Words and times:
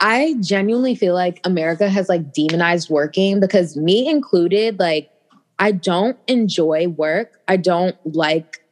I 0.00 0.34
genuinely 0.40 0.94
feel 0.94 1.14
like 1.14 1.40
America 1.44 1.88
has 1.88 2.08
like 2.08 2.32
demonized 2.32 2.88
working 2.88 3.38
because 3.38 3.76
me 3.76 4.08
included, 4.08 4.78
like, 4.78 5.10
I 5.58 5.72
don't 5.72 6.16
enjoy 6.26 6.88
work. 6.88 7.40
I 7.46 7.58
don't 7.58 7.96
like 8.04 8.64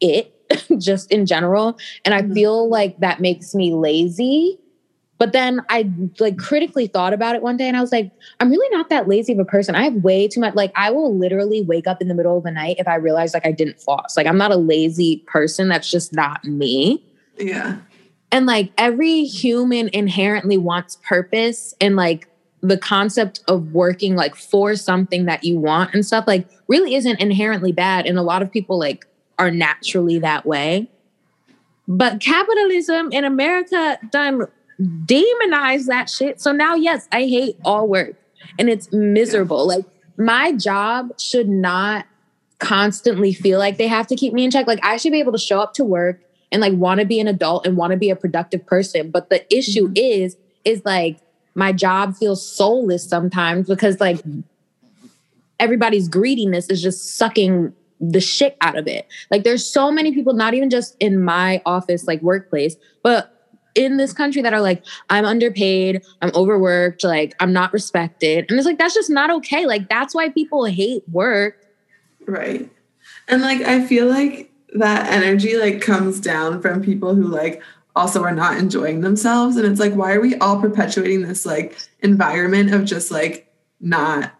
it 0.00 0.34
just 0.78 1.10
in 1.12 1.24
general. 1.24 1.78
And 2.04 2.14
I 2.14 2.22
mm-hmm. 2.22 2.34
feel 2.34 2.68
like 2.68 2.98
that 2.98 3.20
makes 3.20 3.54
me 3.54 3.72
lazy. 3.72 4.58
But 5.18 5.32
then 5.32 5.60
I 5.68 5.88
like 6.18 6.38
critically 6.38 6.86
thought 6.86 7.12
about 7.12 7.34
it 7.34 7.42
one 7.42 7.58
day 7.58 7.68
and 7.68 7.76
I 7.76 7.82
was 7.82 7.92
like, 7.92 8.10
I'm 8.40 8.50
really 8.50 8.74
not 8.74 8.88
that 8.88 9.06
lazy 9.06 9.34
of 9.34 9.38
a 9.38 9.44
person. 9.44 9.74
I 9.74 9.84
have 9.84 9.92
way 9.96 10.26
too 10.26 10.40
much. 10.40 10.54
Like, 10.54 10.72
I 10.76 10.90
will 10.90 11.14
literally 11.14 11.60
wake 11.60 11.86
up 11.86 12.00
in 12.00 12.08
the 12.08 12.14
middle 12.14 12.38
of 12.38 12.42
the 12.42 12.50
night 12.50 12.76
if 12.78 12.88
I 12.88 12.94
realize 12.94 13.34
like 13.34 13.44
I 13.44 13.52
didn't 13.52 13.78
floss. 13.78 14.16
Like, 14.16 14.26
I'm 14.26 14.38
not 14.38 14.50
a 14.50 14.56
lazy 14.56 15.22
person. 15.26 15.68
That's 15.68 15.90
just 15.90 16.14
not 16.14 16.42
me. 16.44 17.04
Yeah. 17.38 17.76
And 18.32 18.46
like 18.46 18.72
every 18.78 19.24
human 19.24 19.88
inherently 19.92 20.56
wants 20.56 20.96
purpose 21.02 21.74
and 21.80 21.96
like 21.96 22.28
the 22.62 22.76
concept 22.76 23.40
of 23.48 23.72
working 23.72 24.14
like 24.14 24.34
for 24.34 24.76
something 24.76 25.24
that 25.24 25.44
you 25.44 25.58
want 25.58 25.94
and 25.94 26.04
stuff 26.04 26.26
like 26.26 26.46
really 26.68 26.94
isn't 26.94 27.18
inherently 27.20 27.72
bad. 27.72 28.06
And 28.06 28.18
a 28.18 28.22
lot 28.22 28.42
of 28.42 28.52
people 28.52 28.78
like 28.78 29.06
are 29.38 29.50
naturally 29.50 30.18
that 30.18 30.46
way. 30.46 30.88
But 31.88 32.20
capitalism 32.20 33.10
in 33.10 33.24
America 33.24 33.98
done 34.10 34.46
demonize 34.80 35.86
that 35.86 36.08
shit. 36.08 36.40
So 36.40 36.52
now, 36.52 36.74
yes, 36.74 37.08
I 37.10 37.22
hate 37.22 37.56
all 37.64 37.88
work 37.88 38.14
and 38.58 38.68
it's 38.68 38.92
miserable. 38.92 39.66
Like 39.66 39.84
my 40.16 40.52
job 40.52 41.18
should 41.18 41.48
not 41.48 42.06
constantly 42.58 43.32
feel 43.32 43.58
like 43.58 43.78
they 43.78 43.88
have 43.88 44.06
to 44.08 44.16
keep 44.16 44.32
me 44.32 44.44
in 44.44 44.50
check. 44.50 44.66
Like 44.66 44.80
I 44.84 44.98
should 44.98 45.12
be 45.12 45.18
able 45.18 45.32
to 45.32 45.38
show 45.38 45.60
up 45.60 45.74
to 45.74 45.84
work 45.84 46.20
and 46.52 46.60
like 46.60 46.72
want 46.74 47.00
to 47.00 47.06
be 47.06 47.20
an 47.20 47.28
adult 47.28 47.66
and 47.66 47.76
want 47.76 47.92
to 47.92 47.96
be 47.96 48.10
a 48.10 48.16
productive 48.16 48.64
person. 48.66 49.10
But 49.10 49.30
the 49.30 49.44
issue 49.54 49.86
mm-hmm. 49.86 49.96
is, 49.96 50.36
is 50.64 50.82
like 50.84 51.18
my 51.54 51.72
job 51.72 52.16
feels 52.16 52.46
soulless 52.46 53.08
sometimes 53.08 53.68
because 53.68 54.00
like 54.00 54.20
everybody's 55.58 56.08
greediness 56.08 56.68
is 56.70 56.82
just 56.82 57.16
sucking 57.16 57.72
the 58.00 58.20
shit 58.20 58.56
out 58.60 58.76
of 58.76 58.86
it. 58.86 59.06
Like 59.30 59.44
there's 59.44 59.66
so 59.66 59.92
many 59.92 60.12
people, 60.12 60.32
not 60.32 60.54
even 60.54 60.70
just 60.70 60.96
in 61.00 61.22
my 61.22 61.60
office, 61.66 62.06
like 62.06 62.22
workplace, 62.22 62.76
but 63.02 63.36
in 63.74 63.98
this 63.98 64.12
country 64.12 64.42
that 64.42 64.52
are 64.52 64.60
like, 64.60 64.82
I'm 65.10 65.24
underpaid, 65.24 66.02
I'm 66.22 66.32
overworked, 66.34 67.04
like 67.04 67.34
I'm 67.40 67.52
not 67.52 67.72
respected. 67.72 68.46
And 68.48 68.58
it's 68.58 68.66
like, 68.66 68.78
that's 68.78 68.94
just 68.94 69.10
not 69.10 69.30
okay. 69.30 69.66
Like 69.66 69.88
that's 69.88 70.14
why 70.14 70.30
people 70.30 70.64
hate 70.64 71.04
work. 71.10 71.56
Right. 72.26 72.70
And 73.28 73.42
like, 73.42 73.60
I 73.60 73.84
feel 73.84 74.06
like 74.06 74.49
that 74.74 75.10
energy 75.10 75.56
like 75.56 75.80
comes 75.80 76.20
down 76.20 76.60
from 76.62 76.82
people 76.82 77.14
who 77.14 77.24
like 77.24 77.62
also 77.96 78.22
are 78.22 78.34
not 78.34 78.56
enjoying 78.56 79.00
themselves. 79.00 79.56
And 79.56 79.66
it's 79.66 79.80
like, 79.80 79.94
why 79.94 80.12
are 80.12 80.20
we 80.20 80.36
all 80.36 80.60
perpetuating 80.60 81.22
this 81.22 81.44
like 81.44 81.76
environment 82.00 82.72
of 82.72 82.84
just 82.84 83.10
like 83.10 83.52
not 83.80 84.32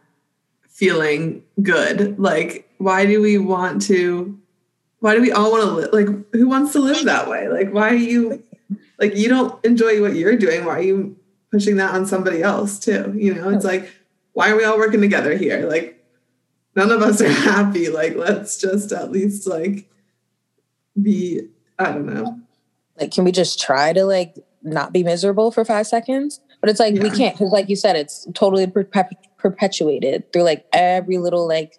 feeling 0.68 1.42
good? 1.62 2.18
Like, 2.18 2.68
why 2.78 3.06
do 3.06 3.20
we 3.20 3.38
want 3.38 3.82
to? 3.82 4.38
Why 5.00 5.14
do 5.14 5.22
we 5.22 5.32
all 5.32 5.50
want 5.50 5.64
to 5.64 5.70
live? 5.70 5.92
Like, 5.92 6.32
who 6.32 6.48
wants 6.48 6.72
to 6.72 6.80
live 6.80 7.04
that 7.04 7.28
way? 7.28 7.48
Like, 7.48 7.72
why 7.72 7.90
are 7.90 7.94
you 7.94 8.42
like 8.98 9.16
you 9.16 9.28
don't 9.28 9.62
enjoy 9.64 10.00
what 10.00 10.14
you're 10.14 10.36
doing? 10.36 10.64
Why 10.64 10.78
are 10.78 10.82
you 10.82 11.16
pushing 11.50 11.76
that 11.76 11.94
on 11.94 12.06
somebody 12.06 12.42
else 12.42 12.78
too? 12.78 13.12
You 13.16 13.34
know, 13.34 13.48
it's 13.50 13.64
like, 13.64 13.90
why 14.32 14.50
are 14.50 14.56
we 14.56 14.64
all 14.64 14.78
working 14.78 15.00
together 15.00 15.36
here? 15.36 15.68
Like, 15.68 16.04
none 16.76 16.92
of 16.92 17.02
us 17.02 17.20
are 17.20 17.28
happy. 17.50 17.88
Like, 17.88 18.14
let's 18.14 18.58
just 18.58 18.92
at 18.92 19.10
least 19.10 19.46
like 19.46 19.90
be. 21.02 21.42
I 21.78 21.92
don't 21.92 22.06
know. 22.06 22.38
Like 22.98 23.12
can 23.12 23.24
we 23.24 23.32
just 23.32 23.60
try 23.60 23.92
to 23.92 24.04
like 24.04 24.36
not 24.62 24.92
be 24.92 25.02
miserable 25.02 25.50
for 25.50 25.64
five 25.64 25.86
seconds? 25.86 26.40
But 26.60 26.68
it's 26.70 26.80
like 26.80 26.94
yeah. 26.94 27.02
we 27.02 27.10
can't 27.10 27.36
because 27.36 27.52
like 27.52 27.68
you 27.68 27.76
said 27.76 27.96
it's 27.96 28.26
totally 28.34 28.66
perpetuated 28.66 30.30
through 30.32 30.42
like 30.42 30.66
every 30.72 31.18
little 31.18 31.48
like 31.48 31.78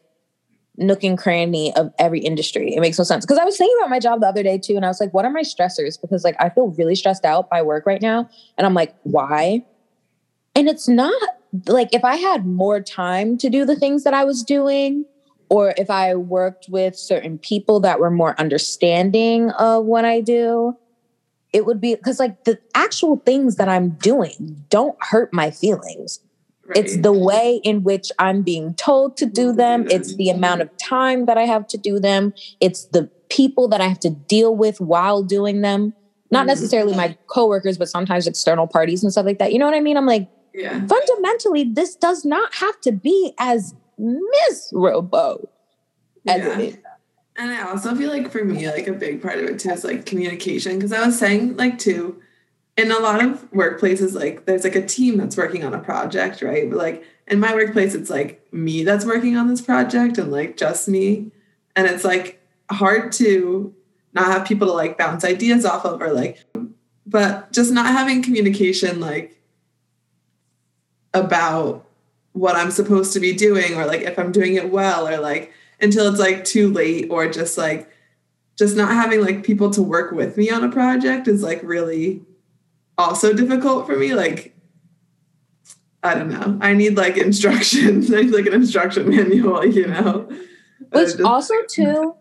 nook 0.78 1.04
and 1.04 1.18
cranny 1.18 1.74
of 1.76 1.94
every 2.00 2.20
industry. 2.20 2.74
It 2.74 2.80
makes 2.80 2.98
no 2.98 3.04
sense. 3.04 3.26
Because 3.26 3.38
i 3.38 3.46
was 3.46 3.58
thinking 3.58 3.76
about 3.80 3.92
my 3.92 4.00
job 4.00 4.22
the 4.22 4.28
other 4.28 4.42
day 4.42 4.58
too 4.58 4.76
and 4.76 4.86
i 4.86 4.88
was 4.88 5.00
like 5.00 5.14
what 5.14 5.26
are 5.26 5.32
my 5.32 5.42
stressors? 5.42 6.02
Because 6.02 6.24
like 6.24 6.36
i 6.40 6.50
feel 6.50 6.70
really 6.70 6.96
stressed 6.96 7.26
out 7.26 7.50
by 7.50 7.62
work 7.62 7.86
right 7.86 8.02
now 8.02 8.28
and 8.58 8.66
i'm 8.66 8.74
like 8.74 8.96
why? 9.04 9.64
And 10.56 10.68
it's 10.68 10.88
not 10.88 11.14
like 11.68 11.94
if 11.94 12.04
i 12.04 12.16
had 12.16 12.46
more 12.46 12.80
time 12.80 13.38
to 13.38 13.50
do 13.50 13.66
the 13.66 13.76
things 13.76 14.04
that 14.04 14.14
i 14.14 14.24
was 14.24 14.42
doing 14.44 15.06
or 15.52 15.74
if 15.78 15.90
i 15.90 16.16
worked 16.16 16.66
with 16.70 16.96
certain 16.96 17.38
people 17.38 17.80
that 17.80 18.00
were 18.00 18.12
more 18.12 18.34
understanding 18.40 19.52
of 19.52 19.86
what 19.86 20.06
i 20.06 20.20
do 20.20 20.76
it 21.54 21.66
would 21.66 21.82
be 21.82 21.96
because 21.96 22.20
like 22.20 22.44
the 22.46 22.60
actual 22.76 23.18
things 23.18 23.58
that 23.58 23.68
I'm 23.68 23.92
doing 23.92 24.64
don't 24.70 24.98
hurt 25.02 25.34
my 25.34 25.52
feelings. 25.52 26.20
Right. 26.66 26.78
It's 26.78 26.98
the 26.98 27.12
way 27.12 27.60
in 27.64 27.84
which 27.84 28.12
I'm 28.20 28.44
being 28.44 28.74
told 28.76 29.18
to 29.18 29.26
do 29.26 29.52
them. 29.52 29.88
It's 29.90 30.16
the 30.16 30.30
amount 30.30 30.62
of 30.62 30.76
time 30.78 31.26
that 31.26 31.38
I 31.38 31.44
have 31.44 31.68
to 31.68 31.78
do 31.78 32.00
them. 32.00 32.34
It's 32.62 32.86
the 32.86 33.10
people 33.30 33.68
that 33.70 33.82
I 33.82 33.88
have 33.88 34.00
to 34.02 34.10
deal 34.10 34.56
with 34.56 34.80
while 34.80 35.24
doing 35.24 35.62
them. 35.62 35.94
Not 36.30 36.42
mm-hmm. 36.42 36.48
necessarily 36.48 36.96
my 36.96 37.18
coworkers, 37.28 37.78
but 37.78 37.90
sometimes 37.90 38.28
external 38.28 38.68
parties 38.68 39.04
and 39.04 39.12
stuff 39.12 39.26
like 39.26 39.40
that. 39.40 39.52
You 39.52 39.60
know 39.60 39.66
what 39.66 39.76
I 39.76 39.82
mean? 39.82 39.98
I'm 39.98 40.06
like, 40.06 40.30
yeah. 40.54 40.86
fundamentally, 40.88 41.66
this 41.66 41.96
does 41.96 42.24
not 42.24 42.54
have 42.56 42.80
to 42.82 42.94
be 42.94 43.34
as 43.38 43.76
miserable 43.98 45.52
as 46.28 46.42
yeah. 46.42 46.60
it 46.60 46.60
is. 46.60 46.78
And 47.38 47.52
I 47.52 47.70
also 47.70 47.96
feel 47.96 48.10
like 48.10 48.32
for 48.32 48.44
me, 48.44 48.70
like 48.70 48.88
a 48.88 48.94
big 48.94 49.22
part 49.22 49.40
of 49.40 49.46
it 49.46 49.60
too 49.60 49.70
is 49.70 49.84
like 49.84 50.06
communication. 50.06 50.80
Cause 50.80 50.92
I 50.92 51.06
was 51.06 51.18
saying 51.18 51.58
like 51.58 51.80
too, 51.80 52.22
in 52.78 52.92
a 52.92 53.00
lot 53.00 53.24
of 53.24 53.50
workplaces, 53.52 54.14
like 54.14 54.46
there's 54.46 54.64
like 54.64 54.76
a 54.76 54.86
team 54.86 55.18
that's 55.18 55.38
working 55.38 55.64
on 55.64 55.74
a 55.74 55.80
project, 55.80 56.42
right? 56.42 56.70
But 56.70 56.78
like 56.78 57.04
in 57.28 57.40
my 57.40 57.54
workplace, 57.54 57.96
it's 57.96 58.10
like 58.10 58.46
me 58.54 58.84
that's 58.84 59.06
working 59.06 59.38
on 59.38 59.48
this 59.48 59.62
project 59.62 60.18
and 60.18 60.32
like 60.32 60.58
just 60.58 60.88
me. 60.88 61.32
And 61.76 61.88
it's 61.88 62.04
like 62.04 62.42
hard 62.70 63.12
to 63.14 63.74
not 64.14 64.26
have 64.26 64.46
people 64.46 64.68
to 64.68 64.74
like 64.74 64.98
bounce 64.98 65.24
ideas 65.24 65.66
off 65.66 65.86
of 65.86 66.02
or 66.02 66.12
like, 66.12 66.44
but 67.06 67.52
just 67.52 67.72
not 67.72 67.88
having 67.88 68.22
communication 68.22 69.00
like 69.00 69.42
about 71.14 71.86
what 72.34 72.56
I'm 72.56 72.72
supposed 72.72 73.14
to 73.14 73.20
be 73.20 73.34
doing 73.34 73.76
or 73.76 73.86
like 73.86 74.02
if 74.02 74.18
I'm 74.18 74.32
doing 74.32 74.56
it 74.56 74.72
well 74.72 75.08
or 75.08 75.20
like 75.20 75.54
until 75.82 76.08
it's 76.08 76.20
like 76.20 76.46
too 76.46 76.72
late 76.72 77.08
or 77.10 77.30
just 77.30 77.58
like 77.58 77.90
just 78.58 78.78
not 78.78 78.92
having 78.92 79.22
like 79.22 79.44
people 79.44 79.72
to 79.72 79.82
work 79.82 80.12
with 80.12 80.38
me 80.38 80.50
on 80.50 80.64
a 80.64 80.70
project 80.70 81.28
is 81.28 81.42
like 81.42 81.62
really 81.64 82.22
also 82.98 83.34
difficult 83.34 83.88
for 83.88 83.98
me 83.98 84.14
like 84.14 84.56
i 86.04 86.14
don't 86.14 86.30
know. 86.30 86.58
I 86.62 86.74
need 86.74 86.98
like 86.98 87.18
instructions 87.18 88.14
i 88.14 88.22
need 88.22 88.32
like 88.32 88.46
an 88.46 88.54
instruction 88.54 89.10
manual 89.10 89.66
you 89.78 89.88
know? 89.88 90.30
Which 90.92 91.10
just, 91.10 91.22
also 91.22 91.56
too 91.68 92.16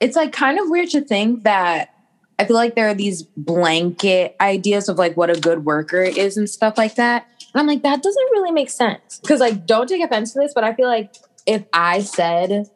it's 0.00 0.14
like 0.16 0.32
kind 0.32 0.60
of 0.60 0.70
weird 0.70 0.90
to 0.90 1.00
think 1.00 1.44
that 1.44 1.94
i 2.38 2.44
feel 2.44 2.56
like 2.56 2.76
there 2.76 2.88
are 2.88 2.94
these 2.94 3.22
blanket 3.22 4.36
ideas 4.40 4.88
of 4.88 4.98
like 4.98 5.16
what 5.16 5.30
a 5.30 5.40
good 5.40 5.64
worker 5.64 6.02
is 6.02 6.36
and 6.36 6.48
stuff 6.48 6.78
like 6.78 6.94
that 6.94 7.26
and 7.54 7.60
i'm 7.60 7.66
like 7.66 7.82
that 7.82 8.02
doesn't 8.02 8.30
really 8.32 8.50
make 8.50 8.70
sense 8.70 9.18
because 9.20 9.40
like 9.40 9.66
don't 9.66 9.88
take 9.88 10.02
offense 10.02 10.32
to 10.32 10.40
this 10.40 10.52
but 10.54 10.64
i 10.64 10.74
feel 10.74 10.86
like 10.88 11.14
if 11.48 11.64
I 11.72 12.00
said 12.00 12.68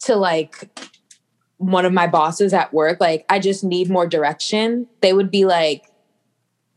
to 0.00 0.14
like 0.14 0.68
one 1.56 1.86
of 1.86 1.92
my 1.92 2.06
bosses 2.06 2.52
at 2.52 2.72
work, 2.72 3.00
like, 3.00 3.24
I 3.30 3.38
just 3.38 3.64
need 3.64 3.90
more 3.90 4.06
direction, 4.06 4.86
they 5.00 5.14
would 5.14 5.30
be 5.30 5.46
like, 5.46 5.86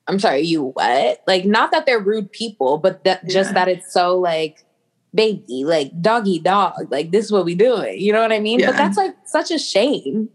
I'm 0.07 0.19
sorry, 0.19 0.41
you 0.41 0.63
what? 0.63 1.21
Like, 1.27 1.43
not 1.43 1.71
that 1.71 1.85
they're 1.85 1.99
rude 1.99 2.31
people, 2.31 2.77
but 2.77 3.03
that 3.03 3.21
yeah. 3.25 3.33
just 3.33 3.53
that 3.53 3.67
it's 3.67 3.93
so 3.93 4.17
like, 4.17 4.65
baby, 5.13 5.65
like 5.65 6.01
doggy 6.01 6.39
dog, 6.39 6.89
like 6.89 7.11
this 7.11 7.25
is 7.25 7.31
what 7.31 7.43
we 7.43 7.55
doing. 7.55 7.99
You 7.99 8.13
know 8.13 8.21
what 8.21 8.31
I 8.31 8.39
mean? 8.39 8.59
Yeah. 8.59 8.67
But 8.67 8.77
that's 8.77 8.97
like 8.97 9.15
such 9.25 9.51
a 9.51 9.59
shame. 9.59 10.29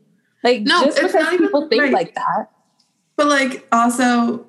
Like, 0.45 0.61
no, 0.63 0.85
just 0.85 1.01
because 1.01 1.39
people 1.39 1.69
think 1.69 1.83
right. 1.83 1.93
like 1.93 2.15
that. 2.15 2.51
But 3.17 3.29
like, 3.29 3.67
also, 3.73 4.47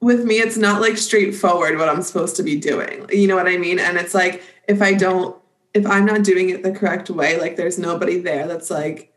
with 0.00 0.24
me, 0.24 0.36
it's 0.36 0.56
not 0.56 0.80
like 0.80 0.96
straightforward 0.96 1.78
what 1.78 1.88
I'm 1.88 2.02
supposed 2.02 2.36
to 2.36 2.42
be 2.42 2.58
doing. 2.58 3.06
You 3.10 3.28
know 3.28 3.36
what 3.36 3.48
I 3.48 3.56
mean? 3.56 3.78
And 3.78 3.96
it's 3.96 4.14
like, 4.14 4.42
if 4.68 4.80
I 4.82 4.94
don't, 4.94 5.36
if 5.74 5.86
I'm 5.86 6.04
not 6.04 6.24
doing 6.24 6.50
it 6.50 6.62
the 6.62 6.72
correct 6.72 7.10
way, 7.10 7.38
like 7.38 7.56
there's 7.56 7.78
nobody 7.78 8.18
there 8.18 8.46
that's 8.46 8.70
like, 8.70 9.12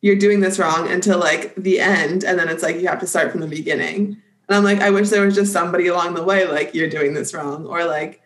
you're 0.00 0.16
doing 0.16 0.40
this 0.40 0.58
wrong 0.58 0.88
until 0.90 1.18
like 1.18 1.54
the 1.56 1.80
end. 1.80 2.24
And 2.24 2.38
then 2.38 2.48
it's 2.48 2.62
like, 2.62 2.76
you 2.76 2.86
have 2.88 3.00
to 3.00 3.06
start 3.06 3.32
from 3.32 3.40
the 3.40 3.46
beginning. 3.46 4.22
And 4.48 4.56
I'm 4.56 4.64
like, 4.64 4.80
I 4.80 4.90
wish 4.90 5.08
there 5.08 5.24
was 5.24 5.34
just 5.34 5.52
somebody 5.52 5.88
along 5.88 6.14
the 6.14 6.22
way, 6.22 6.46
like, 6.46 6.74
you're 6.74 6.88
doing 6.88 7.14
this 7.14 7.34
wrong, 7.34 7.66
or 7.66 7.84
like, 7.84 8.22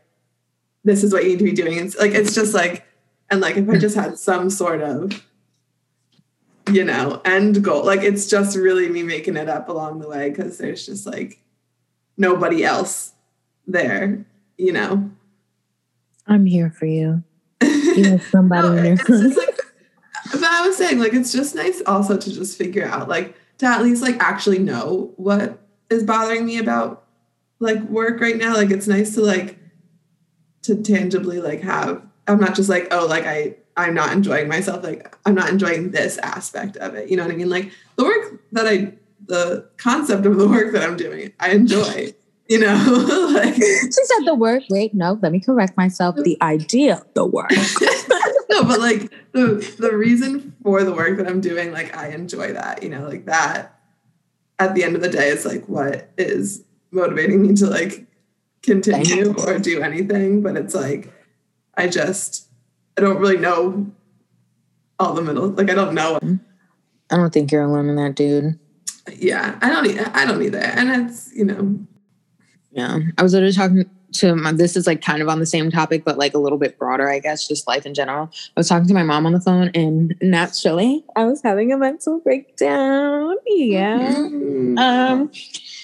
this 0.85 1.03
is 1.03 1.13
what 1.13 1.25
you 1.25 1.31
need 1.31 1.39
to 1.39 1.45
be 1.45 1.53
doing. 1.53 1.79
It's 1.79 1.97
like, 1.97 2.13
it's 2.13 2.35
just 2.35 2.53
like, 2.53 2.87
and 3.31 3.41
like, 3.41 3.57
if 3.57 3.69
I 3.69 3.79
just 3.79 3.97
had 3.97 4.19
some 4.19 4.51
sort 4.51 4.83
of, 4.83 5.25
you 6.71 6.85
know, 6.85 7.23
end 7.25 7.65
goal, 7.65 7.87
like, 7.87 8.03
it's 8.03 8.29
just 8.29 8.55
really 8.57 8.89
me 8.89 9.03
making 9.03 9.39
it 9.39 9.49
up 9.49 9.71
along 9.71 10.01
the 10.01 10.09
way 10.09 10.29
because 10.29 10.59
there's 10.59 10.85
just 10.85 11.07
like 11.07 11.41
nobody 12.21 12.65
else 12.65 13.13
there, 13.67 14.25
you 14.57 14.73
know. 14.73 15.11
I'm 16.27 16.47
here 16.47 16.71
for 16.71 16.87
you. 16.87 17.25
You 17.63 18.11
have 18.11 18.23
somebody 18.31 18.69
no, 18.69 18.77
in 18.77 18.83
there. 18.85 18.97
Like, 18.97 19.61
but 20.31 20.45
I 20.45 20.67
was 20.67 20.77
saying, 20.77 21.01
like, 21.01 21.15
it's 21.15 21.33
just 21.33 21.55
nice 21.55 21.83
also 21.87 22.17
to 22.17 22.33
just 22.33 22.57
figure 22.57 22.87
out, 22.87 23.09
like, 23.09 23.35
to 23.61 23.67
at 23.67 23.83
least 23.83 24.03
like 24.03 24.17
actually 24.21 24.59
know 24.59 25.13
what 25.17 25.59
is 25.91 26.03
bothering 26.03 26.47
me 26.47 26.57
about 26.57 27.05
like 27.59 27.79
work 27.83 28.19
right 28.21 28.37
now. 28.37 28.55
Like 28.55 28.71
it's 28.71 28.89
nice 28.89 29.15
to 29.17 29.21
like 29.21 29.59
to 30.63 30.83
tangibly 30.83 31.41
like 31.41 31.61
have 31.61 32.03
I'm 32.27 32.41
not 32.41 32.55
just 32.55 32.71
like, 32.71 32.89
oh, 32.91 33.07
like 33.07 33.27
I 33.27 33.57
I'm 33.77 33.93
not 33.93 34.13
enjoying 34.13 34.49
myself. 34.49 34.83
Like 34.83 35.15
I'm 35.27 35.35
not 35.35 35.51
enjoying 35.51 35.91
this 35.91 36.17
aspect 36.19 36.79
of 36.79 36.95
it. 36.95 37.11
You 37.11 37.19
know 37.19 37.25
what 37.25 37.33
I 37.33 37.37
mean? 37.37 37.51
Like 37.51 37.71
the 37.97 38.05
work 38.05 38.41
that 38.53 38.67
I 38.67 38.95
the 39.27 39.69
concept 39.77 40.27
of 40.27 40.37
the 40.37 40.49
work 40.49 40.73
that 40.73 40.83
I'm 40.83 40.97
doing, 40.97 41.33
I 41.41 41.51
enjoy. 41.51 42.15
You 42.49 42.59
know, 42.59 43.31
like 43.33 43.55
she 43.55 43.91
said 43.91 44.25
the 44.25 44.35
work. 44.35 44.65
Wait, 44.71 44.93
no, 44.93 45.21
let 45.23 45.31
me 45.31 45.39
correct 45.39 45.77
myself. 45.77 46.17
The 46.17 46.37
idea, 46.43 47.01
the 47.15 47.25
work. 47.25 47.51
no, 48.51 48.65
but 48.65 48.81
like 48.81 49.09
the 49.31 49.75
the 49.79 49.97
reason 49.97 50.57
for 50.65 50.83
the 50.83 50.93
work 50.93 51.17
that 51.19 51.29
I'm 51.29 51.41
doing, 51.41 51.71
like 51.71 51.97
I 51.97 52.09
enjoy 52.09 52.53
that. 52.53 52.83
You 52.83 52.89
know, 52.89 53.07
like 53.07 53.27
that. 53.27 53.77
At 54.59 54.75
the 54.75 54.83
end 54.83 54.97
of 54.97 55.01
the 55.01 55.09
day, 55.09 55.29
it's 55.29 55.47
like 55.47 55.67
what 55.69 56.11
is 56.19 56.65
motivating 56.91 57.41
me 57.41 57.55
to 57.55 57.67
like 57.67 58.07
continue 58.63 59.33
or 59.47 59.61
do 59.61 59.81
anything. 59.81 60.43
But 60.43 60.57
it's 60.57 60.75
like 60.75 61.13
I 61.77 61.87
just 61.87 62.49
I 62.99 63.01
don't 63.01 63.19
really 63.19 63.39
know 63.39 63.93
all 64.99 65.15
the 65.15 65.23
middle. 65.23 65.51
Like 65.51 65.71
I 65.71 65.75
don't 65.75 65.95
know. 65.95 66.19
I 67.11 67.17
don't 67.17 67.33
think 67.33 67.53
you're 67.53 67.63
alone 67.63 67.89
in 67.89 67.95
that, 67.97 68.17
dude. 68.17 68.59
Yeah, 69.17 69.59
I 69.63 69.71
don't. 69.71 69.85
need, 69.85 69.99
I 69.99 70.25
don't 70.25 70.43
either. 70.43 70.59
And 70.59 71.09
it's 71.09 71.33
you 71.35 71.45
know. 71.45 71.79
Yeah, 72.73 72.99
I 73.19 73.23
was 73.23 73.33
literally 73.33 73.53
talking 73.53 73.91
to 74.13 74.35
my, 74.35 74.53
this 74.53 74.77
is 74.77 74.87
like 74.87 75.03
kind 75.03 75.23
of 75.23 75.29
on 75.29 75.39
the 75.39 75.47
same 75.47 75.71
topic, 75.71 76.05
but 76.05 76.19
like 76.19 76.35
a 76.35 76.39
little 76.39 76.59
bit 76.59 76.79
broader, 76.79 77.09
I 77.11 77.19
guess, 77.19 77.47
just 77.47 77.67
life 77.67 77.87
in 77.87 77.95
general. 77.95 78.31
I 78.33 78.61
was 78.61 78.69
talking 78.69 78.89
to 78.89 78.95
my 78.95 79.03
mom 79.03 79.27
on 79.27 79.33
the 79.33 79.41
phone, 79.41 79.71
and 79.75 80.15
naturally, 80.21 81.05
I 81.17 81.25
was 81.25 81.43
having 81.43 81.73
a 81.73 81.77
mental 81.77 82.21
breakdown. 82.21 83.35
Yeah. 83.47 83.99
Mm-hmm. 83.99 84.79
Um, 84.79 85.31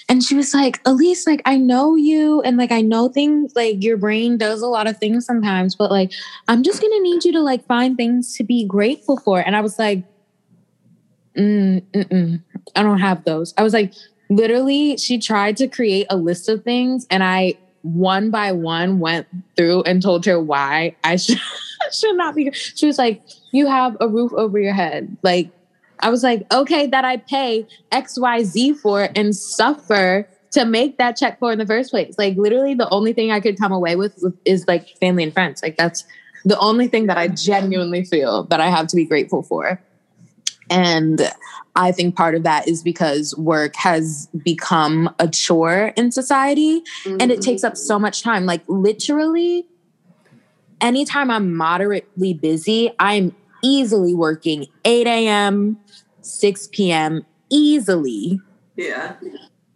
and 0.09 0.23
she 0.23 0.35
was 0.35 0.53
like, 0.53 0.79
Elise, 0.85 1.27
like, 1.27 1.41
I 1.45 1.57
know 1.57 1.95
you, 1.95 2.41
and 2.41 2.57
like, 2.57 2.71
I 2.71 2.81
know 2.81 3.09
things, 3.09 3.53
like, 3.55 3.83
your 3.83 3.97
brain 3.97 4.37
does 4.37 4.61
a 4.61 4.67
lot 4.67 4.87
of 4.87 4.97
things 4.97 5.25
sometimes, 5.25 5.75
but 5.75 5.91
like, 5.91 6.11
I'm 6.47 6.63
just 6.63 6.81
gonna 6.81 6.99
need 6.99 7.25
you 7.25 7.31
to 7.33 7.41
like 7.41 7.65
find 7.65 7.97
things 7.97 8.35
to 8.37 8.43
be 8.43 8.65
grateful 8.65 9.17
for. 9.17 9.39
And 9.39 9.55
I 9.55 9.61
was 9.61 9.77
like, 9.77 10.03
mm, 11.37 11.81
mm, 11.81 12.05
mm, 12.05 12.43
I 12.75 12.83
don't 12.83 12.99
have 12.99 13.23
those. 13.23 13.53
I 13.57 13.63
was 13.63 13.73
like, 13.73 13.93
literally, 14.29 14.97
she 14.97 15.17
tried 15.19 15.57
to 15.57 15.67
create 15.67 16.07
a 16.09 16.17
list 16.17 16.49
of 16.49 16.63
things, 16.63 17.07
and 17.09 17.23
I 17.23 17.55
one 17.83 18.31
by 18.31 18.51
one 18.51 18.99
went 18.99 19.27
through 19.55 19.83
and 19.83 20.01
told 20.01 20.25
her 20.25 20.39
why 20.41 20.95
I 21.03 21.15
should, 21.17 21.39
should 21.91 22.15
not 22.15 22.35
be. 22.35 22.51
She 22.51 22.85
was 22.85 22.97
like, 22.97 23.21
You 23.51 23.67
have 23.67 23.95
a 23.99 24.07
roof 24.07 24.33
over 24.33 24.59
your 24.59 24.73
head. 24.73 25.15
Like, 25.23 25.51
I 25.99 26.09
was 26.09 26.23
like, 26.23 26.45
okay, 26.53 26.87
that 26.87 27.05
I 27.05 27.17
pay 27.17 27.67
XYZ 27.91 28.77
for 28.77 29.09
and 29.15 29.35
suffer 29.35 30.27
to 30.51 30.65
make 30.65 30.97
that 30.97 31.17
check 31.17 31.39
for 31.39 31.51
in 31.51 31.59
the 31.59 31.65
first 31.65 31.91
place. 31.91 32.15
Like 32.17 32.37
literally 32.37 32.73
the 32.73 32.89
only 32.89 33.13
thing 33.13 33.31
I 33.31 33.39
could 33.39 33.57
come 33.57 33.71
away 33.71 33.95
with 33.95 34.23
is 34.45 34.67
like 34.67 34.87
family 34.99 35.23
and 35.23 35.33
friends. 35.33 35.61
Like 35.61 35.77
that's 35.77 36.05
the 36.45 36.57
only 36.59 36.87
thing 36.87 37.07
that 37.07 37.17
I 37.17 37.27
genuinely 37.27 38.05
feel 38.05 38.43
that 38.45 38.61
I 38.61 38.69
have 38.69 38.87
to 38.87 38.95
be 38.95 39.05
grateful 39.05 39.43
for. 39.43 39.81
And 40.69 41.31
I 41.75 41.91
think 41.91 42.15
part 42.15 42.35
of 42.35 42.43
that 42.43 42.67
is 42.67 42.81
because 42.81 43.35
work 43.37 43.75
has 43.75 44.27
become 44.43 45.13
a 45.19 45.27
chore 45.27 45.93
in 45.95 46.11
society 46.11 46.81
mm-hmm. 47.03 47.17
and 47.19 47.31
it 47.31 47.41
takes 47.41 47.63
up 47.63 47.77
so 47.77 47.99
much 47.99 48.23
time. 48.23 48.45
Like 48.45 48.63
literally 48.67 49.65
anytime 50.81 51.31
I'm 51.31 51.55
moderately 51.55 52.33
busy, 52.33 52.91
I'm 52.99 53.35
easily 53.63 54.13
working 54.13 54.67
8 54.85 55.07
a.m., 55.07 55.79
6 56.21 56.67
p.m. 56.71 57.25
easily. 57.49 58.39
Yeah. 58.75 59.15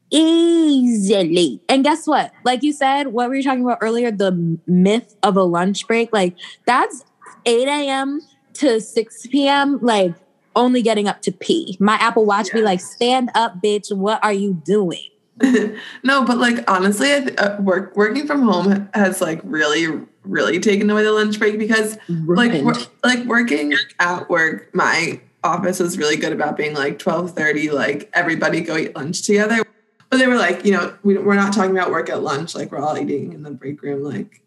Easily. 0.09 1.61
And 1.69 1.83
guess 1.83 2.05
what? 2.05 2.33
Like 2.43 2.63
you 2.63 2.73
said, 2.73 3.07
what 3.07 3.29
were 3.29 3.35
you 3.35 3.43
talking 3.43 3.63
about 3.63 3.79
earlier? 3.81 4.11
The 4.11 4.59
myth 4.67 5.15
of 5.23 5.38
a 5.38 5.43
lunch 5.43 5.88
break. 5.88 6.11
Like 6.11 6.35
that's 6.65 7.05
8 7.45 7.67
a.m. 7.67 8.21
to 8.55 8.81
6 8.81 9.27
p.m. 9.27 9.79
Like 9.81 10.13
only 10.56 10.81
getting 10.81 11.07
up 11.07 11.21
to 11.24 11.31
pee. 11.31 11.77
My 11.80 11.95
Apple 11.95 12.25
Watch 12.25 12.51
be 12.51 12.62
like, 12.62 12.80
stand 12.80 13.31
up, 13.36 13.62
bitch. 13.62 13.95
What 13.95 14.24
are 14.24 14.33
you 14.33 14.62
doing? 14.65 15.07
no, 16.03 16.24
but 16.24 16.38
like 16.38 16.69
honestly, 16.69 17.12
uh, 17.12 17.62
work 17.62 17.95
working 17.95 18.27
from 18.27 18.44
home 18.44 18.89
has 18.94 19.21
like 19.21 19.42
really, 19.44 19.88
really 20.24 20.59
taken 20.59 20.89
away 20.89 21.03
the 21.03 21.12
lunch 21.12 21.39
break 21.39 21.57
because 21.57 21.98
like 22.09 22.63
like 23.03 23.25
working 23.25 23.74
at 24.00 24.30
work, 24.30 24.74
my 24.75 25.19
office 25.44 25.80
was 25.80 25.98
really 25.98 26.18
good 26.18 26.33
about 26.33 26.56
being 26.56 26.74
like 26.74 27.00
12 27.00 27.31
30 27.31 27.71
like 27.71 28.09
everybody 28.13 28.62
go 28.62 28.77
eat 28.77 28.95
lunch 28.95 29.24
together 29.24 29.63
but 30.09 30.18
they 30.18 30.27
were 30.27 30.38
like 30.38 30.63
you 30.63 30.71
know 30.71 30.95
we, 31.03 31.18
we're 31.18 31.36
not 31.36 31.51
talking 31.53 31.71
about 31.71 31.89
work 31.89 32.09
at 32.09 32.21
lunch 32.21 32.53
like 32.53 32.71
we're 32.71 32.80
all 32.80 32.98
eating 32.98 33.33
in 33.33 33.42
the 33.44 33.51
break 33.51 33.81
room 33.81 34.03
like 34.03 34.42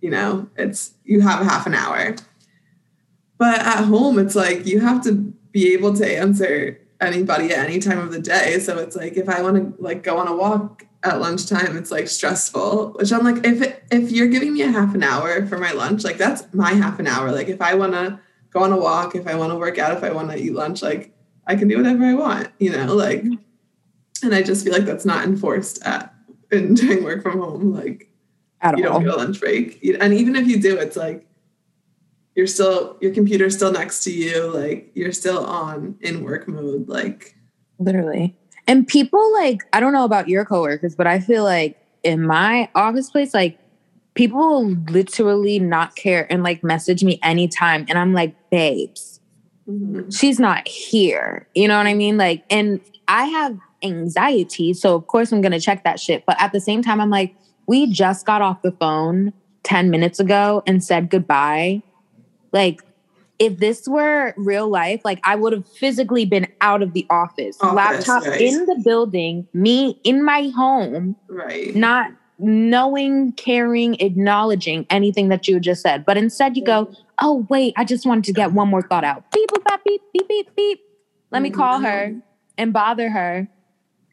you 0.00 0.10
know 0.10 0.46
it's 0.56 0.92
you 1.04 1.22
have 1.22 1.44
half 1.44 1.66
an 1.66 1.74
hour 1.74 2.14
but 3.38 3.60
at 3.60 3.84
home 3.84 4.18
it's 4.18 4.34
like 4.34 4.66
you 4.66 4.80
have 4.80 5.02
to 5.02 5.32
be 5.56 5.72
able 5.72 5.92
to 6.00 6.06
answer 6.06 6.80
anybody 7.00 7.46
at 7.52 7.64
any 7.68 7.78
time 7.78 7.98
of 7.98 8.10
the 8.10 8.20
day 8.20 8.58
so 8.58 8.78
it's 8.78 8.96
like 8.96 9.14
if 9.22 9.28
i 9.28 9.38
want 9.42 9.56
to 9.56 9.82
like 9.82 10.02
go 10.02 10.18
on 10.18 10.28
a 10.28 10.36
walk 10.44 10.86
at 11.02 11.20
lunchtime 11.20 11.76
it's 11.76 11.90
like 11.90 12.08
stressful 12.08 12.92
which 12.98 13.12
i'm 13.12 13.24
like 13.24 13.44
if 13.44 13.60
it, 13.62 13.84
if 13.90 14.10
you're 14.10 14.32
giving 14.36 14.52
me 14.54 14.62
a 14.62 14.70
half 14.70 14.94
an 14.94 15.02
hour 15.02 15.46
for 15.46 15.58
my 15.58 15.72
lunch 15.72 16.04
like 16.04 16.18
that's 16.18 16.42
my 16.52 16.72
half 16.72 16.98
an 16.98 17.06
hour 17.06 17.30
like 17.32 17.48
if 17.48 17.60
i 17.60 17.74
want 17.74 17.92
to 17.92 18.18
go 18.56 18.62
on 18.62 18.72
a 18.72 18.76
walk, 18.76 19.14
if 19.14 19.26
I 19.26 19.34
want 19.34 19.52
to 19.52 19.56
work 19.56 19.78
out, 19.78 19.96
if 19.96 20.02
I 20.02 20.12
want 20.12 20.30
to 20.30 20.38
eat 20.38 20.54
lunch, 20.54 20.82
like 20.82 21.12
I 21.46 21.56
can 21.56 21.68
do 21.68 21.76
whatever 21.76 22.04
I 22.04 22.14
want, 22.14 22.48
you 22.58 22.70
know, 22.70 22.94
like, 22.94 23.22
and 24.22 24.34
I 24.34 24.42
just 24.42 24.64
feel 24.64 24.72
like 24.72 24.86
that's 24.86 25.04
not 25.04 25.24
enforced 25.24 25.84
at 25.84 26.14
in 26.50 26.74
doing 26.82 27.04
work 27.04 27.22
from 27.22 27.38
home. 27.38 27.74
Like, 27.74 28.08
at 28.62 28.78
you 28.78 28.86
all. 28.86 28.94
don't 28.94 29.04
get 29.04 29.14
a 29.14 29.16
lunch 29.16 29.40
break. 29.40 29.84
And 30.00 30.14
even 30.14 30.34
if 30.36 30.46
you 30.46 30.60
do, 30.60 30.78
it's 30.78 30.96
like, 30.96 31.26
you're 32.36 32.46
still, 32.46 32.96
your 33.00 33.12
computer's 33.12 33.56
still 33.56 33.72
next 33.72 34.04
to 34.04 34.12
you. 34.12 34.46
Like, 34.52 34.90
you're 34.94 35.12
still 35.12 35.44
on 35.44 35.96
in 36.00 36.22
work 36.22 36.46
mode. 36.46 36.88
Like, 36.88 37.34
literally. 37.78 38.36
And 38.68 38.86
people, 38.86 39.32
like, 39.32 39.62
I 39.72 39.80
don't 39.80 39.92
know 39.92 40.04
about 40.04 40.28
your 40.28 40.44
coworkers, 40.44 40.94
but 40.94 41.06
I 41.06 41.18
feel 41.18 41.42
like 41.42 41.76
in 42.04 42.24
my 42.24 42.68
office 42.74 43.10
place, 43.10 43.34
like, 43.34 43.58
people 44.16 44.70
literally 44.88 45.58
not 45.60 45.94
care 45.94 46.26
and 46.32 46.42
like 46.42 46.64
message 46.64 47.04
me 47.04 47.20
anytime. 47.22 47.86
And 47.88 47.98
I'm 47.98 48.12
like, 48.12 48.34
babes, 48.50 49.20
mm-hmm. 49.68 50.10
she's 50.10 50.40
not 50.40 50.66
here. 50.66 51.46
You 51.54 51.68
know 51.68 51.76
what 51.76 51.86
I 51.86 51.94
mean? 51.94 52.16
Like, 52.16 52.42
and 52.50 52.80
I 53.06 53.26
have 53.26 53.56
anxiety. 53.84 54.74
So 54.74 54.96
of 54.96 55.06
course 55.06 55.30
I'm 55.30 55.42
gonna 55.42 55.60
check 55.60 55.84
that 55.84 56.00
shit. 56.00 56.24
But 56.26 56.40
at 56.40 56.52
the 56.52 56.60
same 56.60 56.82
time, 56.82 57.00
I'm 57.00 57.10
like, 57.10 57.36
we 57.68 57.86
just 57.92 58.26
got 58.26 58.42
off 58.42 58.62
the 58.62 58.72
phone 58.72 59.32
10 59.62 59.90
minutes 59.90 60.18
ago 60.18 60.62
and 60.66 60.82
said 60.82 61.10
goodbye. 61.10 61.82
Like, 62.56 62.80
if 63.38 63.58
this 63.58 63.86
were 63.86 64.32
real 64.38 64.68
life, 64.68 65.02
like 65.04 65.20
I 65.22 65.36
would 65.36 65.52
have 65.52 65.68
physically 65.68 66.24
been 66.24 66.46
out 66.62 66.82
of 66.82 66.94
the 66.94 67.06
office, 67.10 67.62
laptop 67.62 68.24
right. 68.24 68.40
in 68.40 68.64
the 68.64 68.80
building, 68.82 69.46
me 69.52 70.00
in 70.04 70.24
my 70.24 70.48
home, 70.56 71.16
right? 71.28 71.76
Not 71.76 72.12
knowing, 72.38 73.32
caring, 73.32 74.00
acknowledging 74.00 74.86
anything 74.88 75.28
that 75.28 75.46
you 75.46 75.60
just 75.60 75.82
said. 75.82 76.06
But 76.06 76.16
instead 76.16 76.56
you 76.56 76.64
go, 76.64 76.90
oh, 77.20 77.46
wait, 77.50 77.74
I 77.76 77.84
just 77.84 78.06
wanted 78.06 78.24
to 78.24 78.32
get 78.32 78.52
one 78.52 78.68
more 78.68 78.82
thought 78.82 79.04
out. 79.04 79.30
Beep, 79.32 79.50
beep, 79.52 79.64
beep, 79.84 80.02
beep, 80.14 80.28
beep, 80.28 80.56
beep. 80.56 80.80
Let 81.30 81.42
me 81.42 81.50
call 81.50 81.80
her 81.80 82.08
mm-hmm. 82.08 82.18
and 82.56 82.72
bother 82.72 83.10
her. 83.10 83.48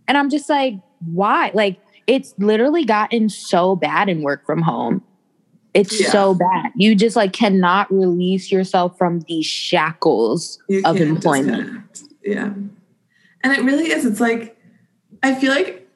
And 0.08 0.18
I'm 0.18 0.30
just 0.30 0.50
like, 0.50 0.76
why? 1.00 1.52
Like, 1.54 1.80
it's 2.08 2.34
literally 2.38 2.84
gotten 2.84 3.30
so 3.30 3.78
bad 3.78 4.10
in 4.10 4.22
work 4.22 4.46
from 4.46 4.62
home. 4.62 5.02
It's 5.74 6.00
yeah. 6.00 6.12
so 6.12 6.36
bad. 6.36 6.72
You 6.76 6.96
just 6.96 7.16
like 7.16 7.34
cannot 7.34 7.92
release 7.92 8.52
yourself 8.52 8.98
from 8.98 9.22
these 9.22 9.46
shackles 9.46 10.60
you 10.70 10.82
of 10.86 10.98
employment. 10.98 12.04
Yeah. 12.24 12.54
And 13.44 13.54
it 13.54 13.64
really 13.64 13.92
is. 13.92 14.06
It's 14.06 14.20
like, 14.20 14.58
I 15.24 15.34
feel 15.34 15.52
like 15.52 15.88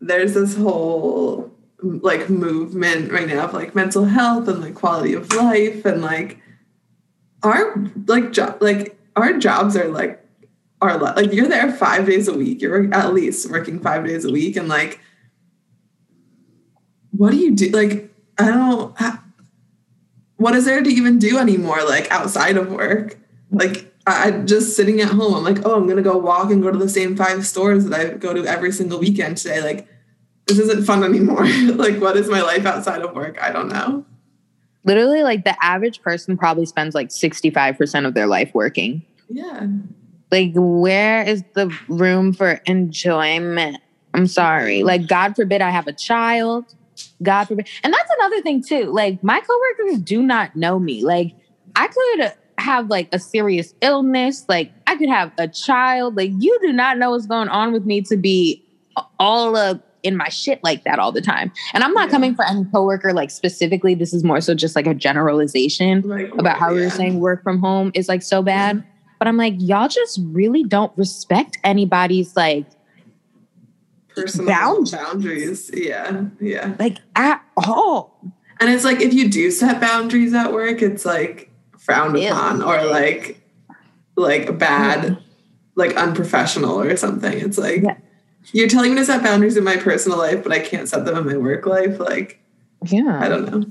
there's 0.00 0.34
this 0.34 0.56
whole 0.56 1.50
like 1.82 2.28
movement 2.28 3.10
right 3.10 3.26
now 3.26 3.44
of 3.44 3.54
like 3.54 3.74
mental 3.74 4.04
health 4.04 4.48
and 4.48 4.60
like 4.60 4.74
quality 4.74 5.14
of 5.14 5.32
life 5.32 5.84
and 5.84 6.02
like 6.02 6.38
our 7.42 7.74
like 8.06 8.32
job 8.32 8.58
like 8.60 8.98
our 9.16 9.38
jobs 9.38 9.76
are 9.76 9.88
like 9.88 10.22
are 10.82 10.98
like 10.98 11.32
you're 11.32 11.48
there 11.48 11.72
five 11.72 12.06
days 12.06 12.28
a 12.28 12.34
week 12.34 12.60
you're 12.60 12.92
at 12.92 13.14
least 13.14 13.50
working 13.50 13.78
five 13.80 14.04
days 14.06 14.24
a 14.24 14.30
week 14.30 14.56
and 14.56 14.68
like 14.68 15.00
what 17.12 17.30
do 17.30 17.38
you 17.38 17.54
do 17.54 17.68
like 17.70 18.09
i 18.40 18.46
don't 18.46 18.94
what 20.36 20.54
is 20.54 20.64
there 20.64 20.82
to 20.82 20.90
even 20.90 21.18
do 21.18 21.38
anymore 21.38 21.82
like 21.84 22.10
outside 22.10 22.56
of 22.56 22.70
work 22.70 23.18
like 23.50 23.90
I 24.06 24.30
just 24.30 24.76
sitting 24.76 25.00
at 25.00 25.08
home. 25.08 25.34
I'm 25.34 25.44
like, 25.44 25.64
oh, 25.64 25.74
I'm 25.74 25.86
gonna 25.86 26.02
go 26.02 26.16
walk 26.16 26.50
and 26.50 26.62
go 26.62 26.70
to 26.70 26.78
the 26.78 26.88
same 26.88 27.16
five 27.16 27.46
stores 27.46 27.84
that 27.86 28.00
I 28.00 28.14
go 28.14 28.32
to 28.32 28.44
every 28.46 28.72
single 28.72 28.98
weekend 28.98 29.36
today. 29.36 29.60
Like, 29.62 29.86
this 30.46 30.58
isn't 30.58 30.84
fun 30.84 31.04
anymore. 31.04 31.46
like, 31.74 32.00
what 32.00 32.16
is 32.16 32.28
my 32.28 32.40
life 32.40 32.66
outside 32.66 33.02
of 33.02 33.14
work? 33.14 33.40
I 33.40 33.52
don't 33.52 33.68
know. 33.68 34.04
Literally, 34.84 35.22
like 35.22 35.44
the 35.44 35.54
average 35.62 36.00
person 36.00 36.38
probably 36.38 36.66
spends 36.66 36.94
like 36.94 37.08
65% 37.08 38.06
of 38.06 38.14
their 38.14 38.26
life 38.26 38.50
working. 38.54 39.02
Yeah. 39.28 39.66
Like, 40.30 40.52
where 40.54 41.22
is 41.22 41.44
the 41.54 41.74
room 41.88 42.32
for 42.32 42.60
enjoyment? 42.66 43.78
I'm 44.14 44.26
sorry. 44.26 44.82
Like, 44.82 45.06
God 45.06 45.36
forbid 45.36 45.60
I 45.60 45.70
have 45.70 45.86
a 45.86 45.92
child. 45.92 46.74
God 47.22 47.44
forbid. 47.44 47.68
And 47.82 47.92
that's 47.92 48.10
another 48.18 48.40
thing, 48.42 48.62
too. 48.62 48.86
Like, 48.86 49.22
my 49.22 49.40
coworkers 49.40 50.00
do 50.00 50.22
not 50.22 50.56
know 50.56 50.78
me. 50.78 51.02
Like, 51.02 51.34
I 51.76 51.88
could 51.88 52.32
have 52.58 52.88
like 52.88 53.08
a 53.12 53.18
serious 53.18 53.74
illness. 53.80 54.44
Like, 54.48 54.72
I 54.86 54.96
could 54.96 55.08
have 55.08 55.32
a 55.38 55.48
child. 55.48 56.16
Like, 56.16 56.30
you 56.38 56.58
do 56.60 56.72
not 56.72 56.98
know 56.98 57.10
what's 57.10 57.26
going 57.26 57.48
on 57.48 57.72
with 57.72 57.86
me 57.86 58.02
to 58.02 58.16
be 58.16 58.64
all 59.18 59.56
up 59.56 59.86
in 60.02 60.16
my 60.16 60.28
shit 60.28 60.62
like 60.64 60.84
that 60.84 60.98
all 60.98 61.12
the 61.12 61.20
time. 61.20 61.52
And 61.74 61.84
I'm 61.84 61.92
not 61.92 62.08
yeah. 62.08 62.12
coming 62.12 62.34
for 62.34 62.44
any 62.44 62.64
coworker 62.66 63.12
like 63.12 63.30
specifically. 63.30 63.94
This 63.94 64.12
is 64.14 64.24
more 64.24 64.40
so 64.40 64.54
just 64.54 64.74
like 64.74 64.86
a 64.86 64.94
generalization 64.94 66.02
like, 66.02 66.32
about 66.38 66.58
how 66.58 66.68
yeah. 66.70 66.74
we 66.74 66.80
were 66.82 66.90
saying 66.90 67.20
work 67.20 67.42
from 67.42 67.58
home 67.58 67.90
is 67.94 68.08
like 68.08 68.22
so 68.22 68.42
bad. 68.42 68.76
Mm-hmm. 68.76 68.88
But 69.18 69.28
I'm 69.28 69.36
like, 69.36 69.54
y'all 69.58 69.88
just 69.88 70.18
really 70.22 70.64
don't 70.64 70.96
respect 70.96 71.58
anybody's 71.64 72.34
like 72.36 72.66
personal 74.14 74.46
boundaries. 74.46 74.90
boundaries. 74.90 75.70
Yeah. 75.74 76.24
Yeah. 76.40 76.74
Like 76.78 76.98
at 77.16 77.42
all. 77.56 78.18
And 78.60 78.68
it's 78.70 78.84
like 78.84 79.00
if 79.00 79.14
you 79.14 79.30
do 79.30 79.50
set 79.50 79.80
boundaries 79.80 80.34
at 80.34 80.52
work, 80.52 80.82
it's 80.82 81.04
like 81.04 81.50
frowned 81.78 82.16
upon 82.16 82.62
or 82.62 82.84
like 82.84 83.40
like 84.16 84.58
bad, 84.58 85.18
like 85.76 85.96
unprofessional 85.96 86.80
or 86.80 86.96
something. 86.96 87.38
It's 87.38 87.58
like 87.58 87.82
yeah. 87.82 87.96
you're 88.52 88.68
telling 88.68 88.90
me 88.90 88.98
to 88.98 89.04
set 89.04 89.22
boundaries 89.22 89.56
in 89.56 89.64
my 89.64 89.76
personal 89.76 90.18
life, 90.18 90.42
but 90.42 90.52
I 90.52 90.60
can't 90.60 90.88
set 90.88 91.04
them 91.04 91.16
in 91.16 91.26
my 91.26 91.36
work 91.36 91.64
life. 91.66 91.98
Like, 91.98 92.38
yeah, 92.86 93.18
I 93.20 93.28
don't 93.28 93.50
know. 93.50 93.70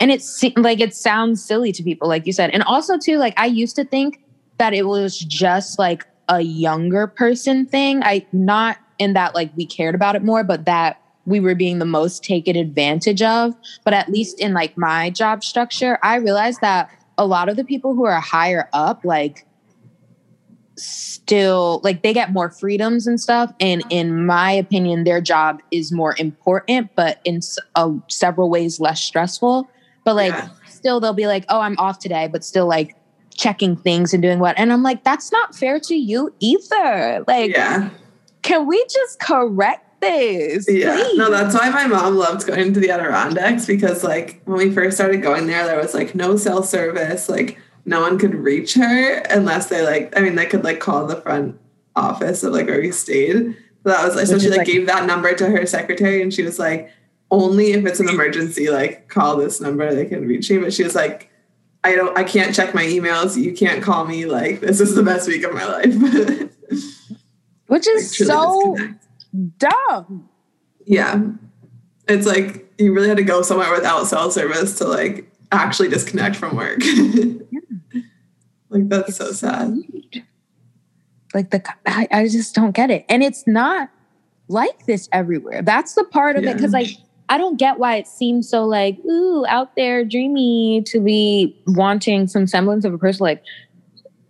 And 0.00 0.10
it's 0.10 0.42
like 0.56 0.80
it 0.80 0.94
sounds 0.94 1.42
silly 1.42 1.72
to 1.72 1.82
people, 1.82 2.08
like 2.08 2.26
you 2.26 2.32
said. 2.32 2.50
And 2.50 2.62
also 2.64 2.98
too, 2.98 3.18
like 3.18 3.34
I 3.36 3.46
used 3.46 3.76
to 3.76 3.84
think 3.84 4.22
that 4.58 4.74
it 4.74 4.86
was 4.86 5.18
just 5.18 5.78
like 5.78 6.04
a 6.28 6.40
younger 6.40 7.06
person 7.06 7.66
thing. 7.66 8.02
I 8.02 8.26
not 8.32 8.78
in 8.98 9.12
that 9.14 9.34
like 9.34 9.50
we 9.56 9.66
cared 9.66 9.94
about 9.94 10.16
it 10.16 10.22
more, 10.22 10.44
but 10.44 10.64
that 10.64 11.00
we 11.26 11.40
were 11.40 11.54
being 11.54 11.78
the 11.78 11.84
most 11.84 12.24
taken 12.24 12.56
advantage 12.56 13.20
of. 13.20 13.54
But 13.84 13.92
at 13.92 14.08
least 14.08 14.40
in 14.40 14.54
like 14.54 14.76
my 14.78 15.10
job 15.10 15.44
structure, 15.44 15.98
I 16.02 16.16
realized 16.16 16.60
that 16.60 16.90
a 17.18 17.26
lot 17.26 17.48
of 17.48 17.56
the 17.56 17.64
people 17.64 17.94
who 17.94 18.04
are 18.04 18.20
higher 18.20 18.68
up, 18.72 19.04
like 19.04 19.46
still 20.76 21.80
like 21.82 22.02
they 22.02 22.12
get 22.12 22.32
more 22.32 22.50
freedoms 22.50 23.06
and 23.06 23.20
stuff. 23.20 23.52
And 23.60 23.82
in 23.90 24.26
my 24.26 24.52
opinion 24.52 25.04
their 25.04 25.20
job 25.20 25.60
is 25.70 25.90
more 25.90 26.14
important 26.18 26.90
but 26.94 27.20
in 27.24 27.40
uh, 27.74 27.92
several 28.08 28.50
ways 28.50 28.78
less 28.78 29.00
stressful. 29.00 29.68
But 30.04 30.16
like 30.16 30.32
yeah. 30.32 30.48
still 30.68 31.00
they'll 31.00 31.14
be 31.14 31.26
like 31.26 31.46
oh 31.48 31.60
i'm 31.60 31.76
off 31.78 31.98
today 31.98 32.28
but 32.30 32.44
still 32.44 32.66
like 32.66 32.94
checking 33.34 33.74
things 33.74 34.12
and 34.12 34.22
doing 34.22 34.38
what. 34.38 34.58
And 34.58 34.70
i'm 34.70 34.82
like 34.82 35.02
that's 35.02 35.32
not 35.32 35.54
fair 35.54 35.80
to 35.80 35.94
you 35.94 36.32
either. 36.40 37.24
Like 37.26 37.52
yeah 37.56 37.88
can 38.46 38.66
we 38.66 38.84
just 38.88 39.18
correct 39.18 40.00
this? 40.00 40.66
Yeah. 40.68 40.94
Please? 40.94 41.18
No, 41.18 41.30
that's 41.32 41.52
why 41.52 41.68
my 41.70 41.88
mom 41.88 42.14
loved 42.14 42.46
going 42.46 42.72
to 42.72 42.78
the 42.78 42.90
Adirondacks 42.90 43.66
because 43.66 44.04
like 44.04 44.40
when 44.44 44.58
we 44.58 44.72
first 44.72 44.96
started 44.96 45.20
going 45.20 45.48
there, 45.48 45.66
there 45.66 45.78
was 45.78 45.94
like 45.94 46.14
no 46.14 46.36
cell 46.36 46.62
service. 46.62 47.28
Like 47.28 47.58
no 47.84 48.00
one 48.00 48.18
could 48.18 48.36
reach 48.36 48.74
her 48.74 49.18
unless 49.30 49.66
they 49.66 49.82
like 49.82 50.16
I 50.16 50.20
mean 50.20 50.36
they 50.36 50.46
could 50.46 50.62
like 50.62 50.78
call 50.78 51.06
the 51.06 51.20
front 51.20 51.58
office 51.96 52.44
of 52.44 52.52
like 52.52 52.68
where 52.68 52.80
we 52.80 52.92
stayed. 52.92 53.56
So 53.82 53.90
that 53.90 54.04
was 54.04 54.14
like 54.14 54.28
so 54.28 54.38
she 54.38 54.48
like, 54.48 54.58
like 54.58 54.66
gave 54.68 54.86
that 54.86 55.06
number 55.06 55.34
to 55.34 55.50
her 55.50 55.66
secretary 55.66 56.22
and 56.22 56.32
she 56.32 56.44
was 56.44 56.60
like, 56.60 56.92
only 57.32 57.72
if 57.72 57.84
it's 57.84 57.98
an 57.98 58.08
emergency, 58.08 58.70
like 58.70 59.08
call 59.08 59.36
this 59.36 59.60
number, 59.60 59.92
they 59.92 60.06
can 60.06 60.26
reach 60.26 60.48
me. 60.50 60.58
But 60.58 60.72
she 60.72 60.84
was 60.84 60.94
like, 60.94 61.30
I 61.82 61.96
don't 61.96 62.16
I 62.16 62.22
can't 62.22 62.54
check 62.54 62.76
my 62.76 62.84
emails. 62.84 63.36
You 63.36 63.52
can't 63.52 63.82
call 63.82 64.04
me. 64.04 64.24
Like 64.24 64.60
this 64.60 64.80
is 64.80 64.94
the 64.94 65.02
best 65.02 65.26
week 65.26 65.42
of 65.42 65.52
my 65.52 65.64
life. 65.64 66.52
which 67.66 67.86
is 67.86 68.20
like, 68.20 68.28
so 68.28 68.76
dumb. 69.58 70.28
Yeah. 70.84 71.22
It's 72.08 72.26
like 72.26 72.72
you 72.78 72.92
really 72.94 73.08
had 73.08 73.16
to 73.16 73.24
go 73.24 73.42
somewhere 73.42 73.72
without 73.72 74.06
cell 74.06 74.30
service 74.30 74.78
to 74.78 74.84
like 74.84 75.30
actually 75.52 75.88
disconnect 75.88 76.36
from 76.36 76.56
work. 76.56 76.80
like 78.70 78.88
that's 78.88 79.08
it's 79.08 79.18
so 79.18 79.32
sad. 79.32 79.76
Like 81.34 81.50
the 81.50 81.62
I, 81.86 82.08
I, 82.10 82.28
just 82.28 82.54
don't 82.54 82.72
get 82.72 82.90
it. 82.90 83.04
And 83.08 83.22
it's 83.22 83.46
not 83.46 83.90
like 84.48 84.86
this 84.86 85.08
everywhere. 85.12 85.62
That's 85.62 85.94
the 85.94 86.04
part 86.04 86.36
of 86.36 86.44
yeah. 86.44 86.50
it 86.50 86.54
because 86.54 86.72
like 86.72 86.90
I 87.28 87.38
don't 87.38 87.58
get 87.58 87.78
why 87.78 87.96
it 87.96 88.06
seems 88.06 88.48
so 88.48 88.64
like 88.64 88.98
ooh 89.04 89.44
out 89.46 89.74
there 89.74 90.04
dreamy 90.04 90.82
to 90.86 91.00
be 91.00 91.60
wanting 91.66 92.28
some 92.28 92.46
semblance 92.46 92.84
of 92.84 92.94
a 92.94 92.98
person 92.98 93.24
like 93.24 93.42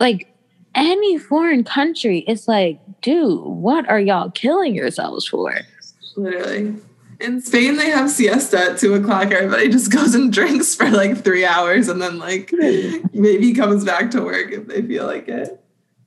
like 0.01 0.36
any 0.77 1.19
foreign 1.19 1.65
country, 1.65 2.19
it's 2.29 2.47
like, 2.47 2.79
dude, 3.01 3.45
what 3.45 3.89
are 3.89 3.99
y'all 3.99 4.31
killing 4.31 4.75
yourselves 4.75 5.27
for? 5.27 5.59
Literally. 6.17 6.77
In 7.19 7.41
Spain, 7.41 7.77
they 7.77 7.89
have 7.89 8.11
siesta 8.11 8.73
at 8.73 8.79
two 8.79 8.95
o'clock. 8.95 9.33
Everybody 9.33 9.69
just 9.71 9.91
goes 9.93 10.15
and 10.15 10.33
drinks 10.33 10.75
for 10.75 10.91
like 10.91 11.25
three 11.25 11.47
hours 11.47 11.89
and 11.89 12.01
then, 12.01 12.19
like, 12.19 12.53
maybe 12.53 13.55
comes 13.55 13.85
back 13.85 14.11
to 14.13 14.23
work 14.23 14.53
if 14.53 14.67
they 14.69 14.83
feel 14.83 15.07
like 15.07 15.27
it. 15.27 15.61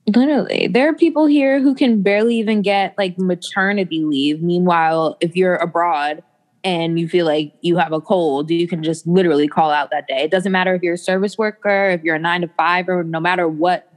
Literally. 0.06 0.68
There 0.68 0.88
are 0.88 0.94
people 0.94 1.26
here 1.26 1.60
who 1.60 1.74
can 1.74 2.02
barely 2.02 2.36
even 2.36 2.62
get 2.62 2.96
like 2.96 3.18
maternity 3.18 4.02
leave. 4.04 4.42
Meanwhile, 4.42 5.16
if 5.20 5.36
you're 5.36 5.56
abroad 5.56 6.22
and 6.64 6.98
you 6.98 7.08
feel 7.08 7.26
like 7.26 7.52
you 7.60 7.76
have 7.76 7.92
a 7.92 8.00
cold, 8.00 8.50
you 8.50 8.66
can 8.66 8.82
just 8.82 9.06
literally 9.06 9.46
call 9.46 9.70
out 9.70 9.90
that 9.90 10.06
day. 10.06 10.22
It 10.22 10.30
doesn't 10.30 10.50
matter 10.50 10.74
if 10.74 10.82
you're 10.82 10.94
a 10.94 10.98
service 10.98 11.38
worker, 11.38 11.90
if 11.90 12.02
you're 12.02 12.16
a 12.16 12.20
nine 12.20 12.40
to 12.40 12.48
five, 12.48 12.88
or 12.88 13.04
no 13.04 13.20
matter 13.20 13.46
what 13.46 13.89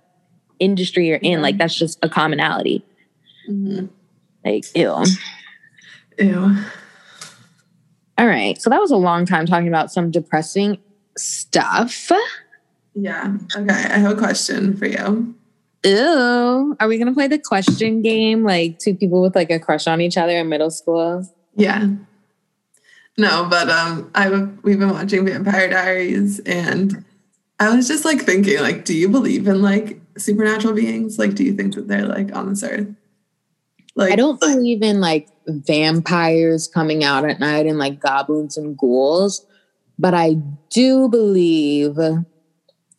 industry 0.64 1.08
you're 1.08 1.18
in. 1.18 1.42
Like 1.42 1.58
that's 1.58 1.76
just 1.76 2.00
a 2.02 2.10
commonality. 2.10 2.86
Mm-hmm. 3.50 3.88
Like 4.46 4.66
ew. 4.76 5.04
Ew. 6.20 6.58
All 8.18 8.28
right. 8.28 8.62
So 8.62 8.70
that 8.70 8.80
was 8.80 8.92
a 8.92 8.98
long 8.98 9.26
time 9.26 9.46
talking 9.46 9.68
about 9.68 9.92
some 9.92 10.12
depressing 10.12 10.80
stuff. 11.18 12.12
Yeah. 12.96 13.36
Okay. 13.56 13.74
I 13.74 13.98
have 13.98 14.12
a 14.12 14.16
question 14.16 14.78
for 14.78 14.86
you. 14.86 15.36
Ew. 15.84 16.76
Are 16.80 16.88
we 16.88 16.98
gonna 16.98 17.14
play 17.14 17.28
the 17.28 17.40
question 17.40 18.02
game? 18.02 18.44
Like 18.44 18.80
two 18.80 18.96
people 18.96 19.22
with 19.22 19.36
like 19.36 19.52
a 19.52 19.60
crush 19.60 19.88
on 19.88 20.00
each 20.02 20.18
other 20.18 20.38
in 20.38 20.50
middle 20.50 20.72
school? 20.72 21.28
Yeah. 21.56 21.88
No, 23.18 23.46
but 23.50 23.70
um 23.70 24.10
I 24.16 24.30
we've 24.64 24.80
been 24.80 24.90
watching 24.90 25.26
Vampire 25.26 25.70
Diaries 25.70 26.40
and 26.40 27.04
I 27.60 27.76
was 27.76 27.88
just 27.88 28.04
like 28.04 28.22
thinking, 28.22 28.60
like, 28.60 28.86
do 28.86 28.94
you 28.94 29.08
believe 29.08 29.48
in 29.48 29.62
like 29.62 30.00
supernatural 30.18 30.74
beings? 30.74 31.20
Like, 31.20 31.36
do 31.36 31.44
you 31.44 31.54
think 31.54 31.76
that 31.76 31.88
they're 31.88 32.06
like 32.06 32.36
on 32.36 32.50
this 32.50 32.64
earth? 32.64 32.88
Like, 33.96 34.12
I 34.12 34.16
don't 34.16 34.40
believe 34.40 34.82
in 34.82 35.00
like 35.00 35.28
vampires 35.48 36.68
coming 36.68 37.04
out 37.04 37.30
at 37.30 37.40
night 37.40 37.66
and 37.66 37.78
like 37.78 38.00
goblins 38.00 38.58
and 38.58 38.78
ghouls, 38.78 39.46
but 40.00 40.14
I 40.14 40.36
do 40.70 41.08
believe. 41.10 41.98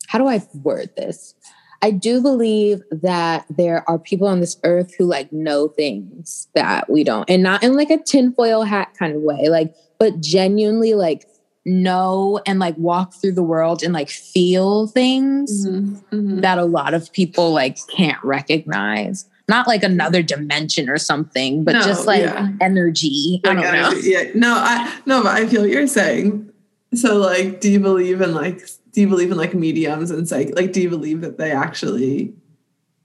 How 0.07 0.19
do 0.19 0.27
I 0.27 0.41
word 0.63 0.91
this? 0.95 1.33
I 1.81 1.91
do 1.91 2.21
believe 2.21 2.81
that 2.91 3.45
there 3.49 3.83
are 3.89 3.99
people 3.99 4.27
on 4.27 4.39
this 4.39 4.57
earth 4.63 4.93
who 4.97 5.05
like 5.05 5.33
know 5.33 5.67
things 5.67 6.47
that 6.55 6.89
we 6.89 7.03
don't, 7.03 7.29
and 7.29 7.43
not 7.43 7.63
in 7.63 7.75
like 7.75 7.89
a 7.89 8.01
tinfoil 8.01 8.63
hat 8.63 8.93
kind 8.97 9.15
of 9.15 9.21
way, 9.21 9.49
like, 9.49 9.75
but 9.99 10.21
genuinely 10.21 10.93
like 10.93 11.27
know 11.65 12.39
and 12.45 12.59
like 12.59 12.77
walk 12.77 13.13
through 13.13 13.33
the 13.33 13.43
world 13.43 13.81
and 13.81 13.93
like 13.93 14.09
feel 14.09 14.87
things 14.87 15.67
mm-hmm. 15.67 15.95
Mm-hmm. 16.15 16.41
that 16.41 16.57
a 16.57 16.65
lot 16.65 16.93
of 16.93 17.11
people 17.11 17.51
like 17.51 17.77
can't 17.87 18.23
recognize. 18.23 19.27
Not 19.47 19.67
like 19.67 19.83
another 19.83 20.23
dimension 20.23 20.89
or 20.89 20.97
something 20.97 21.63
but 21.63 21.73
no, 21.73 21.81
just 21.81 22.05
like 22.05 22.21
yeah. 22.21 22.51
energy. 22.61 23.41
Like 23.43 23.57
i 23.57 23.61
don't 23.61 23.75
energy, 23.75 24.13
know. 24.13 24.19
yeah. 24.19 24.31
No 24.35 24.53
i 24.55 24.99
no 25.05 25.23
but 25.23 25.35
i 25.35 25.45
feel 25.47 25.61
what 25.61 25.69
you're 25.69 25.87
saying. 25.87 26.51
So 26.93 27.17
like 27.17 27.61
do 27.61 27.71
you 27.71 27.79
believe 27.79 28.21
in 28.21 28.33
like 28.33 28.61
do 28.91 29.01
you 29.01 29.07
believe 29.07 29.31
in 29.31 29.37
like 29.37 29.53
mediums 29.53 30.11
and 30.11 30.27
psych 30.27 30.55
like 30.55 30.71
do 30.71 30.81
you 30.81 30.89
believe 30.89 31.21
that 31.21 31.37
they 31.37 31.51
actually 31.51 32.33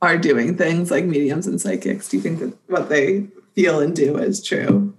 are 0.02 0.16
doing 0.16 0.56
things 0.56 0.90
like 0.90 1.04
mediums 1.04 1.46
and 1.46 1.60
psychics? 1.60 2.08
Do 2.08 2.18
you 2.18 2.22
think 2.22 2.38
that 2.40 2.56
what 2.68 2.88
they 2.88 3.26
feel 3.54 3.80
and 3.80 3.94
do 3.94 4.16
is 4.16 4.42
true 4.42 4.94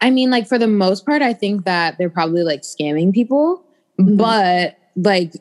I 0.00 0.10
mean, 0.10 0.30
like 0.30 0.46
for 0.46 0.58
the 0.58 0.68
most 0.68 1.06
part, 1.06 1.22
I 1.22 1.32
think 1.32 1.64
that 1.64 1.96
they're 1.98 2.10
probably 2.10 2.42
like 2.42 2.62
scamming 2.62 3.12
people, 3.12 3.64
mm-hmm. 3.98 4.16
but 4.16 4.76
like, 4.96 5.32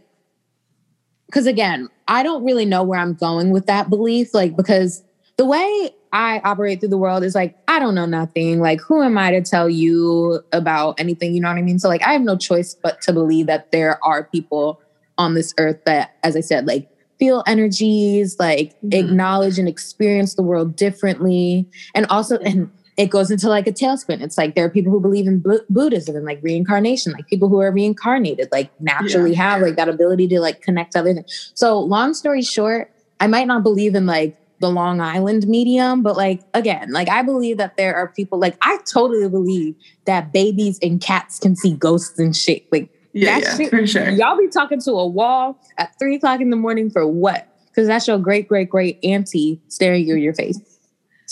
because 1.25 1.47
again, 1.47 1.89
I 2.07 2.23
don't 2.23 2.43
really 2.43 2.65
know 2.65 2.83
where 2.83 2.99
I'm 2.99 3.13
going 3.13 3.51
with 3.51 3.65
that 3.65 3.89
belief. 3.89 4.33
Like, 4.33 4.55
because 4.55 5.03
the 5.37 5.45
way 5.45 5.89
I 6.11 6.39
operate 6.43 6.79
through 6.79 6.89
the 6.89 6.97
world 6.97 7.23
is 7.23 7.33
like, 7.33 7.57
I 7.67 7.79
don't 7.79 7.95
know 7.95 8.05
nothing. 8.05 8.59
Like, 8.59 8.79
who 8.81 9.01
am 9.01 9.17
I 9.17 9.31
to 9.31 9.41
tell 9.41 9.67
you 9.67 10.41
about 10.51 10.99
anything? 10.99 11.33
You 11.33 11.41
know 11.41 11.49
what 11.49 11.57
I 11.57 11.63
mean? 11.63 11.79
So, 11.79 11.89
like, 11.89 12.03
I 12.03 12.13
have 12.13 12.21
no 12.21 12.37
choice 12.37 12.75
but 12.75 13.01
to 13.01 13.13
believe 13.13 13.47
that 13.47 13.71
there 13.71 13.97
are 14.05 14.25
people 14.25 14.79
on 15.17 15.33
this 15.33 15.53
earth 15.57 15.83
that, 15.85 16.15
as 16.23 16.35
I 16.35 16.41
said, 16.41 16.67
like, 16.67 16.87
feel 17.17 17.43
energies, 17.47 18.37
like, 18.37 18.79
mm-hmm. 18.81 18.93
acknowledge 18.93 19.57
and 19.57 19.67
experience 19.67 20.35
the 20.35 20.43
world 20.43 20.75
differently. 20.75 21.67
And 21.95 22.05
also, 22.07 22.37
and 22.39 22.69
it 22.97 23.07
goes 23.07 23.31
into 23.31 23.49
like 23.49 23.67
a 23.67 23.71
tailspin. 23.71 24.21
It's 24.21 24.37
like 24.37 24.55
there 24.55 24.65
are 24.65 24.69
people 24.69 24.91
who 24.91 24.99
believe 24.99 25.27
in 25.27 25.39
B- 25.39 25.59
Buddhism 25.69 26.15
and 26.15 26.25
like 26.25 26.39
reincarnation, 26.43 27.11
like 27.13 27.27
people 27.27 27.49
who 27.49 27.59
are 27.59 27.71
reincarnated, 27.71 28.49
like 28.51 28.69
naturally 28.79 29.31
yeah. 29.31 29.49
have 29.49 29.61
like 29.61 29.75
that 29.77 29.89
ability 29.89 30.27
to 30.29 30.39
like 30.39 30.61
connect 30.61 30.93
to 30.93 30.99
other 30.99 31.13
things. 31.13 31.51
So, 31.55 31.79
long 31.79 32.13
story 32.13 32.41
short, 32.41 32.91
I 33.19 33.27
might 33.27 33.47
not 33.47 33.63
believe 33.63 33.95
in 33.95 34.05
like 34.05 34.37
the 34.59 34.69
Long 34.69 35.01
Island 35.01 35.47
medium, 35.47 36.03
but 36.03 36.15
like 36.15 36.41
again, 36.53 36.91
like 36.91 37.09
I 37.09 37.21
believe 37.23 37.57
that 37.57 37.77
there 37.77 37.95
are 37.95 38.07
people 38.07 38.39
like 38.39 38.57
I 38.61 38.77
totally 38.91 39.27
believe 39.27 39.75
that 40.05 40.31
babies 40.31 40.79
and 40.81 41.01
cats 41.01 41.39
can 41.39 41.55
see 41.55 41.73
ghosts 41.73 42.19
and 42.19 42.35
shit. 42.35 42.71
Like 42.71 42.89
yeah, 43.13 43.39
yeah 43.39 43.57
shit, 43.57 43.69
for 43.71 43.85
sure. 43.87 44.09
Y'all 44.09 44.37
be 44.37 44.47
talking 44.47 44.79
to 44.81 44.91
a 44.91 45.07
wall 45.07 45.59
at 45.77 45.97
three 45.99 46.15
o'clock 46.15 46.41
in 46.41 46.49
the 46.49 46.55
morning 46.55 46.89
for 46.89 47.07
what? 47.07 47.47
Because 47.67 47.87
that's 47.87 48.07
your 48.07 48.19
great 48.19 48.47
great 48.47 48.69
great 48.69 48.99
auntie 49.03 49.59
staring 49.67 50.07
you 50.07 50.15
in 50.15 50.21
your 50.21 50.33
face. 50.33 50.59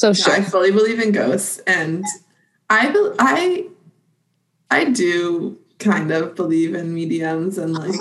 So 0.02 0.08
no, 0.08 0.14
sure. 0.14 0.34
I 0.34 0.42
fully 0.42 0.72
believe 0.72 1.00
in 1.00 1.12
ghosts, 1.12 1.60
and 1.68 2.04
I 2.72 2.92
I 3.20 3.68
I 4.72 4.86
do 4.86 5.60
kind 5.78 6.10
of 6.10 6.34
believe 6.34 6.74
in 6.74 6.92
mediums 6.92 7.60
and 7.60 7.76
like 7.76 7.94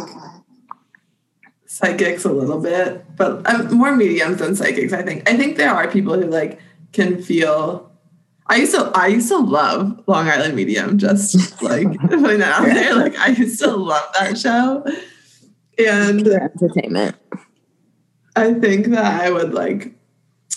psychics 1.66 2.24
a 2.24 2.32
little 2.32 2.58
bit, 2.58 3.04
but 3.16 3.46
um, 3.46 3.76
more 3.76 3.94
mediums 3.94 4.38
than 4.38 4.56
psychics. 4.56 4.94
I 4.94 5.02
think. 5.02 5.28
I 5.28 5.36
think 5.36 5.58
there 5.58 5.68
are 5.68 5.88
people 5.88 6.14
who 6.14 6.24
like 6.24 6.58
can 6.92 7.22
feel. 7.22 7.92
I 8.46 8.56
used 8.56 8.74
to. 8.74 8.90
I 8.94 9.08
used 9.08 9.28
to 9.28 9.36
love 9.36 10.02
Long 10.06 10.26
Island 10.26 10.56
Medium. 10.56 10.96
Just 10.96 11.60
like 11.60 11.86
putting 12.08 12.38
that 12.38 12.62
out 12.62 12.64
there. 12.64 12.94
Like 12.94 13.18
I 13.18 13.28
used 13.28 13.60
to 13.60 13.76
love 13.76 14.10
that 14.18 14.38
show. 14.38 14.86
And 15.78 16.24
Pure 16.24 16.50
entertainment. 16.50 17.16
I 18.36 18.54
think 18.54 18.86
that 18.86 19.20
I 19.20 19.30
would 19.30 19.52
like 19.52 19.99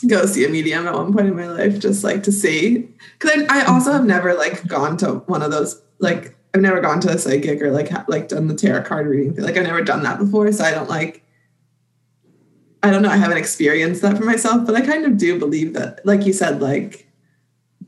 go 0.07 0.25
see 0.25 0.45
a 0.45 0.49
medium 0.49 0.87
at 0.87 0.93
one 0.93 1.13
point 1.13 1.27
in 1.27 1.35
my 1.35 1.47
life, 1.47 1.79
just 1.79 2.03
like 2.03 2.23
to 2.23 2.31
see. 2.31 2.89
Because 3.19 3.43
I, 3.49 3.61
I 3.61 3.65
also 3.65 3.91
have 3.91 4.05
never 4.05 4.33
like 4.33 4.67
gone 4.67 4.97
to 4.97 5.15
one 5.25 5.41
of 5.41 5.51
those 5.51 5.81
like 5.99 6.35
I've 6.53 6.61
never 6.61 6.81
gone 6.81 6.99
to 7.01 7.09
a 7.09 7.17
psychic 7.17 7.61
or 7.61 7.71
like 7.71 7.91
like 8.07 8.27
done 8.27 8.47
the 8.47 8.55
tarot 8.55 8.83
card 8.83 9.07
reading 9.07 9.33
thing. 9.33 9.43
Like 9.43 9.57
I've 9.57 9.63
never 9.63 9.81
done 9.81 10.03
that 10.03 10.19
before, 10.19 10.51
so 10.51 10.63
I 10.63 10.71
don't 10.71 10.89
like. 10.89 11.23
I 12.83 12.91
don't 12.91 13.01
know. 13.01 13.09
I 13.09 13.17
haven't 13.17 13.37
experienced 13.37 14.01
that 14.01 14.17
for 14.17 14.25
myself, 14.25 14.65
but 14.65 14.75
I 14.75 14.81
kind 14.81 15.05
of 15.05 15.17
do 15.17 15.39
believe 15.39 15.73
that, 15.73 16.05
like 16.05 16.25
you 16.25 16.33
said, 16.33 16.61
like 16.61 17.07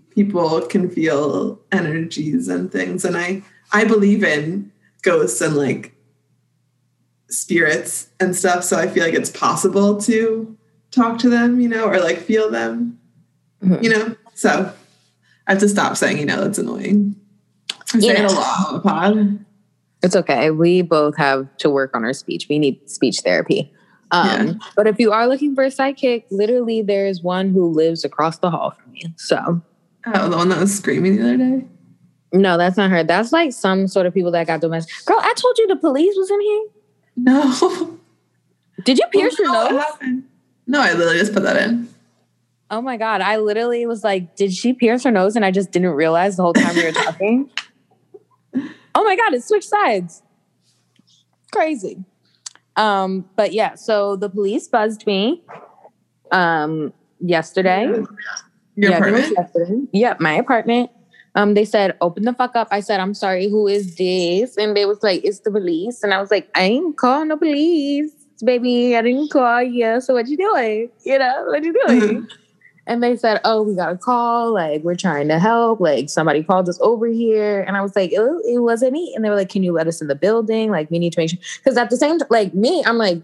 people 0.09 0.61
can 0.61 0.89
feel 0.89 1.59
energies 1.71 2.47
and 2.47 2.71
things, 2.71 3.05
and 3.05 3.15
I 3.15 3.43
I 3.71 3.85
believe 3.85 4.23
in 4.23 4.71
ghosts 5.03 5.41
and 5.41 5.55
like 5.55 5.93
spirits 7.29 8.09
and 8.19 8.35
stuff. 8.35 8.63
So 8.63 8.77
I 8.77 8.87
feel 8.87 9.03
like 9.03 9.13
it's 9.13 9.29
possible 9.29 9.99
to 10.01 10.57
talk 10.95 11.19
to 11.19 11.29
them, 11.29 11.59
you 11.59 11.69
know, 11.69 11.87
or 11.87 11.99
like 11.99 12.19
feel 12.19 12.49
them, 12.49 12.99
mm-hmm. 13.63 13.83
you 13.83 13.89
know. 13.89 14.15
So 14.33 14.73
I 15.47 15.51
have 15.51 15.59
to 15.59 15.69
stop 15.69 15.97
saying, 15.97 16.17
you 16.17 16.25
know, 16.25 16.41
that's 16.41 16.57
annoying. 16.57 17.15
I 17.93 17.99
say 17.99 18.09
it 18.09 18.31
a 18.31 18.33
lot 18.33 18.67
on 18.67 18.73
the 18.73 18.79
pod. 18.79 19.45
It's 20.01 20.15
okay. 20.15 20.51
We 20.51 20.81
both 20.81 21.15
have 21.17 21.55
to 21.57 21.69
work 21.69 21.95
on 21.95 22.03
our 22.03 22.13
speech. 22.13 22.47
We 22.49 22.59
need 22.59 22.89
speech 22.89 23.21
therapy. 23.21 23.71
Um, 24.11 24.47
yeah. 24.47 24.53
But 24.75 24.87
if 24.87 24.99
you 24.99 25.11
are 25.11 25.27
looking 25.27 25.55
for 25.55 25.63
a 25.63 25.69
sidekick, 25.69 26.25
literally 26.29 26.81
there's 26.81 27.21
one 27.21 27.49
who 27.49 27.71
lives 27.71 28.03
across 28.05 28.37
the 28.39 28.49
hall 28.51 28.71
from 28.71 28.93
you. 28.95 29.09
So. 29.17 29.61
Oh, 30.07 30.29
the 30.29 30.37
one 30.37 30.49
that 30.49 30.59
was 30.59 30.77
screaming 30.77 31.15
the 31.15 31.23
other 31.23 31.37
day? 31.37 31.65
No, 32.31 32.57
that's 32.57 32.77
not 32.77 32.91
her. 32.91 33.03
That's 33.03 33.31
like 33.31 33.53
some 33.53 33.87
sort 33.87 34.05
of 34.05 34.13
people 34.13 34.31
that 34.31 34.45
got 34.45 34.61
domestic. 34.61 34.93
Girl, 35.05 35.19
I 35.19 35.33
told 35.35 35.57
you 35.57 35.67
the 35.67 35.75
police 35.75 36.15
was 36.15 36.29
in 36.29 36.41
here. 36.41 36.65
No. 37.17 37.99
Did 38.83 38.97
you 38.99 39.05
pierce 39.11 39.39
your 39.39 39.51
nose? 39.51 39.83
No, 40.67 40.81
I 40.81 40.93
literally 40.93 41.19
just 41.19 41.33
put 41.33 41.43
that 41.43 41.57
in. 41.57 41.87
Oh 42.71 42.81
my 42.81 42.97
god! 42.97 43.21
I 43.21 43.37
literally 43.37 43.85
was 43.85 44.03
like, 44.03 44.35
"Did 44.35 44.53
she 44.53 44.73
pierce 44.73 45.03
her 45.03 45.11
nose?" 45.11 45.35
And 45.35 45.45
I 45.45 45.51
just 45.51 45.71
didn't 45.71 45.91
realize 45.91 46.37
the 46.37 46.43
whole 46.43 46.53
time 46.53 46.75
we 46.75 46.83
were 46.83 46.91
talking. 46.91 47.49
oh 48.95 49.03
my 49.03 49.15
god! 49.15 49.33
It 49.33 49.43
switched 49.43 49.69
sides. 49.69 50.23
Crazy. 51.51 52.03
Um, 52.75 53.29
but 53.35 53.53
yeah, 53.53 53.75
so 53.75 54.15
the 54.15 54.29
police 54.29 54.67
buzzed 54.67 55.05
me 55.05 55.43
um 56.31 56.91
yesterday. 57.19 57.85
Your 58.75 58.91
yeah, 58.91 58.97
apartment? 58.97 59.33
Yesterday. 59.37 59.81
Yep, 59.93 60.19
my 60.19 60.33
apartment. 60.33 60.89
Um, 61.35 61.53
they 61.53 61.65
said, 61.65 61.97
open 61.99 62.23
the 62.23 62.33
fuck 62.33 62.55
up. 62.55 62.69
I 62.71 62.79
said, 62.79 63.01
I'm 63.01 63.13
sorry, 63.13 63.49
who 63.49 63.67
is 63.67 63.95
this? 63.95 64.57
And 64.57 64.75
they 64.75 64.85
was 64.85 65.03
like, 65.03 65.23
it's 65.23 65.39
the 65.41 65.51
police. 65.51 66.01
And 66.01 66.13
I 66.13 66.21
was 66.21 66.31
like, 66.31 66.49
I 66.55 66.63
ain't 66.63 66.97
calling 66.97 67.27
the 67.27 67.37
police, 67.37 68.11
baby. 68.43 68.95
I 68.95 69.01
didn't 69.01 69.29
call 69.29 69.61
you. 69.61 70.01
So 70.01 70.13
what 70.13 70.27
you 70.27 70.37
doing? 70.37 70.89
You 71.03 71.19
know, 71.19 71.45
what 71.47 71.63
you 71.63 71.73
doing? 71.87 72.27
and 72.87 73.01
they 73.01 73.15
said, 73.15 73.41
oh, 73.43 73.63
we 73.63 73.75
got 73.75 73.91
a 73.91 73.97
call. 73.97 74.53
Like, 74.53 74.83
we're 74.83 74.95
trying 74.95 75.27
to 75.29 75.39
help. 75.39 75.79
Like, 75.79 76.09
somebody 76.09 76.43
called 76.43 76.69
us 76.69 76.79
over 76.81 77.07
here. 77.07 77.61
And 77.61 77.75
I 77.75 77.81
was 77.81 77.95
like, 77.95 78.11
it, 78.11 78.19
it 78.19 78.59
wasn't 78.59 78.93
me. 78.93 79.13
And 79.15 79.25
they 79.25 79.29
were 79.29 79.35
like, 79.35 79.49
can 79.49 79.63
you 79.63 79.71
let 79.71 79.87
us 79.87 80.01
in 80.01 80.07
the 80.07 80.15
building? 80.15 80.71
Like, 80.71 80.91
we 80.91 80.99
need 80.99 81.13
to 81.13 81.19
make 81.19 81.29
sure. 81.31 81.39
Because 81.57 81.77
at 81.77 81.89
the 81.89 81.97
same 81.97 82.19
time, 82.19 82.27
like 82.29 82.53
me, 82.53 82.83
I'm 82.85 82.97
like, 82.97 83.21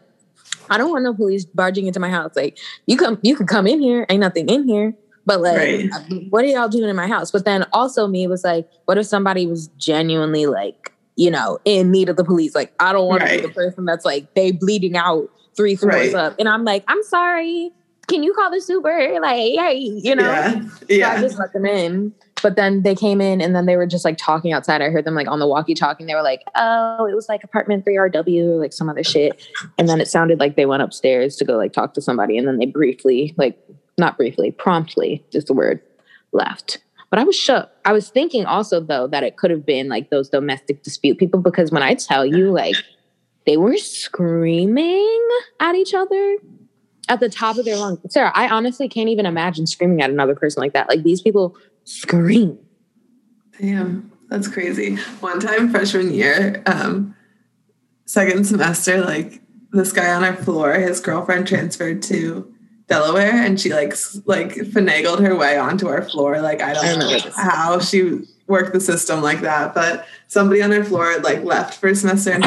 I 0.69 0.77
don't 0.77 0.89
want 0.89 1.03
no 1.03 1.13
police 1.13 1.45
barging 1.45 1.87
into 1.87 1.99
my 1.99 2.09
house. 2.09 2.35
Like, 2.35 2.57
you 2.87 2.97
come, 2.97 3.19
you 3.21 3.35
can 3.35 3.47
come 3.47 3.67
in 3.67 3.81
here. 3.81 4.05
Ain't 4.09 4.21
nothing 4.21 4.47
in 4.49 4.67
here. 4.67 4.93
But 5.25 5.41
like, 5.41 5.57
right. 5.57 5.89
what 6.29 6.43
are 6.43 6.47
y'all 6.47 6.67
doing 6.67 6.89
in 6.89 6.95
my 6.95 7.07
house? 7.07 7.31
But 7.31 7.45
then 7.45 7.65
also 7.73 8.07
me 8.07 8.25
was 8.27 8.43
like, 8.43 8.67
what 8.85 8.97
if 8.97 9.05
somebody 9.05 9.45
was 9.45 9.67
genuinely 9.77 10.47
like, 10.47 10.93
you 11.15 11.31
know, 11.31 11.59
in 11.65 11.91
need 11.91 12.09
of 12.09 12.15
the 12.15 12.23
police? 12.23 12.55
Like, 12.55 12.73
I 12.79 12.93
don't 12.93 13.07
want 13.07 13.21
right. 13.21 13.37
to 13.37 13.41
be 13.41 13.47
the 13.47 13.53
person 13.53 13.85
that's 13.85 14.05
like 14.05 14.33
they 14.33 14.51
bleeding 14.51 14.97
out 14.97 15.29
three 15.55 15.75
floors 15.75 16.13
right. 16.13 16.25
up, 16.25 16.35
and 16.39 16.47
I'm 16.47 16.63
like, 16.63 16.83
I'm 16.87 17.03
sorry. 17.03 17.71
Can 18.07 18.23
you 18.23 18.33
call 18.33 18.51
the 18.51 18.59
super? 18.59 19.19
Like, 19.21 19.35
hey, 19.35 19.77
you 19.77 20.15
know? 20.15 20.23
Yeah. 20.23 20.63
yeah. 20.89 21.11
So 21.11 21.17
I 21.17 21.21
just 21.21 21.39
let 21.39 21.53
them 21.53 21.65
in. 21.65 22.13
But 22.41 22.55
then 22.55 22.81
they 22.81 22.95
came 22.95 23.21
in 23.21 23.41
and 23.41 23.55
then 23.55 23.65
they 23.65 23.77
were 23.77 23.85
just 23.85 24.03
like 24.03 24.17
talking 24.17 24.51
outside. 24.51 24.81
I 24.81 24.89
heard 24.89 25.05
them 25.05 25.15
like 25.15 25.27
on 25.27 25.39
the 25.39 25.47
walkie 25.47 25.73
talking. 25.73 26.07
They 26.07 26.15
were 26.15 26.23
like, 26.23 26.41
oh, 26.55 27.05
it 27.05 27.13
was 27.13 27.29
like 27.29 27.43
apartment 27.43 27.85
3RW 27.85 28.47
or 28.47 28.55
like 28.59 28.73
some 28.73 28.89
other 28.89 29.03
shit. 29.03 29.47
And 29.77 29.87
then 29.87 30.01
it 30.01 30.07
sounded 30.07 30.39
like 30.39 30.55
they 30.55 30.65
went 30.65 30.81
upstairs 30.81 31.35
to 31.37 31.45
go 31.45 31.55
like 31.55 31.73
talk 31.73 31.93
to 31.93 32.01
somebody. 32.01 32.37
And 32.37 32.47
then 32.47 32.57
they 32.57 32.65
briefly 32.65 33.33
like 33.37 33.59
not 33.97 34.17
briefly, 34.17 34.51
promptly 34.51 35.23
is 35.31 35.45
the 35.45 35.53
word, 35.53 35.81
left. 36.31 36.79
But 37.11 37.19
I 37.19 37.23
was 37.23 37.35
shook. 37.35 37.69
I 37.85 37.91
was 37.91 38.09
thinking 38.09 38.45
also 38.45 38.79
though 38.79 39.05
that 39.07 39.23
it 39.23 39.37
could 39.37 39.51
have 39.51 39.65
been 39.65 39.89
like 39.89 40.09
those 40.09 40.29
domestic 40.29 40.81
dispute 40.81 41.19
people 41.19 41.41
because 41.41 41.69
when 41.69 41.83
I 41.83 41.93
tell 41.93 42.25
you 42.25 42.51
like 42.51 42.75
they 43.45 43.57
were 43.57 43.77
screaming 43.77 45.29
at 45.59 45.75
each 45.75 45.93
other 45.93 46.37
at 47.09 47.19
the 47.19 47.29
top 47.29 47.57
of 47.57 47.65
their 47.65 47.75
lungs. 47.75 47.99
Sarah, 48.09 48.31
I 48.33 48.47
honestly 48.47 48.87
can't 48.87 49.09
even 49.09 49.25
imagine 49.25 49.67
screaming 49.67 50.01
at 50.01 50.09
another 50.09 50.35
person 50.35 50.61
like 50.61 50.73
that. 50.73 50.87
Like 50.87 51.03
these 51.03 51.21
people 51.21 51.57
scream. 51.83 52.57
Damn, 53.59 54.11
that's 54.29 54.47
crazy. 54.47 54.95
One 55.19 55.39
time 55.39 55.69
freshman 55.69 56.13
year, 56.13 56.63
um, 56.65 57.15
second 58.05 58.45
semester, 58.45 59.03
like 59.03 59.41
this 59.71 59.91
guy 59.91 60.13
on 60.13 60.23
our 60.23 60.35
floor, 60.35 60.73
his 60.73 60.99
girlfriend 60.99 61.47
transferred 61.47 62.01
to 62.03 62.50
Delaware 62.91 63.41
and 63.41 63.57
she 63.57 63.73
like 63.73 63.95
like 64.25 64.49
finagled 64.49 65.21
her 65.21 65.33
way 65.33 65.57
onto 65.57 65.87
our 65.87 66.01
floor. 66.01 66.41
Like 66.41 66.61
I 66.61 66.73
don't 66.73 66.85
I 66.85 66.95
know 66.97 67.19
how 67.37 67.79
she 67.79 68.19
worked 68.47 68.73
the 68.73 68.81
system 68.81 69.21
like 69.21 69.39
that, 69.39 69.73
but 69.73 70.05
somebody 70.27 70.61
on 70.61 70.73
our 70.73 70.83
floor 70.83 71.17
like 71.19 71.41
left 71.45 71.75
for 71.75 71.87
a 71.87 71.95
semester 71.95 72.31
and 72.31 72.43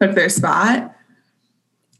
took 0.00 0.14
their 0.14 0.30
spot. 0.30 0.96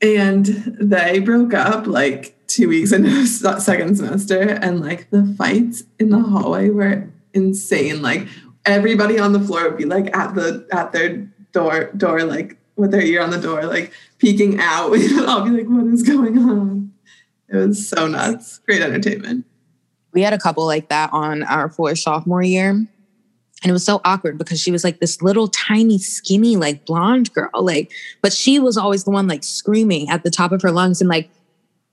And 0.01 0.47
they 0.47 1.19
broke 1.19 1.53
up 1.53 1.87
like 1.87 2.35
two 2.47 2.71
weeks 2.71 2.93
into 2.93 3.27
second 3.27 3.97
semester, 3.97 4.41
and 4.41 4.81
like 4.81 5.11
the 5.11 5.35
fights 5.37 5.83
in 5.99 6.09
the 6.09 6.21
hallway 6.21 6.71
were 6.71 7.11
insane. 7.35 8.01
Like 8.01 8.27
everybody 8.65 9.19
on 9.19 9.35
the 9.35 9.41
floor 9.41 9.69
would 9.69 9.77
be 9.77 9.85
like 9.85 10.17
at 10.17 10.35
the 10.35 10.67
at 10.73 10.93
their 10.93 11.31
door 11.53 11.91
door 11.95 12.25
like 12.25 12.57
with 12.77 12.91
their 12.91 13.03
ear 13.03 13.21
on 13.21 13.29
the 13.29 13.39
door, 13.39 13.67
like 13.67 13.93
peeking 14.17 14.61
out. 14.61 14.91
We'd 14.93 15.23
all 15.25 15.43
be 15.43 15.51
like, 15.51 15.67
"What 15.67 15.93
is 15.93 16.03
going 16.03 16.39
on?" 16.39 16.94
It 17.49 17.57
was 17.57 17.89
so 17.89 18.07
nuts. 18.07 18.59
Great 18.67 18.83
entertainment. 18.83 19.47
We 20.13 20.23
had 20.23 20.33
a 20.33 20.39
couple 20.39 20.65
like 20.67 20.89
that 20.89 21.11
on 21.13 21.43
our 21.43 21.69
fourth 21.69 21.99
sophomore 21.99 22.43
year. 22.43 22.71
And 22.71 23.71
it 23.71 23.73
was 23.73 23.85
so 23.85 24.01
awkward 24.05 24.37
because 24.37 24.61
she 24.61 24.71
was 24.71 24.85
like 24.85 25.01
this 25.01 25.23
little 25.23 25.49
tiny, 25.49 25.99
skinny, 25.99 26.57
like 26.57 26.85
blonde 26.85 27.33
girl. 27.33 27.51
Like, 27.55 27.91
but 28.21 28.33
she 28.33 28.59
was 28.59 28.77
always 28.77 29.05
the 29.05 29.11
one 29.11 29.27
like 29.27 29.43
screaming 29.43 30.11
at 30.11 30.23
the 30.23 30.31
top 30.31 30.53
of 30.53 30.63
her 30.63 30.71
lungs. 30.71 31.01
And 31.01 31.09
like, 31.09 31.31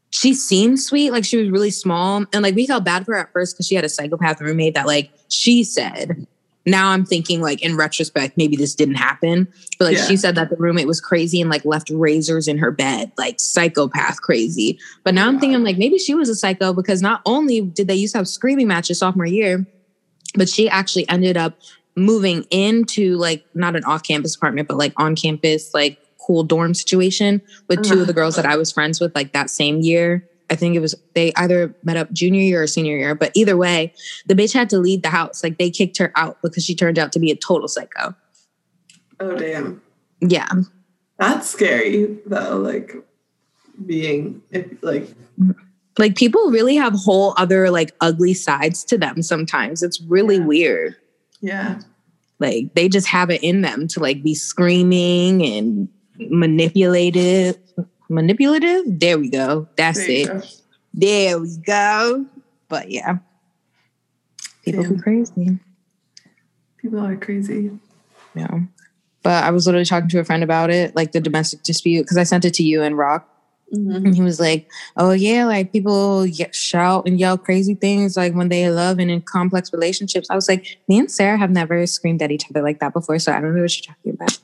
she 0.10 0.34
seemed 0.34 0.80
sweet. 0.80 1.12
Like, 1.12 1.24
she 1.24 1.38
was 1.38 1.50
really 1.50 1.72
small. 1.72 2.26
And 2.34 2.44
like, 2.44 2.56
we 2.56 2.68
felt 2.68 2.84
bad 2.84 3.06
for 3.06 3.14
her 3.14 3.22
at 3.22 3.32
first 3.32 3.56
because 3.56 3.68
she 3.68 3.76
had 3.76 3.86
a 3.86 3.90
psychopath 3.90 4.42
roommate 4.42 4.74
that, 4.74 4.86
like, 4.86 5.10
she 5.30 5.64
said 5.64 6.28
now 6.66 6.92
I'm 6.92 7.06
thinking 7.06 7.42
like 7.42 7.62
in 7.64 7.76
retrospect, 7.76 8.38
maybe 8.38 8.56
this 8.56 8.76
didn't 8.76 8.96
happen. 8.96 9.48
But 9.80 9.86
like 9.86 9.98
yeah. 9.98 10.06
she 10.06 10.18
said 10.18 10.36
that 10.36 10.50
the 10.50 10.56
roommate 10.58 10.88
was 10.88 11.02
crazy 11.02 11.42
and 11.42 11.50
like 11.50 11.66
left 11.66 11.90
razors 11.90 12.48
in 12.48 12.58
her 12.60 12.72
bed, 12.72 13.12
like 13.18 13.40
psychopath 13.40 14.22
crazy. 14.22 14.80
But 15.04 15.14
now 15.14 15.28
I'm 15.28 15.40
thinking 15.40 15.64
like 15.64 15.78
maybe 15.78 15.98
she 15.98 16.14
was 16.14 16.30
a 16.30 16.36
psycho 16.36 16.74
because 16.74 17.02
not 17.02 17.22
only 17.26 17.62
did 17.62 17.88
they 17.88 17.96
used 17.96 18.14
to 18.14 18.20
have 18.20 18.28
screaming 18.28 18.68
matches 18.68 19.00
sophomore 19.00 19.26
year, 19.26 19.66
but 20.36 20.50
she 20.50 20.70
actually 20.70 21.08
ended 21.10 21.36
up 21.36 21.60
moving 21.96 22.44
into 22.52 23.18
like 23.18 23.44
not 23.54 23.76
an 23.76 23.84
off-campus 23.84 24.36
apartment, 24.36 24.68
but 24.68 24.78
like 24.78 24.94
on 24.98 25.16
campus, 25.16 25.74
like 25.74 26.00
cool 26.26 26.44
dorm 26.44 26.74
situation 26.74 27.42
with 27.68 27.80
uh-huh. 27.80 27.90
two 27.90 27.94
of 27.94 28.02
uh-huh. 28.02 28.08
the 28.08 28.14
girls 28.14 28.36
that 28.36 28.46
I 28.46 28.56
was 28.56 28.72
friends 28.72 29.00
with 29.00 29.14
like 29.16 29.34
that 29.34 29.50
same 29.50 29.80
year. 29.80 30.28
I 30.52 30.56
think 30.56 30.76
it 30.76 30.80
was 30.80 30.94
they 31.16 31.32
either 31.38 31.74
met 31.84 31.96
up 31.98 32.12
junior 32.12 32.42
year 32.42 32.62
or 32.62 32.68
senior 32.68 32.98
year, 32.98 33.16
but 33.16 33.32
either 33.34 33.56
way, 33.56 33.94
the 34.28 34.36
bitch 34.36 34.54
had 34.54 34.70
to 34.72 34.78
leave 34.78 35.02
the 35.02 35.10
house. 35.10 35.44
Like 35.44 35.58
they 35.58 35.70
kicked 35.72 35.98
her 35.98 36.12
out 36.18 36.38
because 36.44 36.66
she 36.66 36.76
turned 36.76 37.00
out 37.00 37.14
to 37.14 37.20
be 37.20 37.32
a 37.32 37.36
total 37.36 37.70
psycho. 37.70 38.14
Oh 39.22 39.36
damn. 39.38 39.82
Yeah. 40.20 40.50
That's 41.18 41.50
scary 41.50 42.18
though, 42.26 42.58
like 42.58 42.96
being 43.86 44.42
if 44.52 44.68
like 44.84 45.08
Like 45.98 46.16
people 46.16 46.52
really 46.52 46.76
have 46.76 46.94
whole 46.94 47.34
other 47.38 47.70
like 47.72 47.94
ugly 48.02 48.34
sides 48.34 48.84
to 48.86 48.98
them 48.98 49.22
sometimes. 49.22 49.82
It's 49.82 50.02
really 50.02 50.38
Yeah. 50.38 50.46
weird. 50.46 50.96
Yeah. 51.42 51.80
Like 52.40 52.74
they 52.76 52.90
just 52.90 53.08
have 53.08 53.30
it 53.30 53.42
in 53.44 53.62
them 53.62 53.88
to 53.90 54.00
like 54.00 54.22
be 54.24 54.36
screaming 54.36 55.44
and 55.46 55.88
manipulative. 56.20 57.58
Manipulative? 58.12 58.84
There 58.88 59.18
we 59.18 59.30
go. 59.30 59.68
That's 59.78 60.00
There 60.00 60.10
it. 60.12 60.28
go. 60.28 60.42
There 60.94 61.40
we 61.40 61.58
go. 61.66 62.26
But 62.68 62.92
yeah. 62.92 63.18
People 64.64 64.84
Damn. 64.84 64.96
be 64.96 65.02
crazy. 65.02 65.60
People 66.78 67.00
are 67.00 67.16
crazy. 67.16 67.72
Yeah. 68.36 68.60
But 69.24 69.44
I 69.44 69.52
was 69.52 69.66
literally 69.66 69.86
talking 69.86 70.10
to 70.10 70.20
a 70.20 70.24
friend 70.24 70.44
about 70.44 70.70
it, 70.70 70.96
like 70.96 71.12
the 71.12 71.22
domestic 71.22 71.64
dispute, 71.64 72.04
because 72.04 72.18
I 72.18 72.24
sent 72.24 72.44
it 72.46 72.54
to 72.56 72.64
you 72.64 72.82
and 72.82 72.98
Rock. 72.98 73.28
Mhm. 73.74 73.96
And 74.08 74.16
he 74.16 74.22
was 74.22 74.38
like, 74.40 74.68
"Oh 74.98 75.12
yeah, 75.12 75.46
like 75.46 75.72
people 75.72 76.28
shout 76.52 77.08
and 77.08 77.18
yell 77.18 77.38
crazy 77.38 77.74
things 77.74 78.18
like 78.18 78.34
when 78.34 78.50
they 78.50 78.70
love 78.70 79.00
and 79.00 79.10
in 79.10 79.22
complex 79.22 79.72
relationships." 79.72 80.28
I 80.30 80.36
was 80.36 80.50
like, 80.50 80.78
"Me 80.90 81.00
and 81.00 81.10
Sarah 81.10 81.38
have 81.38 81.52
never 81.52 81.88
screamed 81.88 82.22
at 82.22 82.32
each 82.32 82.44
other 82.50 82.62
like 82.62 82.80
that 82.82 82.92
before, 82.92 83.18
so 83.20 83.32
I 83.32 83.40
don't 83.40 83.56
know 83.56 83.62
what 83.62 83.78
you're 83.88 83.96
talking 83.96 84.14
about." 84.14 84.38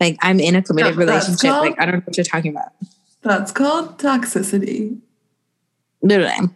Like 0.00 0.16
I'm 0.20 0.40
in 0.40 0.54
a 0.56 0.62
committed 0.62 0.94
No, 0.96 1.04
relationship. 1.04 1.50
called- 1.50 1.66
Like 1.66 1.80
I 1.80 1.86
don't 1.86 1.94
know 1.96 2.02
what 2.04 2.16
you're 2.16 2.24
talking 2.24 2.50
about. 2.52 2.72
That's 3.22 3.50
called 3.52 3.98
toxicity. 3.98 4.98
Literally. 6.02 6.50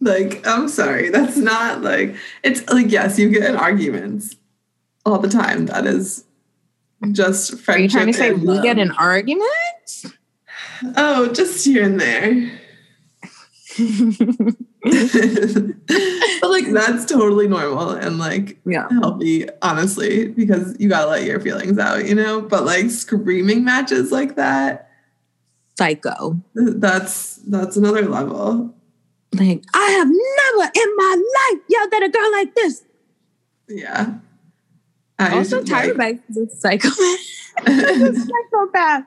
Like, 0.00 0.46
I'm 0.46 0.68
sorry. 0.68 1.08
That's 1.10 1.36
not 1.36 1.82
like, 1.82 2.14
it's 2.42 2.66
like, 2.70 2.90
yes, 2.90 3.18
you 3.18 3.28
get 3.30 3.48
in 3.48 3.56
arguments 3.56 4.36
all 5.06 5.18
the 5.18 5.28
time. 5.28 5.66
That 5.66 5.86
is 5.86 6.24
just 7.12 7.58
friendship. 7.60 7.68
Are 7.68 7.82
you 7.82 7.88
trying 7.88 8.06
to 8.06 8.12
say 8.12 8.32
we 8.32 8.40
love. 8.46 8.62
get 8.62 8.78
in 8.78 8.90
arguments? 8.92 10.06
Oh, 10.96 11.32
just 11.32 11.64
here 11.64 11.82
and 11.84 12.00
there. 12.00 12.50
but 16.40 16.50
like, 16.50 16.66
that's 16.72 17.04
totally 17.06 17.48
normal 17.48 17.90
and 17.90 18.18
like 18.18 18.58
yeah. 18.66 18.88
healthy, 18.90 19.48
honestly, 19.62 20.28
because 20.28 20.76
you 20.78 20.88
gotta 20.88 21.10
let 21.10 21.24
your 21.24 21.40
feelings 21.40 21.78
out, 21.78 22.06
you 22.06 22.14
know? 22.14 22.40
But 22.40 22.64
like, 22.64 22.90
screaming 22.90 23.64
matches 23.64 24.12
like 24.12 24.36
that, 24.36 24.90
Psycho. 25.78 26.40
that's 26.54 27.36
that's 27.48 27.76
another 27.76 28.02
level. 28.02 28.74
Like 29.32 29.64
I 29.74 29.90
have 29.90 30.08
never 30.08 30.70
in 30.74 30.96
my 30.96 31.22
life 31.50 31.62
yelled 31.68 31.92
at 31.94 32.02
a 32.04 32.08
girl 32.08 32.32
like 32.32 32.54
this. 32.54 32.84
Yeah. 33.68 34.14
I 35.18 35.36
Also, 35.36 35.62
Tyra 35.62 35.88
like- 35.88 35.96
Banks 35.96 36.36
is 36.36 36.52
a 36.52 36.56
psychopath. 36.56 37.20
psychopath. 38.28 39.04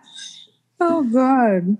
Oh 0.80 1.04
god. 1.04 1.78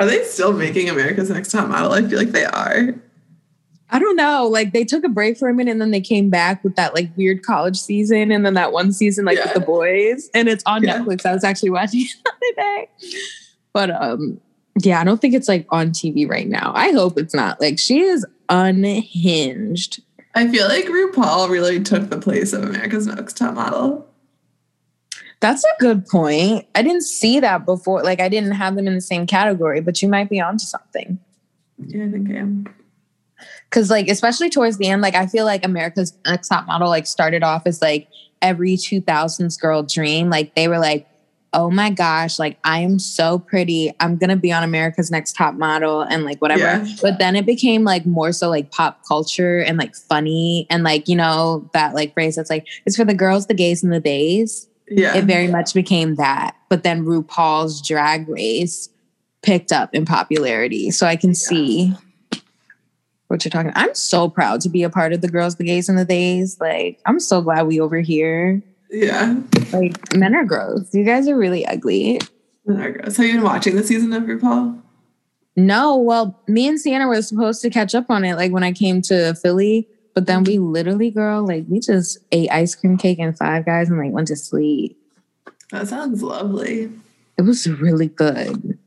Are 0.00 0.06
they 0.06 0.24
still 0.24 0.52
making 0.52 0.88
America's 0.88 1.30
Next 1.30 1.52
Top 1.52 1.68
Model? 1.68 1.92
I 1.92 2.02
feel 2.02 2.18
like 2.18 2.32
they 2.32 2.44
are. 2.46 2.94
I 3.90 3.98
don't 3.98 4.16
know. 4.16 4.46
Like 4.46 4.72
they 4.72 4.84
took 4.84 5.04
a 5.04 5.08
break 5.08 5.36
for 5.36 5.48
a 5.48 5.54
minute 5.54 5.72
and 5.72 5.80
then 5.80 5.90
they 5.90 6.00
came 6.00 6.30
back 6.30 6.64
with 6.64 6.74
that 6.76 6.94
like 6.94 7.10
weird 7.16 7.42
college 7.42 7.76
season 7.76 8.30
and 8.32 8.46
then 8.46 8.54
that 8.54 8.72
one 8.72 8.92
season 8.92 9.24
like 9.24 9.36
Yeah. 9.36 9.44
with 9.44 9.54
the 9.54 9.60
boys. 9.60 10.30
And 10.32 10.48
it's 10.48 10.62
on 10.64 10.82
Yeah. 10.82 10.98
Netflix. 10.98 11.26
I 11.26 11.32
was 11.34 11.44
actually 11.44 11.70
watching 11.70 12.00
it 12.06 12.08
the 12.24 12.30
other 12.30 12.56
day. 12.56 12.88
But 13.72 13.90
um 13.90 14.40
yeah, 14.82 15.00
I 15.00 15.04
don't 15.04 15.20
think 15.20 15.34
it's 15.34 15.48
like 15.48 15.66
on 15.70 15.90
TV 15.90 16.26
right 16.28 16.48
now. 16.48 16.72
I 16.74 16.92
hope 16.92 17.18
it's 17.18 17.34
not. 17.34 17.60
Like 17.60 17.78
she 17.78 18.00
is 18.00 18.24
unhinged. 18.48 20.02
I 20.34 20.46
feel 20.48 20.68
like 20.68 20.84
RuPaul 20.86 21.50
really 21.50 21.82
took 21.82 22.08
the 22.08 22.18
place 22.18 22.52
of 22.52 22.62
America's 22.62 23.06
Next 23.06 23.36
Top 23.36 23.54
Model. 23.54 24.06
That's 25.40 25.64
a 25.64 25.68
good 25.78 26.06
point. 26.06 26.66
I 26.74 26.82
didn't 26.82 27.02
see 27.02 27.40
that 27.40 27.64
before. 27.64 28.02
Like 28.02 28.20
I 28.20 28.28
didn't 28.28 28.52
have 28.52 28.76
them 28.76 28.86
in 28.86 28.94
the 28.94 29.00
same 29.00 29.26
category, 29.26 29.80
but 29.80 30.00
you 30.02 30.08
might 30.08 30.28
be 30.28 30.40
onto 30.40 30.64
something. 30.64 31.18
Yeah, 31.78 32.04
I 32.04 32.10
think 32.10 32.30
I 32.30 32.34
am. 32.34 32.66
Cause 33.70 33.88
like 33.88 34.08
especially 34.08 34.50
towards 34.50 34.76
the 34.76 34.88
end, 34.88 35.00
like 35.00 35.14
I 35.14 35.26
feel 35.26 35.46
like 35.46 35.64
America's 35.64 36.12
Next 36.26 36.48
Top 36.48 36.66
Model 36.66 36.88
like 36.88 37.06
started 37.06 37.42
off 37.42 37.62
as 37.66 37.80
like 37.80 38.08
every 38.42 38.76
2000s 38.76 39.58
girl 39.58 39.82
dream. 39.82 40.28
Like 40.28 40.54
they 40.54 40.68
were 40.68 40.78
like, 40.78 41.08
oh 41.54 41.70
my 41.70 41.88
gosh, 41.88 42.38
like 42.38 42.58
I 42.64 42.80
am 42.80 42.98
so 42.98 43.38
pretty. 43.38 43.92
I'm 43.98 44.18
gonna 44.18 44.36
be 44.36 44.52
on 44.52 44.62
America's 44.62 45.10
Next 45.10 45.36
Top 45.36 45.54
Model 45.54 46.02
and 46.02 46.24
like 46.24 46.38
whatever. 46.40 46.60
Yeah. 46.60 46.86
But 47.00 47.18
then 47.18 47.34
it 47.34 47.46
became 47.46 47.82
like 47.82 48.04
more 48.04 48.32
so 48.32 48.50
like 48.50 48.70
pop 48.72 49.06
culture 49.08 49.60
and 49.60 49.78
like 49.78 49.94
funny 49.94 50.66
and 50.68 50.82
like 50.82 51.08
you 51.08 51.16
know 51.16 51.70
that 51.72 51.94
like 51.94 52.12
phrase 52.12 52.36
that's 52.36 52.50
like 52.50 52.66
it's 52.84 52.96
for 52.96 53.06
the 53.06 53.14
girls, 53.14 53.46
the 53.46 53.54
gays, 53.54 53.82
and 53.82 53.92
the 53.92 54.00
days 54.00 54.66
Yeah. 54.90 55.16
it 55.16 55.24
very 55.24 55.46
much 55.46 55.72
became 55.72 56.16
that. 56.16 56.56
But 56.68 56.82
then 56.82 57.04
RuPaul's 57.04 57.86
Drag 57.86 58.28
Race 58.28 58.88
picked 59.42 59.72
up 59.72 59.94
in 59.94 60.04
popularity. 60.04 60.90
So 60.90 61.06
I 61.06 61.16
can 61.16 61.34
see 61.34 61.94
what 63.28 63.44
you're 63.44 63.50
talking. 63.50 63.72
I'm 63.74 63.94
so 63.94 64.28
proud 64.28 64.60
to 64.62 64.68
be 64.68 64.82
a 64.82 64.90
part 64.90 65.12
of 65.12 65.20
the 65.20 65.28
girls, 65.28 65.56
the 65.56 65.64
gays, 65.64 65.88
and 65.88 65.96
the 65.98 66.04
days. 66.04 66.58
Like, 66.60 67.00
I'm 67.06 67.20
so 67.20 67.40
glad 67.40 67.66
we 67.66 67.80
over 67.80 68.00
here. 68.00 68.62
yeah. 68.90 69.36
Like, 69.72 70.14
men 70.16 70.34
are 70.34 70.44
gross. 70.44 70.92
You 70.92 71.04
guys 71.04 71.28
are 71.28 71.36
really 71.36 71.64
ugly. 71.66 72.20
There 72.66 72.92
goes. 72.92 73.16
Have 73.16 73.26
you 73.26 73.34
been 73.34 73.42
watching 73.42 73.76
the 73.76 73.84
season 73.84 74.12
of 74.12 74.24
RuPaul? 74.24 74.80
No, 75.56 75.96
well, 75.96 76.40
me 76.46 76.68
and 76.68 76.80
Sienna 76.80 77.06
were 77.08 77.22
supposed 77.22 77.62
to 77.62 77.70
catch 77.70 77.94
up 77.94 78.06
on 78.10 78.24
it 78.24 78.34
like 78.36 78.52
when 78.52 78.62
I 78.64 78.72
came 78.72 79.00
to 79.02 79.34
Philly. 79.34 79.88
But 80.14 80.26
then 80.26 80.44
we 80.44 80.58
literally, 80.58 81.10
girl, 81.10 81.46
like 81.46 81.64
we 81.68 81.80
just 81.80 82.18
ate 82.32 82.50
ice 82.50 82.74
cream 82.74 82.96
cake 82.98 83.18
and 83.18 83.36
five 83.36 83.64
guys 83.64 83.88
and 83.88 83.98
like 83.98 84.12
went 84.12 84.28
to 84.28 84.36
sleep. 84.36 84.96
That 85.70 85.88
sounds 85.88 86.22
lovely. 86.22 86.90
It 87.38 87.42
was 87.42 87.66
really 87.66 88.08
good. 88.08 88.78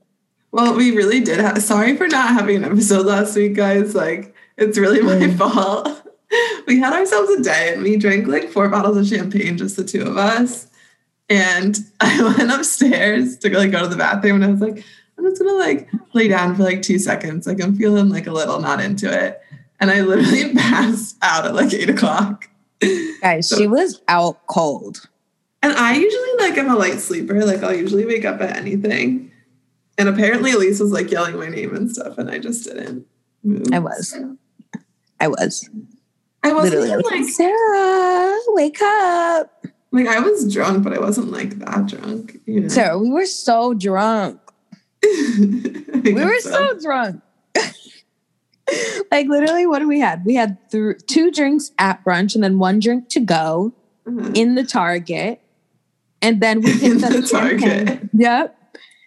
Well, 0.51 0.75
we 0.75 0.95
really 0.95 1.19
did 1.21 1.39
have 1.39 1.63
sorry 1.63 1.95
for 1.97 2.07
not 2.07 2.29
having 2.29 2.57
an 2.57 2.65
episode 2.65 3.05
last 3.05 3.35
week, 3.35 3.55
guys. 3.55 3.95
Like, 3.95 4.35
it's 4.57 4.77
really 4.77 5.01
my 5.01 5.15
Mm. 5.15 5.37
fault. 5.37 5.89
We 6.65 6.79
had 6.79 6.93
ourselves 6.93 7.29
a 7.29 7.43
day 7.43 7.73
and 7.75 7.83
we 7.83 7.95
drank 7.95 8.25
like 8.27 8.49
four 8.49 8.67
bottles 8.67 8.97
of 8.97 9.05
champagne, 9.07 9.55
just 9.55 9.75
the 9.75 9.83
two 9.83 10.01
of 10.01 10.17
us. 10.17 10.65
And 11.29 11.77
I 11.99 12.23
went 12.35 12.51
upstairs 12.51 13.37
to 13.39 13.55
like 13.55 13.71
go 13.71 13.83
to 13.83 13.87
the 13.87 13.95
bathroom 13.97 14.37
and 14.37 14.45
I 14.45 14.47
was 14.49 14.59
like, 14.61 14.83
I'm 15.17 15.25
just 15.25 15.39
gonna 15.39 15.53
like 15.59 15.89
lay 16.13 16.27
down 16.27 16.55
for 16.55 16.63
like 16.63 16.81
two 16.81 16.97
seconds. 16.97 17.45
Like 17.45 17.61
I'm 17.61 17.75
feeling 17.75 18.09
like 18.09 18.25
a 18.25 18.31
little 18.31 18.59
not 18.59 18.81
into 18.81 19.07
it. 19.13 19.42
And 19.83 19.91
I 19.91 19.99
literally 19.99 20.53
passed 20.55 21.17
out 21.21 21.45
at 21.45 21.55
like 21.55 21.73
eight 21.73 21.89
o'clock. 21.89 22.47
Guys, 23.21 23.49
she 23.53 23.67
was 23.67 24.01
out 24.07 24.47
cold. 24.47 25.09
And 25.61 25.73
I 25.73 25.95
usually 25.95 26.35
like 26.39 26.57
I'm 26.57 26.69
a 26.69 26.75
light 26.77 27.01
sleeper. 27.01 27.43
Like 27.43 27.63
I'll 27.63 27.75
usually 27.75 28.05
wake 28.05 28.23
up 28.23 28.39
at 28.39 28.55
anything. 28.55 29.29
And 29.97 30.07
apparently 30.07 30.51
Elise 30.51 30.79
was 30.79 30.93
like 30.93 31.11
yelling 31.11 31.37
my 31.37 31.49
name 31.49 31.75
and 31.75 31.91
stuff, 31.91 32.17
and 32.17 32.31
I 32.31 32.39
just 32.39 32.63
didn't 32.63 33.05
move. 33.43 33.67
I 33.73 33.79
was. 33.79 34.17
I 35.19 35.27
was 35.27 35.69
I 36.43 36.53
wasn't 36.53 36.81
literally 36.81 37.03
even, 37.05 37.25
like, 37.25 37.29
Sarah, 37.33 38.37
wake 38.47 38.81
up. 38.81 39.65
like 39.91 40.07
I 40.07 40.21
was 40.21 40.51
drunk, 40.53 40.85
but 40.85 40.93
I 40.93 40.99
wasn't 40.99 41.29
like 41.29 41.59
that 41.59 41.87
drunk. 41.87 42.37
You 42.45 42.61
know. 42.61 42.67
Sarah, 42.69 42.97
we 42.97 43.09
were 43.09 43.25
so 43.25 43.73
drunk. 43.73 44.39
we 45.03 45.99
We 46.03 46.23
were 46.23 46.39
so 46.39 46.79
drunk. 46.79 47.21
like 49.11 49.27
literally, 49.27 49.65
what 49.67 49.79
do 49.79 49.87
we 49.87 49.99
had? 49.99 50.23
We 50.25 50.35
had 50.35 50.57
th- 50.71 50.97
two 51.07 51.31
drinks 51.31 51.71
at 51.77 52.03
brunch 52.03 52.35
and 52.35 52.43
then 52.43 52.59
one 52.59 52.79
drink 52.79 53.09
to 53.09 53.19
go 53.19 53.73
Uh-huh. 54.07 54.31
in 54.33 54.55
the 54.55 54.63
Target. 54.63 55.39
And 56.21 56.41
then 56.41 56.61
we 56.61 56.71
In 56.83 56.99
picked 56.99 57.03
up 57.03 57.11
the 57.11 57.27
champagne. 57.27 57.85
Target. 57.85 58.09
Yep. 58.13 58.57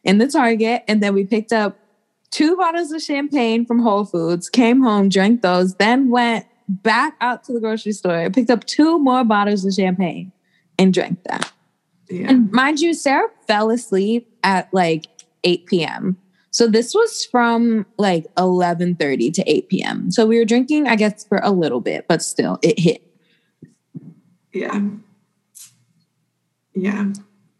In 0.04 0.18
the 0.18 0.26
Target. 0.28 0.82
And 0.88 1.02
then 1.02 1.14
we 1.14 1.24
picked 1.24 1.52
up 1.52 1.78
two 2.30 2.56
bottles 2.56 2.92
of 2.92 3.00
champagne 3.02 3.64
from 3.66 3.80
Whole 3.80 4.04
Foods, 4.04 4.48
came 4.50 4.82
home, 4.82 5.08
drank 5.08 5.42
those, 5.42 5.74
then 5.76 6.10
went 6.10 6.44
back 6.68 7.16
out 7.20 7.44
to 7.44 7.52
the 7.52 7.60
grocery 7.60 7.92
store, 7.92 8.28
picked 8.30 8.50
up 8.50 8.64
two 8.64 8.98
more 8.98 9.24
bottles 9.24 9.64
of 9.64 9.72
champagne 9.72 10.32
and 10.78 10.92
drank 10.92 11.22
that. 11.24 11.50
yeah. 12.10 12.28
And 12.30 12.50
mind 12.52 12.80
you, 12.80 12.92
Sarah 12.92 13.28
fell 13.46 13.70
asleep 13.70 14.28
at 14.42 14.68
like 14.74 15.06
8 15.44 15.66
p.m. 15.66 16.16
So 16.56 16.66
this 16.66 16.94
was 16.94 17.26
from 17.26 17.84
like 17.98 18.34
11:30 18.36 19.30
to 19.34 19.42
8 19.46 19.68
p.m. 19.68 20.10
So 20.10 20.24
we 20.24 20.38
were 20.38 20.46
drinking, 20.46 20.88
I 20.88 20.96
guess, 20.96 21.22
for 21.22 21.38
a 21.42 21.50
little 21.50 21.82
bit, 21.82 22.08
but 22.08 22.22
still, 22.22 22.58
it 22.62 22.80
hit. 22.80 23.02
yeah. 24.54 24.80
Yeah. 26.74 27.12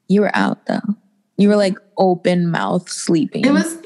You 0.09 0.23
were 0.23 0.35
out 0.35 0.65
though. 0.65 0.95
You 1.37 1.51
were 1.51 1.57
like 1.57 1.77
open 1.99 2.51
mouth 2.51 2.89
sleeping. 2.89 3.45
It 3.45 3.53
was 3.53 3.77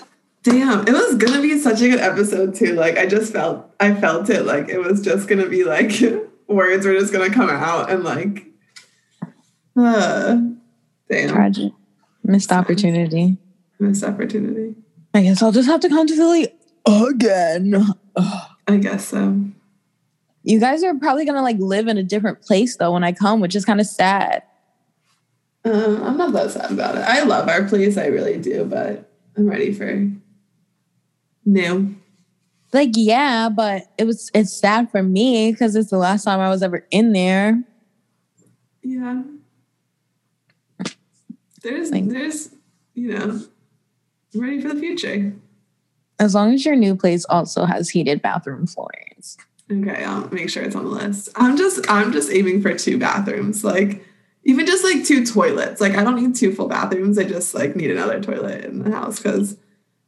damn. 0.44 0.86
It 0.86 0.92
was 0.92 1.16
gonna 1.16 1.42
be 1.42 1.58
such 1.58 1.80
a 1.80 1.88
good 1.88 1.98
episode 1.98 2.54
too. 2.54 2.74
Like 2.74 2.96
I 2.96 3.06
just 3.06 3.32
felt 3.32 3.68
I 3.80 3.92
felt 3.94 4.30
it 4.30 4.44
like 4.44 4.68
it 4.68 4.78
was 4.78 5.00
just 5.00 5.26
gonna 5.26 5.48
be 5.48 5.64
like 5.64 5.90
words 6.46 6.86
were 6.86 6.94
just 6.94 7.12
gonna 7.12 7.34
come 7.34 7.50
out 7.50 7.90
and 7.90 8.04
like 8.04 8.46
uh 9.76 10.38
damn 11.08 11.30
tragic. 11.30 11.72
Missed 12.22 12.52
opportunity. 12.52 13.38
missed 13.80 14.04
opportunity. 14.04 14.76
I 15.14 15.22
guess 15.22 15.42
I'll 15.42 15.52
just 15.52 15.68
have 15.68 15.80
to 15.80 15.88
come 15.88 16.06
to 16.06 16.16
Philly 16.16 16.48
again. 16.86 17.74
Ugh. 18.16 18.48
I 18.68 18.76
guess 18.76 19.08
so. 19.08 19.44
You 20.42 20.60
guys 20.60 20.82
are 20.84 20.94
probably 20.94 21.24
gonna 21.24 21.42
like 21.42 21.58
live 21.58 21.88
in 21.88 21.98
a 21.98 22.02
different 22.02 22.40
place 22.42 22.76
though 22.76 22.92
when 22.92 23.04
I 23.04 23.12
come, 23.12 23.40
which 23.40 23.54
is 23.56 23.64
kind 23.64 23.80
of 23.80 23.86
sad. 23.86 24.42
Um, 25.64 26.02
I'm 26.02 26.16
not 26.16 26.32
that 26.32 26.50
sad 26.52 26.70
about 26.70 26.94
it. 26.96 27.00
I 27.02 27.22
love 27.24 27.48
our 27.48 27.64
place, 27.68 27.98
I 27.98 28.06
really 28.06 28.38
do, 28.38 28.64
but 28.64 29.10
I'm 29.36 29.46
ready 29.48 29.74
for 29.74 30.10
new. 31.44 31.94
Like, 32.72 32.90
yeah, 32.94 33.48
but 33.48 33.82
it 33.98 34.04
was 34.04 34.30
it's 34.32 34.52
sad 34.56 34.90
for 34.90 35.02
me 35.02 35.50
because 35.50 35.74
it's 35.76 35.90
the 35.90 35.98
last 35.98 36.24
time 36.24 36.40
I 36.40 36.48
was 36.48 36.62
ever 36.62 36.86
in 36.90 37.12
there. 37.12 37.62
Yeah. 38.82 39.22
There's 41.62 41.90
Like- 41.90 42.08
there's 42.08 42.50
you 42.94 43.08
know 43.12 43.40
I'm 44.34 44.40
ready 44.40 44.60
for 44.60 44.68
the 44.68 44.78
future. 44.80 45.32
As 46.18 46.34
long 46.34 46.52
as 46.52 46.64
your 46.64 46.76
new 46.76 46.94
place 46.94 47.24
also 47.26 47.64
has 47.64 47.88
heated 47.88 48.20
bathroom 48.22 48.66
floors. 48.66 49.38
Okay, 49.70 50.04
I'll 50.04 50.28
make 50.30 50.50
sure 50.50 50.62
it's 50.62 50.74
on 50.76 50.84
the 50.84 50.90
list. 50.90 51.28
I'm 51.36 51.56
just 51.56 51.88
I'm 51.90 52.12
just 52.12 52.30
aiming 52.30 52.60
for 52.62 52.74
two 52.76 52.98
bathrooms. 52.98 53.64
Like 53.64 54.04
even 54.44 54.66
just 54.66 54.84
like 54.84 55.04
two 55.04 55.24
toilets. 55.24 55.80
Like 55.80 55.94
I 55.96 56.02
don't 56.04 56.16
need 56.20 56.34
two 56.34 56.52
full 56.54 56.68
bathrooms. 56.68 57.18
I 57.18 57.24
just 57.24 57.54
like 57.54 57.76
need 57.76 57.90
another 57.90 58.20
toilet 58.20 58.64
in 58.64 58.82
the 58.82 58.90
house 58.90 59.18
because 59.18 59.56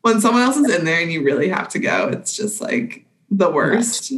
when 0.03 0.21
someone 0.21 0.43
else 0.43 0.57
is 0.57 0.75
in 0.75 0.85
there 0.85 1.01
and 1.01 1.13
you 1.13 1.23
really 1.25 1.49
have 1.49 1.69
to 1.71 1.79
go, 1.79 2.09
it's 2.09 2.37
just 2.37 2.61
like 2.61 3.07
the 3.31 3.51
worst. 3.51 4.13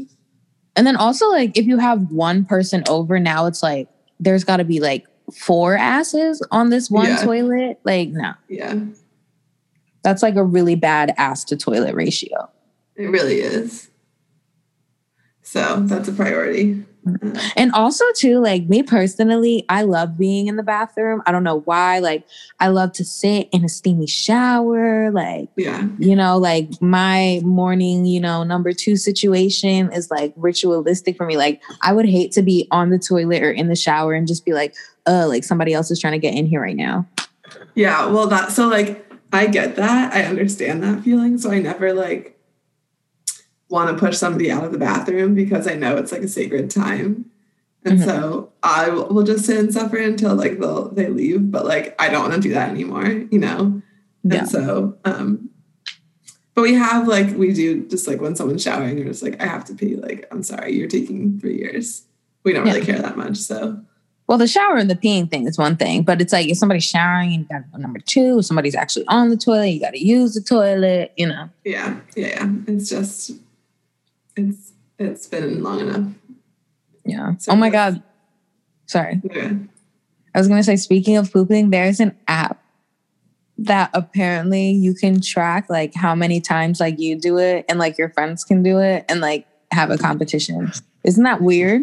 And 0.77 0.87
then 0.87 0.97
also, 0.97 1.29
like, 1.29 1.57
if 1.57 1.67
you 1.67 1.79
have 1.79 2.11
one 2.11 2.45
person 2.45 2.83
over, 2.89 3.21
now 3.21 3.47
it's 3.47 3.63
like 3.63 3.89
there's 4.19 4.43
got 4.45 4.57
to 4.57 4.65
be 4.65 4.81
like 4.81 5.07
four 5.33 5.77
asses 5.77 6.45
on 6.51 6.71
this 6.71 6.91
one 6.91 7.07
Yeah. 7.07 7.23
toilet. 7.25 7.79
Like, 7.85 8.09
no, 8.09 8.33
Yeah, 8.49 8.75
that's 10.05 10.23
like 10.23 10.37
a 10.37 10.45
really 10.45 10.77
bad 10.77 11.13
ass 11.17 11.43
to 11.45 11.57
toilet 11.57 11.95
ratio. 11.97 12.49
it 12.95 13.07
really 13.07 13.41
is. 13.41 13.91
So 15.43 15.81
that's 15.81 16.09
a 16.09 16.13
priority. 16.13 16.85
Mm-hmm. 17.07 17.37
And 17.57 17.71
also, 17.73 18.03
too, 18.17 18.41
like 18.41 18.67
me 18.67 18.83
personally, 18.83 19.67
I 19.69 19.83
love 19.83 20.17
being 20.17 20.47
in 20.47 20.57
the 20.57 20.63
bathroom. 20.63 21.23
I 21.27 21.33
don't 21.33 21.45
know 21.45 21.61
why. 21.61 21.99
Like, 21.99 22.25
I 22.61 22.69
love 22.69 22.93
to 22.93 23.05
sit 23.05 23.51
in 23.53 23.63
a 23.63 23.69
steamy 23.69 24.07
shower. 24.07 25.11
Like, 25.11 25.51
Yeah. 25.57 25.87
you 25.99 26.17
know, 26.17 26.39
like 26.39 26.71
my 26.81 27.41
morning, 27.45 28.07
you 28.07 28.21
know, 28.21 28.43
number 28.43 28.73
two 28.73 28.97
situation 28.97 29.93
is 29.93 30.11
like 30.11 30.33
ritualistic 30.37 31.19
for 31.19 31.27
me. 31.27 31.37
Like, 31.37 31.61
I 31.83 31.93
would 31.93 32.07
hate 32.09 32.33
to 32.33 32.43
be 32.43 32.67
on 32.71 32.89
the 32.89 32.99
toilet 32.99 33.43
or 33.43 33.53
in 33.53 33.69
the 33.69 33.77
shower 33.77 34.15
and 34.15 34.27
just 34.27 34.47
be 34.47 34.55
like, 34.55 34.75
oh, 35.05 35.27
like 35.29 35.45
somebody 35.45 35.75
else 35.75 35.91
is 35.91 36.01
trying 36.01 36.15
to 36.15 36.19
get 36.19 36.33
in 36.35 36.47
here 36.47 36.63
right 36.63 36.77
now. 36.77 37.07
Yeah, 37.75 38.07
well 38.07 38.27
that 38.29 38.51
so 38.51 38.67
like 38.67 39.05
I 39.35 39.47
get 39.47 39.77
that. 39.77 40.15
I 40.15 40.23
understand 40.23 40.83
that 40.83 41.03
feeling. 41.03 41.39
So 41.39 41.51
I 41.51 41.59
never 41.59 41.93
like 41.93 42.39
want 43.69 43.91
to 43.91 43.99
push 43.99 44.17
somebody 44.17 44.51
out 44.51 44.65
of 44.65 44.73
the 44.73 44.79
bathroom 44.79 45.35
because 45.35 45.67
I 45.67 45.75
know 45.75 45.97
it's 45.97 46.13
like 46.13 46.23
a 46.23 46.29
sacred 46.29 46.71
time. 46.71 47.27
And 47.85 47.99
Mhm. 47.99 48.05
so 48.05 48.53
I 48.63 48.89
will 48.91 49.25
just 49.25 49.45
sit 49.45 49.59
and 49.59 49.73
suffer 49.73 49.97
until 49.97 50.35
like 50.37 50.59
they'll 50.61 50.89
they 50.91 51.09
leave. 51.09 51.51
But 51.51 51.67
like 51.67 51.95
I 51.99 52.09
don't 52.09 52.23
want 52.23 52.35
to 52.35 52.41
do 52.41 52.55
that 52.55 52.71
anymore, 52.71 53.07
you 53.31 53.39
know? 53.39 53.83
Yeah. 54.23 54.41
And 54.41 54.49
so 54.49 54.97
um 55.05 55.51
but 56.55 56.63
we 56.63 56.75
have 56.75 57.09
like 57.09 57.37
we 57.37 57.53
do 57.53 57.85
just 57.89 58.07
like 58.07 58.21
when 58.21 58.37
someone's 58.37 58.63
showering, 58.63 58.97
you're 58.97 59.09
just 59.09 59.23
like, 59.25 59.43
I 59.43 59.47
have 59.47 59.65
to 59.65 59.75
pee. 59.75 59.97
Like, 59.97 60.29
I'm 60.31 60.45
sorry, 60.45 60.73
you're 60.77 60.87
taking 60.89 61.41
three 61.41 61.59
years. 61.59 62.05
We 62.45 62.53
don't 62.53 62.65
really 62.65 62.85
care 62.87 63.01
that 63.01 63.17
much. 63.17 63.39
So 63.39 63.81
Well, 64.27 64.39
the 64.39 64.47
shower 64.47 64.77
and 64.77 64.89
the 64.89 64.95
peeing 64.95 65.31
thing 65.31 65.47
is 65.47 65.59
one 65.59 65.77
thing, 65.77 66.03
but 66.03 66.21
it's 66.21 66.33
like 66.33 66.49
if 66.49 66.57
somebody's 66.57 66.85
showering 66.85 67.33
and 67.33 67.41
you 67.43 67.47
got 67.51 67.59
to 67.59 67.65
go 67.73 67.79
number 67.79 67.99
two, 67.99 68.39
if 68.39 68.47
somebody's 68.47 68.75
actually 68.75 69.07
on 69.09 69.29
the 69.29 69.37
toilet, 69.37 69.69
you 69.69 69.81
got 69.81 69.93
to 69.93 70.05
use 70.05 70.35
the 70.35 70.41
toilet, 70.41 71.13
you 71.17 71.27
know. 71.27 71.51
yeah, 71.65 72.01
yeah, 72.17 72.29
yeah. 72.29 72.49
It's 72.67 72.89
just 72.89 73.33
it's 74.37 74.73
it's 74.99 75.27
been 75.27 75.63
long 75.63 75.81
enough. 75.81 76.07
Yeah. 77.05 77.37
So 77.37 77.53
oh 77.53 77.57
my 77.57 77.69
God. 77.69 78.03
Sorry. 78.87 79.21
Okay. 79.27 79.57
I 80.35 80.39
was 80.39 80.49
going 80.49 80.59
to 80.59 80.65
say, 80.65 80.77
speaking 80.77 81.17
of 81.17 81.33
pooping, 81.33 81.71
there's 81.71 82.01
an 82.01 82.17
app 82.27 82.63
that 83.59 83.91
apparently 83.95 84.71
you 84.71 84.95
can 84.95 85.21
track 85.21 85.67
like 85.71 85.95
how 85.95 86.15
many 86.15 86.41
times 86.41 86.81
like 86.81 86.99
you 86.99 87.19
do 87.19 87.39
it 87.39 87.65
and 87.69 87.79
like 87.79 87.99
your 87.99 88.09
friends 88.11 88.43
can 88.43 88.63
do 88.63 88.81
it 88.81 89.05
and 89.09 89.21
like 89.21 89.47
have 89.71 89.91
a 89.91 89.99
competition. 89.99 90.73
Isn't 91.05 91.25
that 91.25 91.41
weird? 91.41 91.83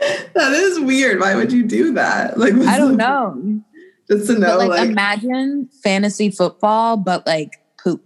That 0.34 0.52
is 0.52 0.78
weird. 0.80 1.20
Why 1.20 1.34
would 1.34 1.52
you 1.52 1.64
do 1.64 1.92
that? 1.94 2.38
Like, 2.38 2.54
I 2.54 2.78
don't 2.78 2.96
know. 3.06 3.60
Just 4.08 4.28
to 4.28 4.38
know, 4.38 4.56
like, 4.58 4.68
like, 4.68 4.90
imagine 4.90 5.68
fantasy 5.82 6.30
football, 6.30 6.96
but 6.96 7.26
like 7.26 7.50
poop. 7.82 8.02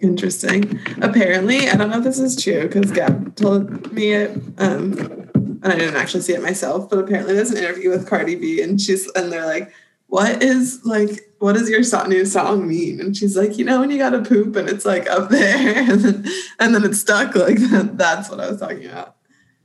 interesting. 0.00 0.80
Apparently, 1.00 1.68
I 1.68 1.76
don't 1.76 1.90
know 1.90 1.98
if 1.98 2.04
this 2.04 2.18
is 2.18 2.42
true 2.42 2.62
because 2.62 2.90
Gab 2.90 3.36
told 3.36 3.92
me 3.92 4.12
it, 4.12 4.30
um, 4.58 4.94
and 5.34 5.66
I 5.66 5.76
didn't 5.76 5.96
actually 5.96 6.22
see 6.22 6.32
it 6.32 6.42
myself. 6.42 6.90
But 6.90 6.98
apparently, 6.98 7.34
there's 7.34 7.50
an 7.52 7.58
interview 7.58 7.90
with 7.90 8.08
Cardi 8.08 8.34
B, 8.34 8.60
and 8.62 8.80
she's 8.80 9.08
and 9.10 9.30
they're 9.30 9.46
like, 9.46 9.72
"What 10.08 10.42
is 10.42 10.80
like, 10.84 11.30
what 11.38 11.52
does 11.52 11.68
your 11.70 11.84
so- 11.84 12.06
new 12.06 12.24
song 12.24 12.66
mean?" 12.66 13.00
And 13.00 13.16
she's 13.16 13.36
like, 13.36 13.58
"You 13.58 13.64
know, 13.64 13.78
when 13.80 13.90
you 13.90 13.98
got 13.98 14.10
to 14.10 14.22
poop 14.22 14.56
and 14.56 14.68
it's 14.68 14.84
like 14.84 15.08
up 15.08 15.28
there, 15.38 15.90
and 15.90 16.00
then 16.00 16.26
and 16.58 16.74
then 16.74 16.84
it's 16.84 16.98
stuck 17.00 17.36
like 17.36 17.58
that." 17.70 17.96
That's 17.98 18.28
what 18.30 18.40
I 18.40 18.50
was 18.50 18.58
talking 18.58 18.86
about. 18.86 19.16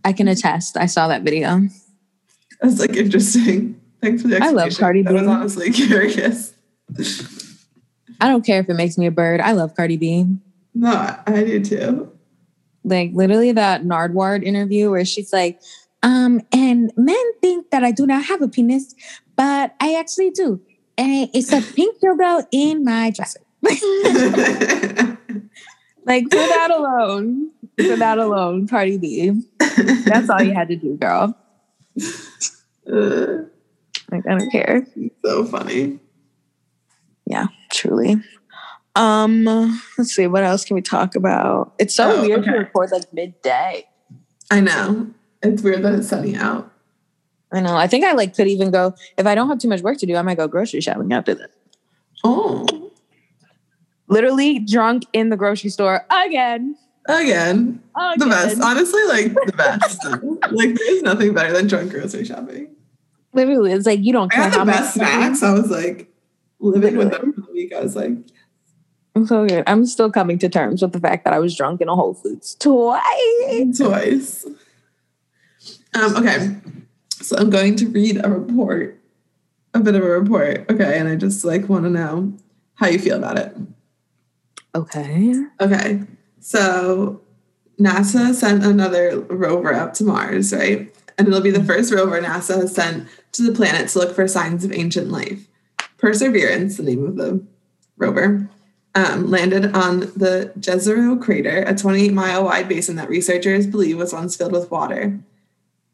I 0.07 0.13
can 0.13 0.29
attest. 0.29 0.77
I 0.77 0.85
saw 0.85 1.09
that 1.09 1.23
video. 1.23 1.67
That's 2.61 2.79
like, 2.79 2.95
interesting. 2.95 3.77
Thanks 4.01 4.21
for 4.21 4.29
the 4.29 4.37
explanation. 4.37 4.59
I 4.59 4.63
love. 4.63 4.77
Cardi 4.77 5.05
I 5.05 5.11
was 5.11 5.21
B. 5.23 5.27
honestly 5.27 5.71
curious. 5.73 6.53
I 8.21 8.29
don't 8.29 8.45
care 8.45 8.61
if 8.61 8.69
it 8.69 8.75
makes 8.75 8.97
me 8.97 9.05
a 9.05 9.11
bird. 9.11 9.41
I 9.41 9.51
love 9.51 9.75
Cardi 9.75 9.97
B. 9.97 10.25
No, 10.73 10.91
I 10.91 11.21
I 11.27 11.43
do 11.43 11.61
too. 11.61 12.09
Like 12.85 13.11
literally 13.13 13.51
that 13.51 13.83
Nardwuar 13.83 14.41
interview 14.41 14.89
where 14.89 15.03
she's 15.03 15.33
like, 15.33 15.59
um, 16.03 16.39
and 16.53 16.93
men 16.95 17.33
think 17.41 17.69
that 17.71 17.83
I 17.83 17.91
do 17.91 18.07
not 18.07 18.23
have 18.23 18.41
a 18.41 18.47
penis, 18.47 18.95
but 19.35 19.75
I 19.81 19.95
actually 19.95 20.29
do. 20.29 20.61
And 20.97 21.29
it's 21.33 21.51
a 21.51 21.61
pink 21.61 21.97
dildo 21.99 22.47
in 22.53 22.85
my 22.85 23.09
dresser. 23.09 23.41
like 26.05 26.23
for 26.23 26.37
that 26.37 26.71
alone, 26.71 27.51
for 27.77 27.97
that 27.97 28.17
alone, 28.19 28.69
Cardi 28.69 28.97
B. 28.97 29.33
That's 30.05 30.29
all 30.29 30.41
you 30.41 30.53
had 30.53 30.67
to 30.69 30.75
do, 30.75 30.97
girl. 30.97 31.37
Uh, 32.91 33.43
Like 34.11 34.25
I 34.27 34.37
don't 34.37 34.49
care. 34.51 34.85
so 35.23 35.43
funny. 35.45 35.99
Yeah, 37.25 37.47
truly. 37.71 38.15
Um, 38.95 39.43
let's 39.97 40.11
see, 40.15 40.27
what 40.27 40.43
else 40.43 40.63
can 40.65 40.75
we 40.75 40.81
talk 40.81 41.15
about? 41.15 41.73
It's 41.77 41.93
so 41.93 42.11
Oh, 42.11 42.21
weird 42.21 42.39
okay. 42.41 42.51
to 42.51 42.57
record 42.57 42.91
like 42.91 43.11
midday. 43.13 43.85
I 44.49 44.61
know. 44.61 45.07
It's 45.43 45.61
weird 45.61 45.83
that 45.83 45.93
it's 45.93 46.07
sunny 46.07 46.35
out. 46.35 46.71
I 47.51 47.59
know. 47.59 47.75
I 47.75 47.87
think 47.87 48.05
I 48.05 48.13
like 48.13 48.35
could 48.35 48.47
even 48.47 48.71
go 48.71 48.93
if 49.17 49.25
I 49.27 49.35
don't 49.35 49.47
have 49.49 49.59
too 49.59 49.67
much 49.67 49.81
work 49.81 49.97
to 49.99 50.05
do. 50.05 50.15
I 50.15 50.21
might 50.21 50.37
go 50.37 50.47
grocery 50.47 50.81
shopping 50.81 51.11
after 51.13 51.35
this. 51.35 51.47
Oh, 52.23 52.65
Literally 54.09 54.59
drunk 54.59 55.03
in 55.11 55.29
the 55.29 55.35
grocery 55.37 55.69
store 55.69 56.05
again. 56.09 56.77
Again. 57.07 57.81
Again. 57.95 58.19
The 58.19 58.25
best. 58.27 58.61
Honestly, 58.61 59.03
like 59.05 59.33
the 59.33 59.53
best. 59.53 60.03
like 60.51 60.75
there's 60.75 61.01
nothing 61.03 61.33
better 61.33 61.53
than 61.53 61.67
drunk 61.67 61.91
grocery 61.91 62.25
shopping. 62.25 62.75
Literally, 63.33 63.71
it's 63.71 63.85
like 63.85 63.99
you 64.03 64.13
don't 64.13 64.31
I 64.33 64.35
care 64.35 64.43
had 64.45 64.53
how 64.53 64.59
the 64.59 64.65
much 64.65 64.75
best 64.75 64.93
snacks. 64.95 65.43
I 65.43 65.53
was 65.53 65.69
like 65.69 66.11
living 66.59 66.97
with 66.97 67.11
them 67.11 67.33
for 67.33 67.41
the 67.41 67.51
week. 67.51 67.73
I 67.73 67.81
was 67.81 67.95
like, 67.95 68.11
I'm 69.15 69.25
so 69.25 69.47
good. 69.47 69.63
I'm 69.67 69.85
still 69.85 70.11
coming 70.11 70.37
to 70.39 70.49
terms 70.49 70.81
with 70.81 70.93
the 70.93 70.99
fact 70.99 71.25
that 71.25 71.33
I 71.33 71.39
was 71.39 71.55
drunk 71.55 71.81
in 71.81 71.89
a 71.89 71.95
Whole 71.95 72.13
Foods 72.13 72.55
twice. 72.55 73.77
twice. 73.77 74.45
Um, 75.93 76.15
okay. 76.17 76.55
So 77.21 77.35
I'm 77.37 77.49
going 77.49 77.75
to 77.77 77.87
read 77.87 78.23
a 78.23 78.29
report, 78.29 78.99
a 79.73 79.79
bit 79.79 79.95
of 79.95 80.03
a 80.03 80.09
report. 80.09 80.69
Okay, 80.69 80.99
and 80.99 81.07
I 81.07 81.15
just 81.15 81.43
like 81.43 81.67
want 81.67 81.85
to 81.85 81.89
know 81.89 82.33
how 82.75 82.87
you 82.87 82.99
feel 82.99 83.17
about 83.17 83.37
it. 83.37 83.55
Okay. 84.75 85.33
Okay. 85.59 86.03
So 86.39 87.21
NASA 87.79 88.33
sent 88.33 88.63
another 88.63 89.19
rover 89.19 89.73
up 89.73 89.93
to 89.95 90.03
Mars, 90.03 90.53
right? 90.53 90.93
And 91.17 91.27
it'll 91.27 91.41
be 91.41 91.51
the 91.51 91.63
first 91.63 91.93
rover 91.93 92.21
NASA 92.21 92.55
has 92.61 92.73
sent 92.73 93.07
to 93.33 93.43
the 93.43 93.53
planet 93.53 93.89
to 93.89 93.99
look 93.99 94.15
for 94.15 94.27
signs 94.27 94.63
of 94.63 94.71
ancient 94.71 95.09
life. 95.09 95.47
Perseverance, 95.97 96.77
the 96.77 96.83
name 96.83 97.05
of 97.05 97.15
the 97.15 97.43
rover, 97.97 98.49
um, 98.95 99.29
landed 99.29 99.75
on 99.75 99.99
the 99.99 100.51
Jezero 100.59 101.21
crater, 101.21 101.63
a 101.67 101.75
28 101.75 102.13
mile 102.13 102.45
wide 102.45 102.67
basin 102.67 102.95
that 102.95 103.09
researchers 103.09 103.67
believe 103.67 103.97
was 103.97 104.13
once 104.13 104.35
filled 104.35 104.51
with 104.51 104.71
water. 104.71 105.19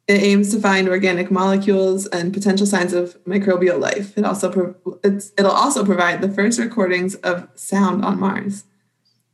It 0.08 0.22
aims 0.22 0.52
to 0.52 0.60
find 0.60 0.90
organic 0.90 1.32
molecules 1.32 2.08
and 2.08 2.34
potential 2.34 2.68
signs 2.68 2.94
of 2.94 3.22
microbial 3.24 3.80
life. 3.80 4.18
It 4.18 4.26
also 4.26 4.52
pro- 4.52 5.00
it's, 5.04 5.32
it'll 5.38 5.52
also 5.52 5.86
provide 5.86 6.22
the 6.22 6.30
first 6.30 6.60
recordings 6.60 7.16
of 7.16 7.48
sound 7.56 8.04
on 8.04 8.20
Mars. 8.20 8.66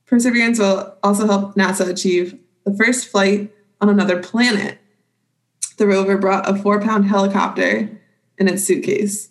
Perseverance 0.09 0.57
will 0.57 0.95
also 1.03 1.27
help 1.27 1.55
NASA 1.55 1.87
achieve 1.87 2.39
the 2.65 2.75
first 2.75 3.07
flight 3.07 3.53
on 3.79 3.89
another 3.89 4.21
planet. 4.21 4.79
The 5.77 5.85
rover 5.85 6.17
brought 6.17 6.49
a 6.49 6.55
four 6.55 6.81
pound 6.81 7.05
helicopter 7.05 7.89
in 8.37 8.47
its 8.47 8.63
suitcase. 8.63 9.29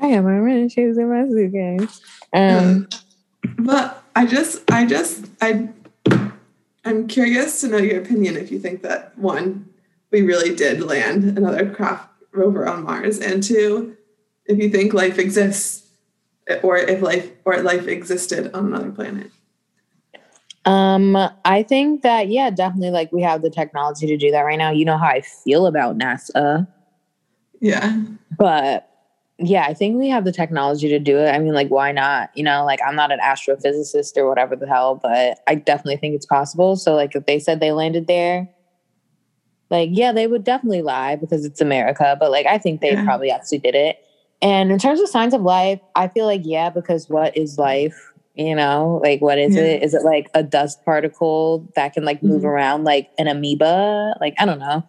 I 0.00 0.06
have 0.08 0.24
my 0.24 0.38
running 0.38 0.68
shoes 0.68 0.96
in 0.96 1.10
my 1.10 1.28
suitcase. 1.28 2.00
Um, 2.32 2.88
But 3.58 4.02
I 4.16 4.24
just, 4.24 4.68
I 4.70 4.86
just, 4.86 5.26
I, 5.40 5.68
I'm 6.84 7.08
curious 7.08 7.60
to 7.60 7.68
know 7.68 7.76
your 7.76 8.00
opinion 8.00 8.36
if 8.36 8.50
you 8.50 8.58
think 8.58 8.82
that 8.82 9.16
one, 9.18 9.68
we 10.10 10.22
really 10.22 10.54
did 10.54 10.82
land 10.82 11.36
another 11.36 11.70
craft 11.70 12.08
rover 12.32 12.66
on 12.66 12.84
Mars, 12.84 13.18
and 13.18 13.42
two, 13.42 13.96
if 14.46 14.58
you 14.58 14.70
think 14.70 14.94
life 14.94 15.18
exists, 15.18 15.87
or 16.62 16.76
if 16.76 17.02
life 17.02 17.30
or 17.44 17.62
life 17.62 17.86
existed 17.86 18.50
on 18.54 18.66
another 18.66 18.90
planet. 18.90 19.30
Um, 20.64 21.16
I 21.44 21.62
think 21.62 22.02
that 22.02 22.28
yeah, 22.28 22.50
definitely 22.50 22.90
like 22.90 23.10
we 23.12 23.22
have 23.22 23.42
the 23.42 23.50
technology 23.50 24.06
to 24.06 24.16
do 24.16 24.30
that 24.30 24.42
right 24.42 24.58
now. 24.58 24.70
You 24.70 24.84
know 24.84 24.98
how 24.98 25.06
I 25.06 25.22
feel 25.22 25.66
about 25.66 25.96
NASA. 25.96 26.66
Yeah. 27.60 28.02
But 28.38 28.88
yeah, 29.38 29.64
I 29.66 29.74
think 29.74 29.96
we 29.96 30.08
have 30.08 30.24
the 30.24 30.32
technology 30.32 30.88
to 30.88 30.98
do 30.98 31.16
it. 31.18 31.30
I 31.30 31.38
mean, 31.38 31.54
like, 31.54 31.68
why 31.68 31.92
not? 31.92 32.30
You 32.34 32.42
know, 32.42 32.64
like 32.64 32.80
I'm 32.86 32.96
not 32.96 33.12
an 33.12 33.20
astrophysicist 33.20 34.16
or 34.16 34.28
whatever 34.28 34.56
the 34.56 34.66
hell, 34.66 34.96
but 34.96 35.38
I 35.46 35.54
definitely 35.54 35.96
think 35.96 36.16
it's 36.16 36.26
possible. 36.26 36.76
So, 36.76 36.94
like, 36.94 37.14
if 37.14 37.26
they 37.26 37.38
said 37.38 37.60
they 37.60 37.70
landed 37.70 38.08
there, 38.08 38.48
like, 39.70 39.90
yeah, 39.92 40.12
they 40.12 40.26
would 40.26 40.44
definitely 40.44 40.82
lie 40.82 41.14
because 41.14 41.44
it's 41.44 41.60
America. 41.60 42.16
But 42.18 42.30
like, 42.30 42.46
I 42.46 42.58
think 42.58 42.80
they 42.80 42.92
yeah. 42.92 43.04
probably 43.04 43.30
actually 43.30 43.58
did 43.58 43.74
it. 43.74 43.98
And 44.40 44.70
in 44.70 44.78
terms 44.78 45.00
of 45.00 45.08
signs 45.08 45.34
of 45.34 45.42
life, 45.42 45.80
I 45.96 46.08
feel 46.08 46.26
like 46.26 46.42
yeah, 46.44 46.70
because 46.70 47.08
what 47.08 47.36
is 47.36 47.58
life? 47.58 48.12
You 48.34 48.54
know, 48.54 49.00
like 49.02 49.20
what 49.20 49.38
is 49.38 49.56
yeah. 49.56 49.62
it? 49.62 49.82
Is 49.82 49.94
it 49.94 50.04
like 50.04 50.30
a 50.34 50.44
dust 50.44 50.84
particle 50.84 51.68
that 51.74 51.92
can 51.92 52.04
like 52.04 52.22
move 52.22 52.38
mm-hmm. 52.38 52.46
around 52.46 52.84
like 52.84 53.10
an 53.18 53.26
amoeba? 53.26 54.14
Like 54.20 54.34
I 54.38 54.46
don't 54.46 54.60
know. 54.60 54.84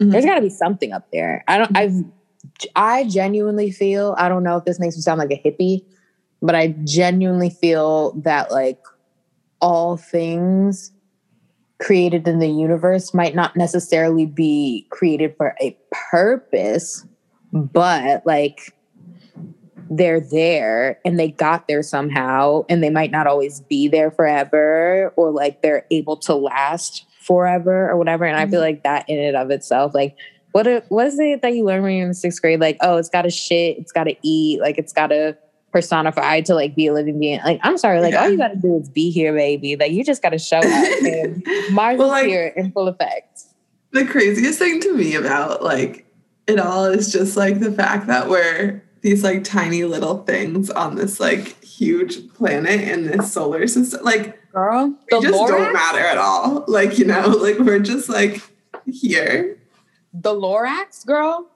Mm-hmm. 0.00 0.10
There's 0.10 0.24
got 0.24 0.36
to 0.36 0.40
be 0.40 0.48
something 0.48 0.92
up 0.92 1.06
there. 1.12 1.44
I 1.46 1.58
don't. 1.58 1.72
Mm-hmm. 1.74 1.98
I've 1.98 2.04
I 2.76 3.04
genuinely 3.04 3.70
feel, 3.70 4.14
I 4.18 4.28
don't 4.28 4.42
know 4.42 4.56
if 4.56 4.64
this 4.64 4.78
makes 4.78 4.96
me 4.96 5.02
sound 5.02 5.18
like 5.18 5.30
a 5.30 5.40
hippie, 5.44 5.84
but 6.42 6.54
I 6.54 6.68
genuinely 6.84 7.50
feel 7.50 8.12
that 8.22 8.50
like 8.50 8.80
all 9.60 9.96
things 9.96 10.92
created 11.80 12.28
in 12.28 12.38
the 12.38 12.48
universe 12.48 13.14
might 13.14 13.34
not 13.34 13.56
necessarily 13.56 14.26
be 14.26 14.86
created 14.90 15.34
for 15.36 15.54
a 15.60 15.76
purpose, 16.10 17.06
but 17.52 18.24
like 18.26 18.73
they're 19.90 20.20
there 20.20 20.98
and 21.04 21.18
they 21.18 21.30
got 21.30 21.68
there 21.68 21.82
somehow 21.82 22.64
and 22.68 22.82
they 22.82 22.90
might 22.90 23.10
not 23.10 23.26
always 23.26 23.60
be 23.60 23.88
there 23.88 24.10
forever 24.10 25.12
or 25.16 25.30
like 25.30 25.62
they're 25.62 25.86
able 25.90 26.16
to 26.16 26.34
last 26.34 27.04
forever 27.20 27.90
or 27.90 27.96
whatever. 27.96 28.24
And 28.24 28.36
I 28.36 28.46
feel 28.46 28.60
mm-hmm. 28.60 28.62
like 28.62 28.82
that 28.84 29.08
in 29.08 29.18
and 29.18 29.36
of 29.36 29.50
itself, 29.50 29.94
like 29.94 30.16
what 30.52 30.66
a, 30.66 30.84
what 30.88 31.06
is 31.06 31.18
it 31.18 31.42
that 31.42 31.54
you 31.54 31.64
learn 31.64 31.82
when 31.82 31.96
you're 31.96 32.06
in 32.06 32.14
sixth 32.14 32.40
grade? 32.40 32.60
Like, 32.60 32.76
oh, 32.80 32.96
it's 32.96 33.08
got 33.08 33.22
to 33.22 33.30
shit, 33.30 33.78
it's 33.78 33.92
got 33.92 34.04
to 34.04 34.14
eat, 34.22 34.60
like 34.60 34.78
it's 34.78 34.92
got 34.92 35.08
to 35.08 35.36
personify 35.72 36.40
to 36.42 36.54
like 36.54 36.76
be 36.76 36.86
a 36.86 36.92
living 36.92 37.18
being. 37.18 37.40
Like, 37.44 37.58
I'm 37.64 37.76
sorry, 37.76 38.00
like 38.00 38.12
yeah. 38.12 38.22
all 38.22 38.30
you 38.30 38.38
got 38.38 38.48
to 38.48 38.56
do 38.56 38.76
is 38.76 38.88
be 38.88 39.10
here, 39.10 39.32
baby. 39.34 39.76
Like 39.76 39.90
you 39.90 40.04
just 40.04 40.22
got 40.22 40.30
to 40.30 40.38
show 40.38 40.58
up. 40.58 40.64
And 41.04 41.44
Mars 41.72 41.98
well, 41.98 42.08
like, 42.08 42.26
here 42.26 42.52
in 42.56 42.70
full 42.70 42.86
effect. 42.86 43.42
The 43.90 44.04
craziest 44.04 44.58
thing 44.58 44.80
to 44.80 44.94
me 44.94 45.16
about 45.16 45.62
like 45.62 46.06
it 46.46 46.60
all 46.60 46.84
is 46.84 47.12
just 47.12 47.36
like 47.36 47.60
the 47.60 47.72
fact 47.72 48.06
that 48.06 48.28
we're 48.28 48.82
these 49.04 49.22
like 49.22 49.44
tiny 49.44 49.84
little 49.84 50.24
things 50.24 50.70
on 50.70 50.96
this 50.96 51.20
like 51.20 51.62
huge 51.62 52.32
planet 52.32 52.80
in 52.80 53.06
this 53.06 53.32
solar 53.32 53.66
system. 53.68 54.02
Like, 54.02 54.50
girl, 54.50 54.94
we 55.12 55.20
just 55.20 55.34
Lorax? 55.34 55.48
don't 55.48 55.72
matter 55.72 55.98
at 56.00 56.18
all. 56.18 56.64
Like, 56.66 56.98
you 56.98 57.04
know, 57.04 57.28
like 57.40 57.58
we're 57.58 57.78
just 57.78 58.08
like 58.08 58.42
here 58.86 59.58
the 60.14 60.32
Lorax 60.32 61.04
girl 61.04 61.50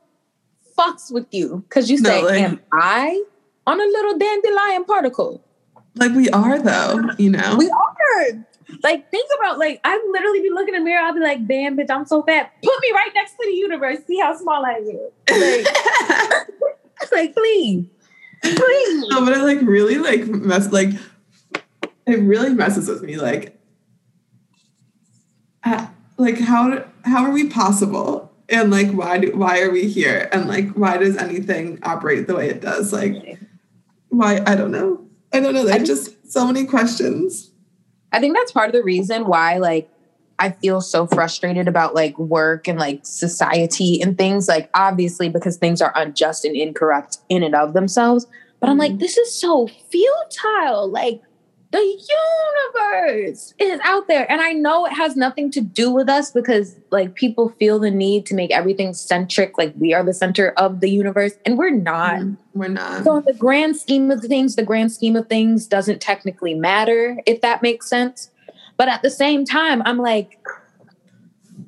fucks 0.76 1.12
with 1.12 1.26
you 1.30 1.64
because 1.68 1.90
you 1.90 1.98
say, 1.98 2.20
no, 2.20 2.26
like, 2.26 2.42
"Am 2.42 2.60
I 2.72 3.24
on 3.66 3.80
a 3.80 3.84
little 3.84 4.18
dandelion 4.18 4.84
particle?" 4.84 5.42
Like 5.94 6.12
we 6.12 6.28
are, 6.30 6.58
though. 6.58 7.00
You 7.18 7.30
know, 7.30 7.56
we 7.56 7.70
are. 7.70 8.44
Like, 8.82 9.10
think 9.10 9.30
about 9.38 9.58
like 9.58 9.80
I 9.84 9.98
literally 10.10 10.40
be 10.40 10.50
looking 10.50 10.74
in 10.74 10.82
the 10.82 10.84
mirror. 10.84 11.02
I'll 11.02 11.14
be 11.14 11.20
like, 11.20 11.46
"Damn, 11.46 11.76
bitch, 11.78 11.90
I'm 11.90 12.04
so 12.04 12.22
fat. 12.22 12.52
Put 12.62 12.80
me 12.82 12.90
right 12.92 13.10
next 13.14 13.32
to 13.32 13.46
the 13.46 13.54
universe. 13.54 13.98
See 14.06 14.18
how 14.18 14.36
small 14.36 14.64
I 14.66 14.72
am." 14.72 15.08
Like, 15.30 16.46
like 17.12 17.34
please, 17.34 17.86
please. 18.42 19.08
No, 19.08 19.24
but 19.24 19.34
it 19.34 19.42
like 19.42 19.60
really 19.62 19.98
like 19.98 20.26
mess 20.26 20.72
like 20.72 20.90
it 22.06 22.20
really 22.20 22.50
messes 22.50 22.88
with 22.88 23.02
me. 23.02 23.16
Like, 23.16 23.58
uh, 25.64 25.86
like 26.16 26.38
how 26.38 26.84
how 27.04 27.24
are 27.24 27.32
we 27.32 27.48
possible? 27.48 28.28
and 28.48 28.70
like 28.70 28.90
why 28.92 29.18
do 29.18 29.30
why 29.36 29.60
are 29.60 29.70
we 29.70 29.86
here 29.86 30.28
and 30.32 30.48
like 30.48 30.70
why 30.72 30.96
does 30.96 31.16
anything 31.16 31.78
operate 31.82 32.26
the 32.26 32.34
way 32.34 32.48
it 32.48 32.60
does 32.60 32.92
like 32.92 33.38
why 34.08 34.42
i 34.46 34.54
don't 34.54 34.70
know 34.70 35.04
i 35.32 35.40
don't 35.40 35.54
know 35.54 35.64
there's 35.64 35.86
just 35.86 36.30
so 36.30 36.46
many 36.46 36.64
questions 36.64 37.50
i 38.12 38.20
think 38.20 38.34
that's 38.34 38.52
part 38.52 38.68
of 38.68 38.72
the 38.72 38.82
reason 38.82 39.26
why 39.26 39.58
like 39.58 39.90
i 40.38 40.50
feel 40.50 40.80
so 40.80 41.06
frustrated 41.06 41.68
about 41.68 41.94
like 41.94 42.18
work 42.18 42.68
and 42.68 42.78
like 42.78 43.00
society 43.04 44.00
and 44.00 44.18
things 44.18 44.48
like 44.48 44.70
obviously 44.74 45.28
because 45.28 45.56
things 45.56 45.80
are 45.80 45.92
unjust 45.96 46.44
and 46.44 46.56
incorrect 46.56 47.18
in 47.28 47.42
and 47.42 47.54
of 47.54 47.72
themselves 47.72 48.26
but 48.60 48.68
i'm 48.68 48.78
like 48.78 48.92
mm-hmm. 48.92 49.00
this 49.00 49.16
is 49.16 49.38
so 49.38 49.68
futile 49.90 50.88
like 50.88 51.20
the 51.70 51.78
universe 52.80 53.52
is 53.58 53.78
out 53.84 54.08
there 54.08 54.30
and 54.30 54.40
i 54.40 54.52
know 54.52 54.86
it 54.86 54.92
has 54.92 55.16
nothing 55.16 55.50
to 55.50 55.60
do 55.60 55.90
with 55.90 56.08
us 56.08 56.30
because 56.30 56.76
like 56.90 57.14
people 57.14 57.50
feel 57.58 57.78
the 57.78 57.90
need 57.90 58.24
to 58.24 58.34
make 58.34 58.50
everything 58.50 58.94
centric 58.94 59.58
like 59.58 59.74
we 59.78 59.92
are 59.92 60.02
the 60.02 60.14
center 60.14 60.54
of 60.56 60.80
the 60.80 60.88
universe 60.88 61.32
and 61.44 61.58
we're 61.58 61.70
not. 61.70 62.16
Mm, 62.16 62.36
we're 62.54 62.68
not. 62.68 63.04
So 63.04 63.16
in 63.18 63.24
the 63.24 63.34
grand 63.34 63.76
scheme 63.76 64.10
of 64.10 64.22
things 64.22 64.56
the 64.56 64.62
grand 64.62 64.92
scheme 64.92 65.14
of 65.14 65.28
things 65.28 65.66
doesn't 65.66 66.00
technically 66.00 66.54
matter 66.54 67.20
if 67.26 67.42
that 67.42 67.60
makes 67.60 67.86
sense 67.88 68.30
but 68.78 68.88
at 68.88 69.02
the 69.02 69.10
same 69.10 69.44
time 69.44 69.82
i'm 69.84 69.98
like 69.98 70.38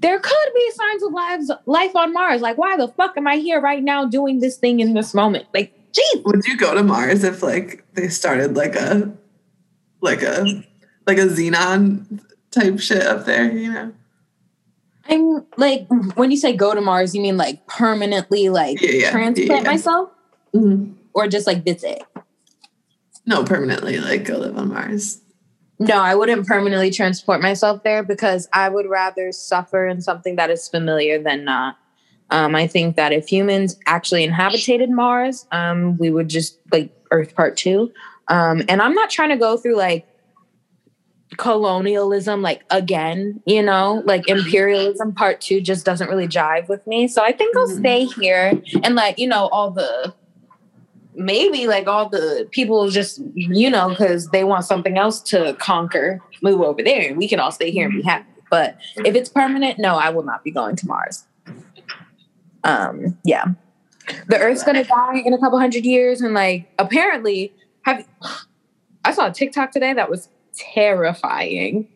there 0.00 0.18
could 0.18 0.54
be 0.54 0.70
signs 0.70 1.02
of 1.02 1.12
lives 1.12 1.50
life 1.66 1.94
on 1.94 2.12
mars 2.14 2.40
like 2.40 2.56
why 2.56 2.76
the 2.76 2.88
fuck 2.88 3.14
am 3.18 3.26
i 3.26 3.36
here 3.36 3.60
right 3.60 3.82
now 3.82 4.06
doing 4.06 4.40
this 4.40 4.56
thing 4.56 4.80
in 4.80 4.94
this 4.94 5.12
moment 5.12 5.46
like 5.52 5.74
geez 5.92 6.22
would 6.24 6.42
you 6.46 6.56
go 6.56 6.74
to 6.74 6.82
mars 6.82 7.22
if 7.22 7.42
like 7.42 7.84
they 7.92 8.08
started 8.08 8.56
like 8.56 8.74
a 8.74 9.12
like 10.00 10.22
a 10.22 10.64
like 11.06 11.18
a 11.18 11.26
xenon 11.26 12.20
type 12.50 12.78
shit 12.80 13.02
up 13.02 13.24
there, 13.24 13.50
you 13.50 13.72
know. 13.72 13.92
I'm 15.08 15.46
like 15.56 15.88
when 16.14 16.30
you 16.30 16.36
say 16.36 16.54
go 16.54 16.74
to 16.74 16.80
Mars, 16.80 17.14
you 17.14 17.22
mean 17.22 17.36
like 17.36 17.66
permanently 17.66 18.48
like 18.48 18.80
yeah, 18.80 18.90
yeah, 18.90 19.10
transplant 19.10 19.64
yeah, 19.64 19.70
myself? 19.70 20.10
Mm-hmm. 20.54 20.92
Or 21.14 21.26
just 21.26 21.46
like 21.46 21.64
visit? 21.64 22.04
No, 23.26 23.44
permanently, 23.44 23.98
like 23.98 24.24
go 24.24 24.38
live 24.38 24.56
on 24.56 24.68
Mars. 24.68 25.20
No, 25.80 25.98
I 25.98 26.14
wouldn't 26.14 26.46
permanently 26.46 26.90
transport 26.90 27.40
myself 27.40 27.82
there 27.82 28.02
because 28.02 28.48
I 28.52 28.68
would 28.68 28.86
rather 28.86 29.32
suffer 29.32 29.86
in 29.88 30.02
something 30.02 30.36
that 30.36 30.50
is 30.50 30.68
familiar 30.68 31.20
than 31.20 31.44
not. 31.44 31.78
Um, 32.30 32.54
I 32.54 32.66
think 32.66 32.96
that 32.96 33.12
if 33.12 33.26
humans 33.26 33.78
actually 33.86 34.22
inhabited 34.22 34.90
Mars, 34.90 35.46
um, 35.52 35.96
we 35.96 36.10
would 36.10 36.28
just 36.28 36.58
like 36.70 36.92
Earth 37.10 37.34
Part 37.34 37.56
Two. 37.56 37.90
Um, 38.28 38.62
and 38.68 38.82
I'm 38.82 38.94
not 38.94 39.10
trying 39.10 39.30
to 39.30 39.36
go 39.36 39.56
through 39.56 39.76
like 39.76 40.06
colonialism 41.36 42.42
like 42.42 42.62
again, 42.70 43.42
you 43.46 43.62
know, 43.62 44.02
like 44.04 44.28
imperialism 44.28 45.14
part 45.14 45.40
two 45.40 45.60
just 45.60 45.86
doesn't 45.86 46.08
really 46.08 46.28
jive 46.28 46.68
with 46.68 46.86
me. 46.86 47.08
So 47.08 47.22
I 47.22 47.32
think 47.32 47.56
I'll 47.56 47.68
mm-hmm. 47.68 47.78
stay 47.78 48.04
here 48.04 48.60
and 48.82 48.94
like, 48.94 49.18
you 49.18 49.28
know, 49.28 49.48
all 49.48 49.70
the 49.70 50.14
maybe 51.14 51.66
like 51.66 51.86
all 51.86 52.08
the 52.08 52.48
people 52.50 52.88
just, 52.90 53.20
you 53.34 53.70
know, 53.70 53.90
because 53.90 54.28
they 54.28 54.44
want 54.44 54.64
something 54.64 54.98
else 54.98 55.20
to 55.20 55.54
conquer, 55.58 56.20
move 56.42 56.60
over 56.60 56.82
there 56.82 57.08
and 57.08 57.16
we 57.16 57.28
can 57.28 57.40
all 57.40 57.52
stay 57.52 57.70
here 57.70 57.86
and 57.86 57.96
be 57.96 58.02
happy. 58.02 58.26
But 58.50 58.78
if 58.96 59.14
it's 59.14 59.28
permanent, 59.28 59.78
no, 59.78 59.96
I 59.96 60.10
will 60.10 60.24
not 60.24 60.42
be 60.42 60.50
going 60.50 60.76
to 60.76 60.86
Mars. 60.86 61.24
Um, 62.64 63.18
yeah. 63.24 63.44
The 64.26 64.38
Earth's 64.38 64.64
gonna 64.64 64.84
die 64.84 65.22
in 65.24 65.32
a 65.32 65.38
couple 65.38 65.58
hundred 65.58 65.84
years, 65.84 66.20
and 66.20 66.34
like 66.34 66.68
apparently 66.78 67.52
have 67.82 68.06
I 69.04 69.12
saw 69.12 69.28
a 69.28 69.32
TikTok 69.32 69.70
today 69.70 69.94
that 69.94 70.10
was 70.10 70.28
terrifying. 70.54 71.88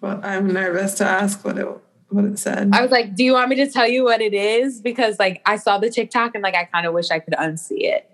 Well, 0.00 0.20
I'm 0.22 0.48
nervous 0.52 0.94
to 0.94 1.04
ask 1.04 1.44
what 1.44 1.58
it 1.58 1.68
what 2.08 2.24
it 2.24 2.38
said. 2.38 2.70
I 2.72 2.80
was 2.80 2.90
like, 2.90 3.14
"Do 3.14 3.24
you 3.24 3.34
want 3.34 3.50
me 3.50 3.56
to 3.56 3.70
tell 3.70 3.86
you 3.86 4.04
what 4.04 4.20
it 4.20 4.32
is?" 4.32 4.80
Because 4.80 5.18
like 5.18 5.42
I 5.44 5.56
saw 5.56 5.78
the 5.78 5.90
TikTok 5.90 6.34
and 6.34 6.42
like 6.42 6.54
I 6.54 6.64
kind 6.64 6.86
of 6.86 6.94
wish 6.94 7.10
I 7.10 7.18
could 7.18 7.34
unsee 7.34 7.82
it. 7.82 8.10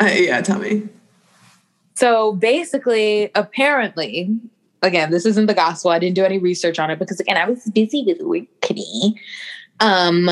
Uh, 0.00 0.06
yeah, 0.14 0.40
tell 0.40 0.58
me. 0.58 0.88
So 1.94 2.32
basically, 2.32 3.30
apparently, 3.34 4.38
again, 4.82 5.10
this 5.10 5.26
isn't 5.26 5.46
the 5.46 5.54
gospel. 5.54 5.90
I 5.90 5.98
didn't 5.98 6.16
do 6.16 6.24
any 6.24 6.38
research 6.38 6.78
on 6.78 6.90
it 6.90 6.98
because 6.98 7.20
again, 7.20 7.36
I 7.36 7.48
was 7.48 7.64
busy 7.66 8.04
with 8.06 8.20
work. 8.22 8.44
Um, 9.80 10.30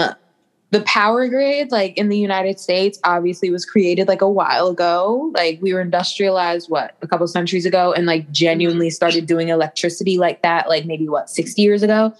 the 0.70 0.82
power 0.82 1.28
grid 1.28 1.70
like 1.70 1.96
in 1.96 2.08
the 2.08 2.18
united 2.18 2.60
states 2.60 2.98
obviously 3.04 3.50
was 3.50 3.64
created 3.64 4.06
like 4.08 4.20
a 4.20 4.28
while 4.28 4.68
ago 4.68 5.30
like 5.34 5.58
we 5.62 5.72
were 5.72 5.80
industrialized 5.80 6.70
what 6.70 6.96
a 7.02 7.06
couple 7.06 7.26
centuries 7.26 7.64
ago 7.64 7.92
and 7.92 8.06
like 8.06 8.30
genuinely 8.30 8.90
started 8.90 9.26
doing 9.26 9.48
electricity 9.48 10.18
like 10.18 10.42
that 10.42 10.68
like 10.68 10.84
maybe 10.84 11.08
what 11.08 11.30
60 11.30 11.60
years 11.62 11.82
ago 11.82 12.12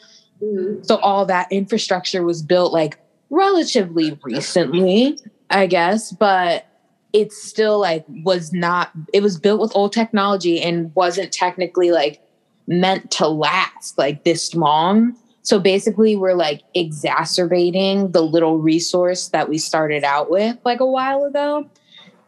mm-hmm. 0.42 0.82
so 0.82 0.96
all 0.96 1.26
that 1.26 1.50
infrastructure 1.52 2.22
was 2.22 2.42
built 2.42 2.72
like 2.72 2.98
relatively 3.30 4.18
recently 4.22 5.18
i 5.50 5.66
guess 5.66 6.12
but 6.12 6.67
it 7.12 7.32
still 7.32 7.78
like 7.78 8.04
was 8.24 8.52
not 8.52 8.90
it 9.12 9.22
was 9.22 9.38
built 9.38 9.60
with 9.60 9.74
old 9.74 9.92
technology 9.92 10.60
and 10.60 10.94
wasn't 10.94 11.32
technically 11.32 11.90
like 11.90 12.20
meant 12.66 13.10
to 13.10 13.26
last 13.26 13.96
like 13.96 14.24
this 14.24 14.54
long 14.54 15.16
so 15.48 15.58
basically, 15.58 16.14
we're 16.14 16.34
like 16.34 16.60
exacerbating 16.74 18.12
the 18.12 18.20
little 18.20 18.58
resource 18.58 19.28
that 19.28 19.48
we 19.48 19.56
started 19.56 20.04
out 20.04 20.30
with 20.30 20.58
like 20.66 20.80
a 20.80 20.86
while 20.86 21.24
ago. 21.24 21.66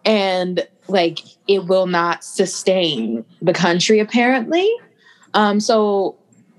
And 0.06 0.66
like 0.88 1.18
it 1.46 1.66
will 1.66 1.86
not 1.86 2.24
sustain 2.24 3.22
the 3.42 3.52
country, 3.52 3.98
apparently. 3.98 4.66
Um, 5.34 5.60
so 5.60 6.16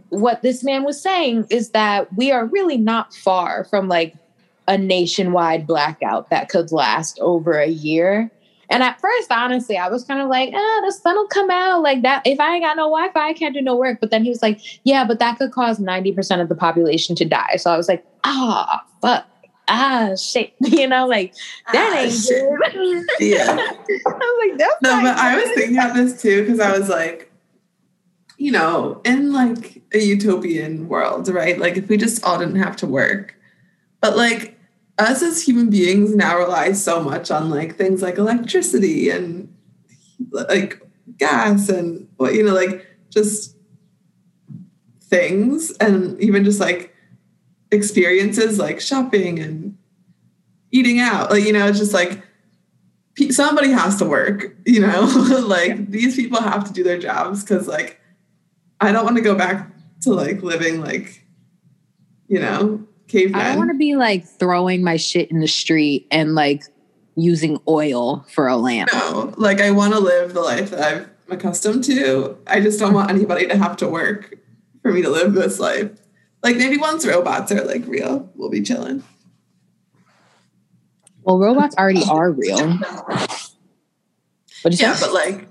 what 0.09 0.43
this 0.43 0.63
man 0.63 0.83
was 0.83 1.01
saying 1.01 1.47
is 1.49 1.71
that 1.71 2.15
we 2.15 2.31
are 2.31 2.45
really 2.45 2.77
not 2.77 3.11
far 3.11 3.63
from 3.63 3.87
like 3.87 4.13
a 4.71 4.77
nationwide 4.77 5.67
blackout 5.67 6.29
that 6.29 6.47
could 6.47 6.71
last 6.71 7.19
over 7.19 7.59
a 7.59 7.67
year. 7.67 8.31
And 8.69 8.81
at 8.81 9.01
first, 9.01 9.29
honestly, 9.29 9.77
I 9.77 9.89
was 9.89 10.05
kind 10.05 10.21
of 10.21 10.29
like, 10.29 10.53
ah, 10.55 10.81
the 10.85 10.93
sun 10.93 11.13
will 11.17 11.27
come 11.27 11.51
out 11.51 11.81
like 11.81 12.03
that. 12.03 12.21
If 12.25 12.39
I 12.39 12.53
ain't 12.55 12.63
got 12.63 12.77
no 12.77 12.83
Wi 12.83 13.11
Fi, 13.11 13.27
I 13.27 13.33
can't 13.33 13.53
do 13.53 13.61
no 13.61 13.75
work. 13.75 13.99
But 13.99 14.11
then 14.11 14.23
he 14.23 14.29
was 14.29 14.41
like, 14.41 14.61
yeah, 14.85 15.03
but 15.05 15.19
that 15.19 15.37
could 15.37 15.51
cause 15.51 15.77
90% 15.77 16.39
of 16.41 16.47
the 16.47 16.55
population 16.55 17.13
to 17.17 17.25
die. 17.25 17.57
So 17.57 17.69
I 17.69 17.75
was 17.75 17.89
like, 17.89 18.05
ah, 18.23 18.81
fuck. 19.01 19.25
Ah, 19.67 20.15
shit. 20.15 20.53
You 20.61 20.87
know, 20.87 21.05
like, 21.05 21.33
that 21.73 21.93
Ah, 21.93 21.99
ain't 21.99 22.13
shit. 22.13 22.45
good. 22.73 23.05
Yeah. 23.19 23.57
I 23.59 23.73
was 23.89 24.49
like, 24.49 24.57
that's 24.57 24.81
No, 24.81 25.01
but 25.01 25.17
I 25.17 25.35
was 25.35 25.51
thinking 25.53 25.77
about 25.77 25.93
this 25.93 26.21
too 26.21 26.43
because 26.43 26.61
I 26.61 26.77
was 26.77 26.87
like, 26.87 27.29
you 28.37 28.53
know, 28.53 29.01
in 29.03 29.33
like 29.33 29.81
a 29.93 29.99
utopian 29.99 30.87
world, 30.87 31.27
right? 31.27 31.59
Like 31.59 31.75
if 31.75 31.89
we 31.89 31.97
just 31.97 32.23
all 32.23 32.39
didn't 32.39 32.55
have 32.55 32.77
to 32.77 32.87
work, 32.87 33.35
but 33.99 34.15
like 34.15 34.57
us 35.01 35.21
as 35.21 35.43
human 35.43 35.69
beings 35.69 36.15
now 36.15 36.37
rely 36.37 36.71
so 36.71 37.03
much 37.03 37.31
on 37.31 37.49
like 37.49 37.75
things 37.75 38.01
like 38.01 38.17
electricity 38.17 39.09
and 39.09 39.53
like 40.31 40.81
gas 41.17 41.69
and 41.69 42.07
what 42.17 42.33
you 42.33 42.43
know, 42.43 42.53
like 42.53 42.85
just 43.09 43.55
things 45.01 45.71
and 45.77 46.19
even 46.21 46.43
just 46.43 46.59
like 46.59 46.95
experiences 47.71 48.59
like 48.59 48.79
shopping 48.79 49.39
and 49.39 49.77
eating 50.71 50.99
out. 50.99 51.31
Like 51.31 51.43
you 51.43 51.53
know, 51.53 51.67
it's 51.67 51.79
just 51.79 51.93
like 51.93 52.23
somebody 53.31 53.71
has 53.71 53.97
to 53.97 54.05
work, 54.05 54.55
you 54.65 54.81
know, 54.81 55.01
like 55.45 55.89
these 55.89 56.15
people 56.15 56.41
have 56.41 56.63
to 56.65 56.73
do 56.73 56.83
their 56.83 56.99
jobs 56.99 57.43
because 57.43 57.67
like 57.67 57.99
I 58.79 58.91
don't 58.91 59.05
want 59.05 59.17
to 59.17 59.23
go 59.23 59.35
back 59.35 59.69
to 60.01 60.13
like 60.13 60.41
living 60.41 60.81
like, 60.81 61.23
you 62.27 62.39
know, 62.39 62.87
caveman. 63.11 63.41
I 63.41 63.49
don't 63.49 63.57
want 63.57 63.71
to 63.71 63.77
be 63.77 63.95
like 63.95 64.25
throwing 64.25 64.83
my 64.83 64.97
shit 64.97 65.29
in 65.31 65.39
the 65.39 65.47
street 65.47 66.07
and 66.11 66.33
like 66.35 66.63
using 67.15 67.59
oil 67.67 68.25
for 68.31 68.47
a 68.47 68.55
lamp. 68.55 68.89
no, 68.93 69.33
like 69.37 69.59
I 69.59 69.71
want 69.71 69.93
to 69.93 69.99
live 69.99 70.33
the 70.33 70.41
life 70.41 70.71
that 70.71 70.93
I'm 70.93 71.11
accustomed 71.29 71.83
to. 71.85 72.37
I 72.47 72.61
just 72.61 72.79
don't 72.79 72.93
want 72.93 73.09
anybody 73.09 73.47
to 73.47 73.57
have 73.57 73.77
to 73.77 73.87
work 73.87 74.35
for 74.81 74.91
me 74.91 75.01
to 75.01 75.09
live 75.09 75.33
this 75.33 75.59
life. 75.59 75.91
Like 76.41 76.57
maybe 76.57 76.77
once 76.77 77.05
robots 77.05 77.51
are 77.51 77.63
like 77.63 77.85
real, 77.85 78.31
we'll 78.35 78.49
be 78.49 78.61
chilling. 78.61 79.03
Well, 81.23 81.37
robots 81.37 81.75
already 81.77 82.03
are 82.09 82.31
real. 82.31 82.79
But 84.63 84.79
Yeah, 84.79 84.95
but 84.99 85.11
like 85.11 85.47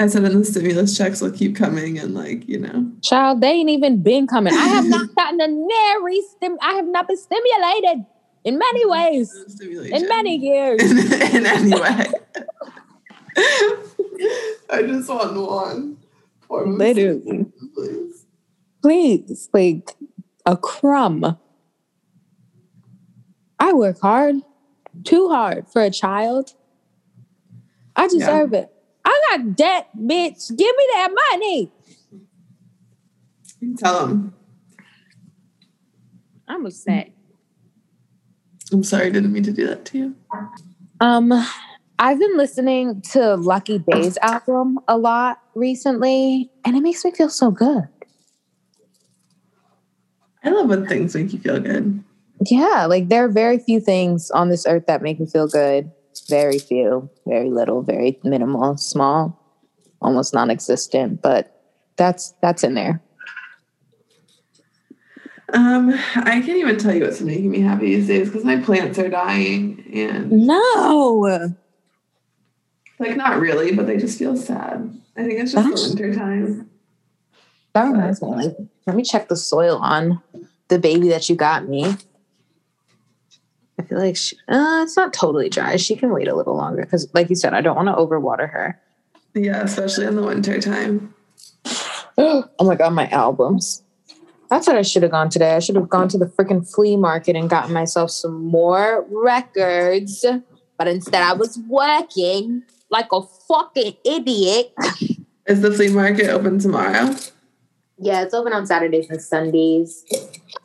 I 0.00 0.06
said, 0.06 0.24
in 0.24 0.38
the 0.38 0.44
stimulus 0.44 0.96
checks 0.96 1.20
will 1.20 1.32
keep 1.32 1.56
coming 1.56 1.98
and 1.98 2.14
like, 2.14 2.48
you 2.48 2.60
know. 2.60 2.92
Child, 3.02 3.40
they 3.40 3.50
ain't 3.50 3.70
even 3.70 4.00
been 4.00 4.28
coming. 4.28 4.54
I 4.54 4.68
have 4.68 4.86
not 4.86 5.12
gotten 5.16 5.40
a 5.40 5.48
nary 5.48 6.22
stim. 6.36 6.56
I 6.62 6.74
have 6.74 6.86
not 6.86 7.08
been 7.08 7.16
stimulated 7.16 8.06
in 8.44 8.58
many 8.58 8.84
mm-hmm. 8.84 9.14
ways, 9.14 9.56
in 9.90 10.08
many 10.08 10.36
years. 10.36 10.80
in, 10.80 11.36
in 11.36 11.46
any 11.46 11.72
way. 11.72 12.06
I 14.70 14.82
just 14.82 15.08
want 15.08 15.36
one. 15.36 15.96
form 16.46 16.78
Literally. 16.78 17.46
Please. 17.74 18.26
Please, 18.80 19.48
like 19.52 19.90
a 20.46 20.56
crumb. 20.56 21.36
I 23.58 23.72
work 23.72 24.00
hard, 24.00 24.36
too 25.02 25.28
hard 25.28 25.68
for 25.68 25.82
a 25.82 25.90
child. 25.90 26.54
I 27.96 28.06
deserve 28.06 28.52
it. 28.52 28.72
I 29.08 29.20
got 29.30 29.56
debt, 29.56 29.88
bitch. 29.98 30.48
Give 30.48 30.76
me 30.76 30.86
that 30.92 31.10
money. 31.32 31.72
You 33.60 33.74
tell 33.76 34.06
them. 34.06 34.34
I'm 36.46 36.66
upset. 36.66 37.10
I'm 38.72 38.84
sorry, 38.84 39.06
I 39.06 39.10
didn't 39.10 39.32
mean 39.32 39.44
to 39.44 39.52
do 39.52 39.66
that 39.66 39.84
to 39.86 39.98
you. 39.98 40.16
Um, 41.00 41.32
I've 41.98 42.18
been 42.18 42.36
listening 42.36 43.00
to 43.12 43.36
Lucky 43.36 43.78
Daye's 43.78 44.18
album 44.20 44.78
a 44.88 44.98
lot 44.98 45.40
recently, 45.54 46.50
and 46.64 46.76
it 46.76 46.82
makes 46.82 47.04
me 47.04 47.10
feel 47.10 47.30
so 47.30 47.50
good. 47.50 47.88
I 50.44 50.50
love 50.50 50.68
when 50.68 50.86
things 50.86 51.14
make 51.14 51.32
you 51.32 51.38
feel 51.38 51.60
good. 51.60 52.04
Yeah, 52.46 52.86
like 52.86 53.08
there 53.08 53.24
are 53.24 53.28
very 53.28 53.58
few 53.58 53.80
things 53.80 54.30
on 54.30 54.50
this 54.50 54.66
earth 54.66 54.84
that 54.86 55.02
make 55.02 55.18
me 55.18 55.26
feel 55.26 55.48
good. 55.48 55.90
Very 56.26 56.58
few, 56.58 57.08
very 57.26 57.50
little, 57.50 57.82
very 57.82 58.18
minimal, 58.24 58.76
small, 58.76 59.38
almost 60.00 60.34
non-existent, 60.34 61.22
but 61.22 61.62
that's 61.96 62.34
that's 62.40 62.64
in 62.64 62.74
there. 62.74 63.00
Um, 65.54 65.94
I 66.16 66.42
can't 66.42 66.48
even 66.58 66.76
tell 66.78 66.94
you 66.94 67.04
what's 67.04 67.20
making 67.22 67.50
me 67.50 67.60
happy 67.60 67.96
these 67.96 68.06
days 68.06 68.28
because 68.28 68.44
my 68.44 68.56
plants 68.58 68.98
are 68.98 69.08
dying 69.08 69.82
and 69.94 70.30
No. 70.30 71.50
like 72.98 73.16
not 73.16 73.40
really, 73.40 73.74
but 73.74 73.86
they 73.86 73.96
just 73.96 74.18
feel 74.18 74.36
sad. 74.36 74.94
I 75.16 75.24
think 75.24 75.40
it's 75.40 75.52
just 75.52 75.64
That's- 75.64 75.90
the 75.94 76.02
winter 76.02 76.14
time. 76.18 76.70
That 77.74 77.84
reminds 77.92 78.20
me, 78.22 78.28
like, 78.28 78.56
let 78.86 78.96
me 78.96 79.02
check 79.02 79.28
the 79.28 79.36
soil 79.36 79.76
on 79.76 80.20
the 80.68 80.78
baby 80.78 81.08
that 81.08 81.28
you 81.30 81.36
got 81.36 81.68
me. 81.68 81.96
I 83.78 83.82
feel 83.82 83.98
like 83.98 84.16
she, 84.16 84.36
uh, 84.48 84.80
it's 84.82 84.96
not 84.96 85.12
totally 85.12 85.48
dry. 85.48 85.76
She 85.76 85.94
can 85.94 86.12
wait 86.12 86.28
a 86.28 86.34
little 86.34 86.56
longer 86.56 86.82
because, 86.82 87.08
like 87.14 87.30
you 87.30 87.36
said, 87.36 87.54
I 87.54 87.60
don't 87.60 87.76
want 87.76 87.88
to 87.88 87.94
overwater 87.94 88.50
her. 88.50 88.80
Yeah, 89.34 89.62
especially 89.62 90.06
in 90.06 90.16
the 90.16 90.22
winter 90.22 90.60
time. 90.60 91.14
oh 92.18 92.48
my 92.60 92.74
god, 92.74 92.92
my 92.92 93.08
albums. 93.08 93.82
That's 94.50 94.66
what 94.66 94.76
I 94.76 94.82
should 94.82 95.02
have 95.02 95.12
gone 95.12 95.28
today. 95.28 95.54
I 95.54 95.58
should 95.58 95.76
have 95.76 95.88
gone 95.88 96.08
to 96.08 96.18
the 96.18 96.26
freaking 96.26 96.68
flea 96.68 96.96
market 96.96 97.36
and 97.36 97.50
gotten 97.50 97.72
myself 97.72 98.10
some 98.10 98.44
more 98.46 99.06
records. 99.10 100.24
But 100.78 100.88
instead, 100.88 101.22
I 101.22 101.34
was 101.34 101.58
working 101.68 102.62
like 102.90 103.08
a 103.12 103.22
fucking 103.22 103.96
idiot. 104.04 104.72
Is 105.46 105.60
the 105.60 105.70
flea 105.70 105.90
market 105.90 106.30
open 106.30 106.58
tomorrow? 106.58 107.14
Yeah, 107.98 108.22
it's 108.22 108.34
open 108.34 108.52
on 108.52 108.66
Saturdays 108.66 109.10
and 109.10 109.20
Sundays. 109.20 110.04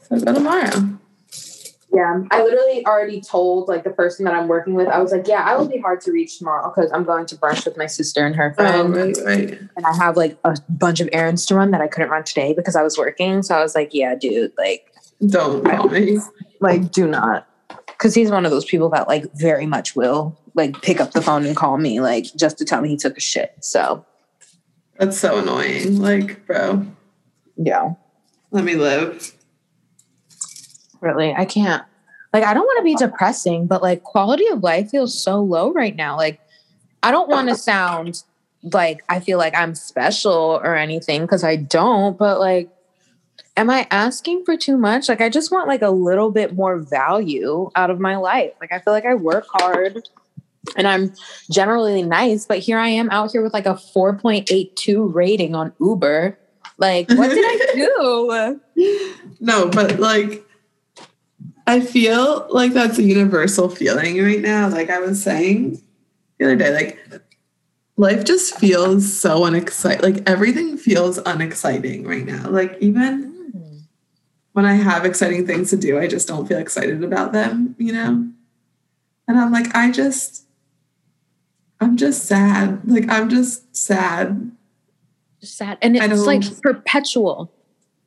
So 0.03 0.19
go 0.19 0.33
tomorrow. 0.33 0.99
Yeah, 1.93 2.23
I 2.31 2.41
literally 2.41 2.83
already 2.87 3.21
told 3.21 3.67
like 3.67 3.83
the 3.83 3.91
person 3.91 4.25
that 4.25 4.33
I'm 4.33 4.47
working 4.47 4.73
with. 4.73 4.87
I 4.87 4.99
was 4.99 5.11
like, 5.11 5.27
"Yeah, 5.27 5.43
I 5.43 5.55
will 5.55 5.67
be 5.67 5.77
hard 5.77 6.01
to 6.01 6.11
reach 6.11 6.39
tomorrow 6.39 6.73
because 6.75 6.91
I'm 6.91 7.03
going 7.03 7.27
to 7.27 7.35
brunch 7.35 7.65
with 7.65 7.77
my 7.77 7.85
sister 7.85 8.25
and 8.25 8.35
her 8.35 8.51
friend, 8.55 8.95
Oh, 8.95 9.05
right, 9.05 9.17
right. 9.23 9.59
and 9.77 9.85
I 9.85 9.95
have 9.95 10.17
like 10.17 10.35
a 10.43 10.57
bunch 10.69 11.01
of 11.01 11.09
errands 11.13 11.45
to 11.47 11.55
run 11.55 11.69
that 11.69 11.81
I 11.81 11.87
couldn't 11.87 12.09
run 12.09 12.23
today 12.23 12.53
because 12.53 12.75
I 12.75 12.81
was 12.81 12.97
working. 12.97 13.43
So 13.43 13.55
I 13.55 13.61
was 13.61 13.75
like, 13.75 13.93
"Yeah, 13.93 14.15
dude, 14.15 14.53
like, 14.57 14.91
Don't 15.27 15.63
call 15.63 15.87
me. 15.87 16.17
like, 16.61 16.91
do 16.91 17.07
not," 17.07 17.47
because 17.85 18.15
he's 18.15 18.31
one 18.31 18.43
of 18.45 18.49
those 18.51 18.65
people 18.65 18.89
that 18.89 19.07
like 19.07 19.31
very 19.35 19.67
much 19.67 19.95
will 19.95 20.35
like 20.55 20.81
pick 20.81 20.99
up 20.99 21.11
the 21.11 21.21
phone 21.21 21.45
and 21.45 21.55
call 21.55 21.77
me 21.77 21.99
like 22.01 22.25
just 22.35 22.57
to 22.57 22.65
tell 22.65 22.81
me 22.81 22.89
he 22.89 22.97
took 22.97 23.17
a 23.17 23.21
shit. 23.21 23.53
So 23.61 24.03
That's 24.97 25.19
so 25.19 25.37
annoying. 25.37 25.99
Like, 26.01 26.43
bro, 26.47 26.87
yeah, 27.55 27.93
let 28.49 28.63
me 28.63 28.73
live. 28.73 29.31
Really, 31.03 31.33
I 31.33 31.45
can't. 31.45 31.83
Like, 32.33 32.43
I 32.43 32.53
don't 32.53 32.65
want 32.65 32.79
to 32.79 32.83
be 32.83 32.95
depressing, 32.95 33.67
but 33.67 33.83
like 33.83 34.03
quality 34.03 34.47
of 34.47 34.63
life 34.63 34.89
feels 34.89 35.21
so 35.21 35.41
low 35.41 35.71
right 35.71 35.95
now. 35.95 36.17
Like, 36.17 36.39
I 37.03 37.11
don't 37.11 37.29
want 37.29 37.49
to 37.49 37.55
sound 37.71 38.23
like 38.71 39.03
I 39.09 39.19
feel 39.19 39.37
like 39.37 39.55
I'm 39.55 39.75
special 39.75 40.59
or 40.63 40.75
anything 40.75 41.21
because 41.21 41.43
I 41.43 41.57
don't, 41.57 42.17
but 42.17 42.39
like, 42.39 42.69
am 43.55 43.69
I 43.69 43.87
asking 43.91 44.45
for 44.45 44.57
too 44.57 44.77
much? 44.77 45.09
Like, 45.09 45.21
I 45.21 45.29
just 45.29 45.51
want 45.51 45.67
like 45.67 45.81
a 45.81 45.89
little 45.91 46.31
bit 46.31 46.55
more 46.55 46.77
value 46.77 47.69
out 47.75 47.89
of 47.91 47.99
my 47.99 48.15
life. 48.15 48.53
Like, 48.59 48.71
I 48.71 48.79
feel 48.79 48.93
like 48.93 49.05
I 49.05 49.13
work 49.13 49.45
hard 49.49 50.01
and 50.75 50.87
I'm 50.87 51.13
generally 51.51 52.03
nice, 52.03 52.45
but 52.45 52.59
here 52.59 52.79
I 52.79 52.87
am 52.87 53.09
out 53.11 53.31
here 53.31 53.43
with 53.43 53.53
like 53.53 53.65
a 53.65 53.75
4.82 53.75 55.13
rating 55.13 55.55
on 55.55 55.73
Uber. 55.79 56.37
Like, 56.77 57.09
what 57.09 57.29
did 57.29 57.43
I 57.45 58.59
do? 58.75 59.29
No, 59.39 59.69
but 59.69 59.99
like, 59.99 60.43
I 61.65 61.79
feel 61.79 62.47
like 62.49 62.73
that's 62.73 62.97
a 62.97 63.03
universal 63.03 63.69
feeling 63.69 64.21
right 64.21 64.41
now. 64.41 64.67
Like 64.69 64.89
I 64.89 64.99
was 64.99 65.21
saying 65.23 65.81
the 66.37 66.45
other 66.45 66.55
day, 66.55 66.73
like, 66.73 67.21
life 67.95 68.23
just 68.23 68.57
feels 68.57 69.11
so 69.11 69.45
unexciting. 69.45 70.01
Like, 70.01 70.29
everything 70.29 70.77
feels 70.77 71.19
unexciting 71.19 72.05
right 72.05 72.25
now. 72.25 72.49
Like, 72.49 72.77
even 72.81 73.31
hmm. 73.51 73.77
when 74.53 74.65
I 74.65 74.73
have 74.73 75.05
exciting 75.05 75.45
things 75.45 75.69
to 75.69 75.77
do, 75.77 75.99
I 75.99 76.07
just 76.07 76.27
don't 76.27 76.47
feel 76.47 76.57
excited 76.57 77.03
about 77.03 77.33
them, 77.33 77.75
you 77.77 77.93
know? 77.93 78.27
And 79.27 79.39
I'm 79.39 79.51
like, 79.51 79.73
I 79.75 79.91
just, 79.91 80.45
I'm 81.79 81.97
just 81.97 82.25
sad. 82.25 82.81
Like, 82.85 83.09
I'm 83.09 83.29
just 83.29 83.75
sad. 83.75 84.51
sad 85.41 85.77
and 85.81 85.95
it's 85.95 86.25
like 86.25 86.43
perpetual 86.61 87.51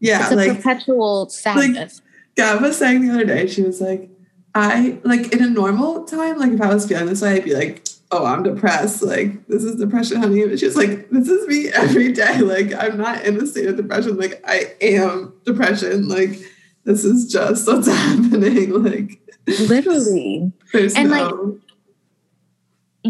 Yeah. 0.01 0.23
it's 0.23 0.33
a 0.33 0.37
like, 0.37 0.57
perpetual 0.57 1.29
sadness 1.29 2.03
Gab 2.37 2.61
was 2.61 2.77
saying 2.77 3.07
the 3.07 3.13
other 3.13 3.25
day, 3.25 3.47
she 3.47 3.63
was 3.63 3.81
like, 3.81 4.11
I 4.55 4.99
like 5.05 5.33
in 5.33 5.43
a 5.43 5.49
normal 5.49 6.05
time, 6.05 6.39
like 6.39 6.53
if 6.53 6.61
I 6.61 6.73
was 6.73 6.87
feeling 6.87 7.07
this 7.07 7.23
way, 7.23 7.35
I'd 7.37 7.45
be 7.45 7.55
like 7.55 7.87
oh, 8.11 8.25
I'm 8.25 8.43
depressed. 8.43 9.03
Like, 9.03 9.47
this 9.47 9.65
is 9.65 9.77
depression, 9.77 10.19
honey. 10.19 10.47
But 10.47 10.59
she's 10.59 10.77
like, 10.77 11.11
this 11.11 11.29
is 11.29 11.47
me 11.47 11.69
every 11.69 12.13
day. 12.13 12.39
Like, 12.39 12.73
I'm 12.75 12.99
not 12.99 13.25
in 13.25 13.41
a 13.41 13.47
state 13.47 13.69
of 13.69 13.77
depression. 13.77 14.17
Like, 14.17 14.43
I 14.47 14.75
am 14.81 15.35
depression. 15.45 16.09
Like, 16.09 16.39
this 16.85 17.05
is 17.05 17.31
just 17.31 17.67
what's 17.67 17.89
happening. 17.91 18.83
Like, 18.83 19.21
literally. 19.69 20.53
there's 20.73 20.95
And, 20.95 21.11
no. 21.11 21.29
like, 21.29 21.61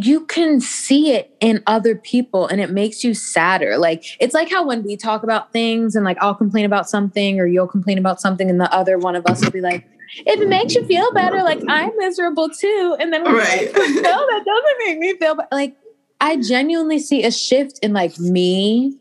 you 0.04 0.26
can 0.26 0.60
see 0.60 1.12
it 1.12 1.34
in 1.40 1.62
other 1.66 1.94
people 1.94 2.46
and 2.46 2.60
it 2.60 2.70
makes 2.70 3.02
you 3.04 3.14
sadder. 3.14 3.78
Like 3.78 4.04
it's 4.20 4.34
like 4.34 4.50
how 4.50 4.66
when 4.66 4.82
we 4.82 4.96
talk 4.96 5.22
about 5.22 5.52
things 5.52 5.94
and 5.96 6.04
like 6.04 6.18
I'll 6.20 6.34
complain 6.34 6.64
about 6.64 6.88
something 6.88 7.40
or 7.40 7.46
you'll 7.46 7.66
complain 7.68 7.98
about 7.98 8.20
something 8.20 8.50
and 8.50 8.60
the 8.60 8.72
other 8.72 8.98
one 8.98 9.16
of 9.16 9.26
us 9.26 9.42
will 9.44 9.50
be 9.52 9.60
like, 9.60 9.84
if 10.18 10.40
it 10.40 10.48
makes 10.48 10.74
you 10.74 10.84
feel 10.86 11.12
better, 11.14 11.42
like 11.42 11.60
I'm 11.68 11.90
miserable 11.98 12.48
too. 12.48 12.96
And 13.00 13.12
then 13.12 13.24
we're 13.24 13.38
Right. 13.38 13.66
like, 13.66 13.74
no, 13.94 14.02
that 14.02 14.42
doesn't 14.44 14.78
make 14.86 14.98
me 14.98 15.16
feel 15.18 15.34
better. 15.34 15.48
Like 15.52 15.76
I 16.20 16.36
genuinely 16.36 16.98
see 16.98 17.24
a 17.24 17.30
shift 17.30 17.78
in 17.82 17.92
like 17.92 18.18
me 18.18 18.96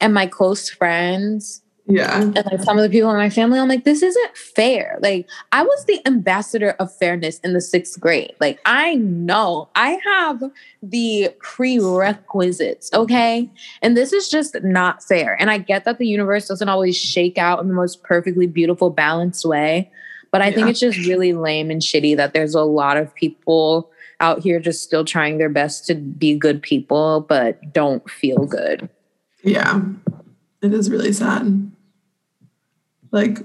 and 0.00 0.12
my 0.14 0.26
close 0.26 0.68
friends 0.70 1.62
yeah. 1.96 2.22
and 2.22 2.34
like 2.34 2.62
some 2.62 2.78
of 2.78 2.82
the 2.82 2.90
people 2.90 3.10
in 3.10 3.16
my 3.16 3.30
family, 3.30 3.58
I'm 3.58 3.68
like, 3.68 3.84
this 3.84 4.02
isn't 4.02 4.36
fair. 4.36 4.98
Like, 5.02 5.28
I 5.52 5.62
was 5.62 5.84
the 5.84 6.00
ambassador 6.06 6.70
of 6.78 6.94
fairness 6.96 7.38
in 7.40 7.52
the 7.52 7.60
sixth 7.60 8.00
grade. 8.00 8.34
Like, 8.40 8.60
I 8.64 8.94
know 8.94 9.68
I 9.74 9.98
have 10.04 10.42
the 10.82 11.30
prerequisites, 11.40 12.90
okay? 12.92 13.50
And 13.82 13.96
this 13.96 14.12
is 14.12 14.28
just 14.28 14.56
not 14.62 15.02
fair. 15.02 15.36
And 15.40 15.50
I 15.50 15.58
get 15.58 15.84
that 15.84 15.98
the 15.98 16.06
universe 16.06 16.48
doesn't 16.48 16.68
always 16.68 16.96
shake 16.96 17.38
out 17.38 17.60
in 17.60 17.68
the 17.68 17.74
most 17.74 18.02
perfectly 18.02 18.46
beautiful, 18.46 18.90
balanced 18.90 19.44
way. 19.44 19.90
But 20.30 20.40
I 20.40 20.50
think 20.50 20.68
it's 20.68 20.80
just 20.80 20.98
really 21.06 21.34
lame 21.34 21.70
and 21.70 21.82
shitty 21.82 22.16
that 22.16 22.32
there's 22.32 22.54
a 22.54 22.62
lot 22.62 22.96
of 22.96 23.14
people 23.14 23.90
out 24.20 24.38
here 24.40 24.60
just 24.60 24.82
still 24.82 25.04
trying 25.04 25.36
their 25.36 25.50
best 25.50 25.84
to 25.88 25.94
be 25.94 26.34
good 26.38 26.62
people, 26.62 27.26
but 27.28 27.72
don't 27.72 28.08
feel 28.08 28.46
good. 28.46 28.88
Yeah. 29.42 29.82
It 30.62 30.72
is 30.72 30.90
really 30.90 31.12
sad. 31.12 31.71
Like, 33.12 33.38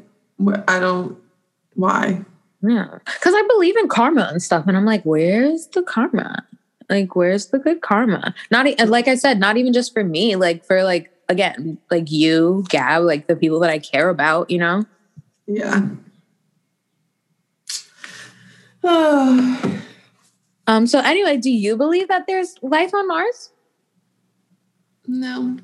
I 0.67 0.79
don't, 0.79 1.17
why? 1.75 2.25
Yeah. 2.61 2.97
Cause 3.21 3.33
I 3.35 3.43
believe 3.47 3.77
in 3.77 3.87
karma 3.87 4.29
and 4.31 4.41
stuff. 4.41 4.65
And 4.67 4.75
I'm 4.75 4.85
like, 4.85 5.03
where's 5.03 5.67
the 5.67 5.83
karma? 5.83 6.43
Like, 6.89 7.15
where's 7.15 7.47
the 7.47 7.59
good 7.59 7.81
karma? 7.81 8.33
Not 8.49 8.65
like 8.87 9.07
I 9.07 9.15
said, 9.15 9.39
not 9.39 9.57
even 9.57 9.73
just 9.73 9.93
for 9.93 10.03
me, 10.03 10.35
like 10.35 10.65
for 10.65 10.83
like 10.83 11.11
again, 11.29 11.77
like 11.91 12.09
you, 12.09 12.65
Gab, 12.69 13.03
like 13.03 13.27
the 13.27 13.35
people 13.35 13.59
that 13.59 13.69
I 13.69 13.79
care 13.79 14.09
about, 14.09 14.49
you 14.49 14.57
know? 14.57 14.85
Yeah. 15.45 15.87
Oh, 18.83 19.73
Um, 20.69 20.85
so 20.85 20.99
anyway, 20.99 21.37
do 21.37 21.49
you 21.49 21.77
believe 21.77 22.09
that 22.09 22.27
there's 22.27 22.55
life 22.61 22.93
on 22.93 23.07
Mars? 23.07 23.51
no. 25.07 25.57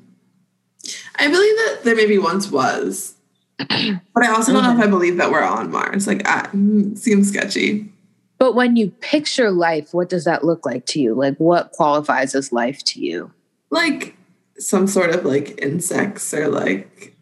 I 1.18 1.28
believe 1.28 1.56
that 1.56 1.80
there 1.84 1.94
maybe 1.94 2.18
once 2.18 2.50
was, 2.50 3.14
but 3.58 4.22
I 4.22 4.28
also 4.28 4.52
don't 4.52 4.62
know 4.64 4.72
if 4.72 4.84
I 4.84 4.90
believe 4.90 5.16
that 5.18 5.30
we're 5.30 5.42
on 5.42 5.70
Mars. 5.70 6.06
Like, 6.06 6.26
I, 6.26 6.42
mm, 6.48 6.96
seems 6.98 7.28
sketchy. 7.28 7.90
But 8.38 8.54
when 8.54 8.76
you 8.76 8.90
picture 8.90 9.50
life, 9.50 9.94
what 9.94 10.08
does 10.08 10.24
that 10.24 10.44
look 10.44 10.66
like 10.66 10.86
to 10.86 11.00
you? 11.00 11.14
Like 11.14 11.36
what 11.38 11.72
qualifies 11.72 12.34
as 12.34 12.52
life 12.52 12.82
to 12.84 13.00
you? 13.00 13.32
Like 13.70 14.16
some 14.58 14.86
sort 14.86 15.10
of 15.10 15.24
like 15.24 15.60
insects 15.62 16.34
or 16.34 16.48
like, 16.48 17.14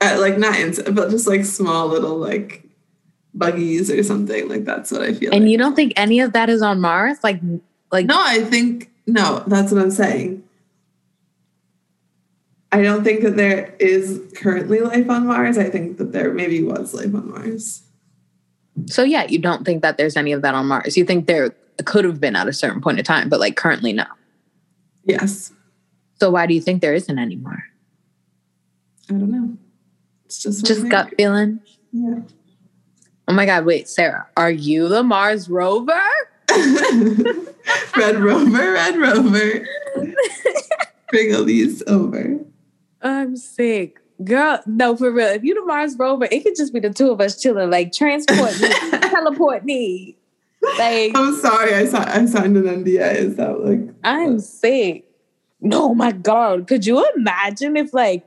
uh, 0.00 0.16
like 0.18 0.38
not 0.38 0.56
insects, 0.56 0.90
but 0.90 1.10
just 1.10 1.26
like 1.26 1.44
small 1.44 1.86
little 1.86 2.16
like 2.16 2.64
buggies 3.34 3.90
or 3.90 4.02
something. 4.02 4.48
Like 4.48 4.64
that's 4.64 4.90
what 4.90 5.02
I 5.02 5.12
feel. 5.12 5.32
And 5.32 5.44
like. 5.44 5.50
you 5.50 5.58
don't 5.58 5.76
think 5.76 5.92
any 5.96 6.20
of 6.20 6.32
that 6.32 6.48
is 6.48 6.62
on 6.62 6.80
Mars? 6.80 7.18
Like 7.22 7.40
like 7.90 8.06
No, 8.06 8.16
I 8.18 8.42
think 8.42 8.90
no, 9.06 9.44
that's 9.46 9.70
what 9.70 9.82
I'm 9.82 9.90
saying. 9.90 10.42
I 12.72 12.82
don't 12.82 13.04
think 13.04 13.22
that 13.22 13.36
there 13.36 13.74
is 13.78 14.32
currently 14.34 14.80
life 14.80 15.08
on 15.10 15.26
Mars. 15.26 15.58
I 15.58 15.68
think 15.68 15.98
that 15.98 16.12
there 16.12 16.32
maybe 16.32 16.62
was 16.62 16.94
life 16.94 17.14
on 17.14 17.30
Mars. 17.30 17.82
so 18.86 19.02
yeah, 19.02 19.24
you 19.24 19.38
don't 19.38 19.64
think 19.64 19.82
that 19.82 19.98
there's 19.98 20.16
any 20.16 20.32
of 20.32 20.40
that 20.42 20.54
on 20.54 20.66
Mars. 20.66 20.96
You 20.96 21.04
think 21.04 21.26
there 21.26 21.54
could 21.84 22.04
have 22.06 22.18
been 22.18 22.34
at 22.34 22.48
a 22.48 22.52
certain 22.52 22.80
point 22.80 22.98
in 22.98 23.04
time, 23.04 23.28
but 23.28 23.40
like 23.40 23.56
currently 23.56 23.92
no. 23.92 24.06
Yes. 25.04 25.52
So 26.18 26.30
why 26.30 26.46
do 26.46 26.54
you 26.54 26.60
think 26.62 26.80
there 26.80 26.94
isn't 26.94 27.18
anymore? 27.18 27.64
I 29.10 29.12
don't 29.14 29.30
know. 29.30 29.58
It's 30.24 30.42
just 30.42 30.64
Just 30.64 30.88
gut 30.88 31.12
feeling. 31.16 31.60
Yeah. 31.92 32.20
Oh 33.28 33.34
my 33.34 33.44
God, 33.44 33.66
wait, 33.66 33.88
Sarah, 33.88 34.26
are 34.36 34.50
you 34.50 34.88
the 34.88 35.02
Mars 35.02 35.48
rover? 35.48 36.00
red 37.96 38.16
rover, 38.16 38.72
red 38.72 38.96
rover. 38.98 39.66
Bring 41.10 41.46
these 41.46 41.82
over. 41.86 42.40
I'm 43.02 43.36
sick. 43.36 43.98
Girl, 44.24 44.60
no, 44.66 44.96
for 44.96 45.10
real. 45.10 45.28
If 45.28 45.42
you 45.42 45.54
the 45.54 45.64
Mars 45.66 45.96
rover, 45.98 46.28
it 46.30 46.44
could 46.44 46.54
just 46.56 46.72
be 46.72 46.80
the 46.80 46.90
two 46.90 47.10
of 47.10 47.20
us 47.20 47.40
chilling, 47.40 47.70
like 47.70 47.92
transport 47.92 48.60
me, 48.60 48.68
teleport 49.00 49.64
me. 49.64 50.16
Like, 50.78 51.10
I'm 51.16 51.34
sorry, 51.40 51.74
I, 51.74 51.86
si- 51.86 51.96
I 51.96 52.24
signed 52.26 52.56
an 52.56 52.84
NDA. 52.84 53.14
Is 53.16 53.36
that 53.36 53.64
like 53.64 53.80
I'm 54.04 54.38
sick. 54.38 55.06
No, 55.60 55.94
my 55.94 56.12
God. 56.12 56.68
Could 56.68 56.86
you 56.86 57.04
imagine 57.16 57.76
if 57.76 57.92
like 57.92 58.24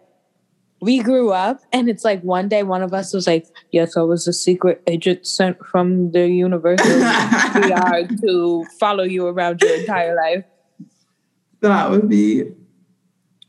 we 0.82 1.00
grew 1.00 1.32
up 1.32 1.62
and 1.72 1.88
it's 1.90 2.04
like 2.04 2.22
one 2.24 2.50
day 2.50 2.64
one 2.64 2.82
of 2.82 2.94
us 2.94 3.14
was 3.14 3.26
like, 3.26 3.48
Yes, 3.72 3.96
I 3.96 4.02
was 4.02 4.28
a 4.28 4.34
secret 4.34 4.82
agent 4.88 5.26
sent 5.26 5.66
from 5.66 6.12
the 6.12 6.28
University 6.28 6.92
of 6.94 7.54
PR 7.54 8.14
to 8.26 8.66
follow 8.80 9.04
you 9.06 9.28
around 9.28 9.62
your 9.62 9.76
entire 9.80 10.16
life. 10.16 10.44
that 11.62 11.90
would 11.90 12.10
be 12.10 12.52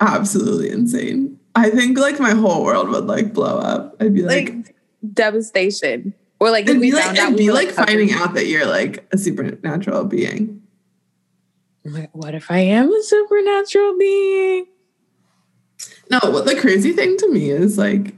absolutely 0.01 0.70
insane. 0.70 1.38
I 1.55 1.70
think 1.70 1.99
like 1.99 2.20
my 2.20 2.32
whole 2.32 2.64
world 2.64 2.88
would 2.90 3.07
like 3.07 3.32
blow 3.32 3.59
up. 3.59 3.97
I'd 4.01 4.14
be 4.14 4.22
like, 4.22 4.51
Like 4.51 4.76
devastation. 5.12 6.14
Or 6.38 6.51
like 6.51 6.64
it'd 6.68 6.80
we 6.80 6.90
be 6.90 6.97
like 6.97 7.07
out 7.07 7.16
it'd 7.16 7.30
we 7.32 7.38
be 7.38 7.49
were 7.49 7.55
like 7.55 7.70
finding 7.70 8.12
out 8.12 8.34
that 8.34 8.47
you're 8.47 8.66
like 8.66 9.09
a 9.12 9.18
supernatural 9.18 10.05
being. 10.05 10.62
What 12.12 12.34
if 12.34 12.51
I 12.51 12.59
am 12.59 12.92
a 12.92 13.03
supernatural 13.03 13.97
being? 13.99 14.66
No, 16.11 16.18
what 16.24 16.44
the 16.44 16.57
crazy 16.57 16.92
thing 16.92 17.16
to 17.18 17.32
me 17.32 17.51
is 17.51 17.78
like 17.78 18.14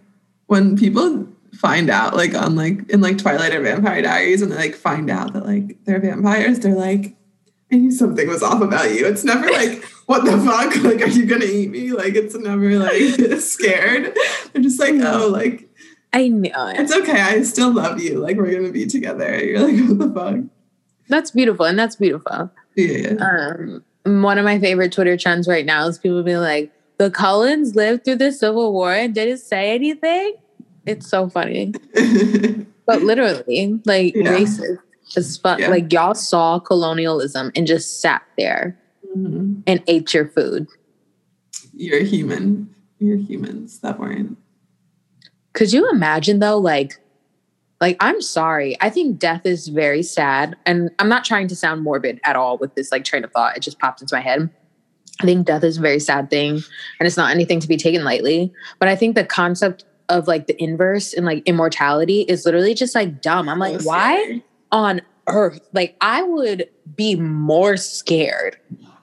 when 0.46 0.76
people 0.76 1.28
find 1.54 1.90
out 1.90 2.16
like 2.16 2.34
on 2.34 2.56
like 2.56 2.88
in 2.90 3.00
like 3.00 3.18
Twilight 3.18 3.54
or 3.54 3.60
Vampire 3.62 4.02
Diaries 4.02 4.42
and 4.42 4.50
they 4.50 4.56
like 4.56 4.74
find 4.74 5.10
out 5.10 5.32
that 5.34 5.46
like 5.46 5.84
they're 5.84 6.00
vampires, 6.00 6.60
they're 6.60 6.74
like, 6.74 7.14
I 7.70 7.76
knew 7.76 7.90
something 7.90 8.26
was 8.28 8.42
off 8.42 8.62
about 8.62 8.90
you. 8.94 9.06
It's 9.06 9.24
never 9.24 9.50
like, 9.50 9.84
what 10.06 10.24
the 10.24 10.38
fuck? 10.38 10.74
Like, 10.82 11.02
are 11.02 11.08
you 11.10 11.26
gonna 11.26 11.44
eat 11.44 11.70
me? 11.70 11.92
Like 11.92 12.14
it's 12.14 12.34
never 12.34 12.78
like 12.78 13.40
scared. 13.40 14.16
They're 14.52 14.62
just 14.62 14.80
like, 14.80 14.94
oh, 15.02 15.28
like 15.28 15.68
I 16.12 16.28
know 16.28 16.68
it. 16.68 16.80
it's 16.80 16.94
okay. 16.94 17.20
I 17.20 17.42
still 17.42 17.72
love 17.72 18.00
you. 18.00 18.18
Like 18.18 18.36
we're 18.38 18.50
gonna 18.54 18.72
be 18.72 18.86
together. 18.86 19.38
You're 19.44 19.60
like, 19.60 19.88
what 19.88 19.98
the 19.98 20.12
fuck? 20.14 20.36
That's 21.08 21.30
beautiful, 21.30 21.66
and 21.66 21.78
that's 21.78 21.96
beautiful. 21.96 22.50
Yeah. 22.76 23.14
Um, 23.20 23.84
one 24.22 24.38
of 24.38 24.44
my 24.44 24.58
favorite 24.58 24.92
Twitter 24.92 25.16
trends 25.18 25.46
right 25.48 25.66
now 25.66 25.86
is 25.88 25.98
people 25.98 26.22
being 26.22 26.38
like, 26.38 26.72
"The 26.98 27.10
Cullens 27.10 27.74
lived 27.74 28.04
through 28.04 28.16
the 28.16 28.32
Civil 28.32 28.72
War 28.72 28.92
and 28.94 29.14
didn't 29.14 29.38
say 29.38 29.74
anything." 29.74 30.34
It's 30.86 31.06
so 31.08 31.28
funny, 31.28 31.72
but 32.86 33.02
literally, 33.02 33.78
like 33.84 34.14
Yeah. 34.14 34.36
racist 34.36 34.78
as 35.16 35.36
fuck. 35.36 35.58
Yeah. 35.58 35.68
Like 35.68 35.92
y'all 35.92 36.14
saw 36.14 36.58
colonialism 36.58 37.50
and 37.56 37.66
just 37.66 38.00
sat 38.00 38.22
there 38.36 38.78
Mhm. 39.16 39.62
and 39.66 39.82
ate 39.86 40.12
your 40.14 40.28
food. 40.28 40.66
You're 41.74 42.02
human. 42.04 42.74
You're 42.98 43.16
humans 43.16 43.78
that 43.80 43.98
weren't. 43.98 44.36
Could 45.52 45.72
you 45.72 45.88
imagine 45.90 46.38
though, 46.40 46.58
like, 46.58 46.98
like 47.80 47.96
I'm 48.00 48.20
sorry. 48.20 48.76
I 48.80 48.90
think 48.90 49.18
death 49.18 49.42
is 49.46 49.68
very 49.68 50.02
sad, 50.02 50.56
and 50.66 50.90
I'm 50.98 51.08
not 51.08 51.24
trying 51.24 51.46
to 51.48 51.56
sound 51.56 51.82
morbid 51.82 52.20
at 52.24 52.34
all 52.36 52.58
with 52.58 52.74
this 52.74 52.90
like 52.90 53.04
train 53.04 53.22
of 53.24 53.30
thought. 53.32 53.56
It 53.56 53.60
just 53.60 53.78
popped 53.78 54.02
into 54.02 54.14
my 54.14 54.20
head. 54.20 54.50
I 55.20 55.24
think 55.24 55.46
death 55.46 55.64
is 55.64 55.78
a 55.78 55.80
very 55.80 55.98
sad 56.00 56.28
thing, 56.30 56.56
and 56.98 57.06
it's 57.06 57.16
not 57.16 57.30
anything 57.30 57.60
to 57.60 57.68
be 57.68 57.76
taken 57.76 58.02
lightly. 58.04 58.52
But 58.80 58.88
I 58.88 58.96
think 58.96 59.14
the 59.14 59.24
concept 59.24 59.84
of 60.08 60.26
like 60.26 60.46
the 60.48 60.60
inverse 60.62 61.12
and 61.12 61.24
like 61.26 61.42
immortality 61.46 62.22
is 62.22 62.44
literally 62.44 62.74
just 62.74 62.94
like 62.94 63.20
dumb. 63.22 63.48
I'm 63.48 63.58
like, 63.58 63.80
So 63.80 63.88
why 63.88 64.22
scary. 64.22 64.44
On 64.72 65.00
earth? 65.26 65.68
Like, 65.72 65.96
I 66.00 66.22
would 66.22 66.68
be 66.96 67.16
more 67.16 67.76
scared 67.76 68.56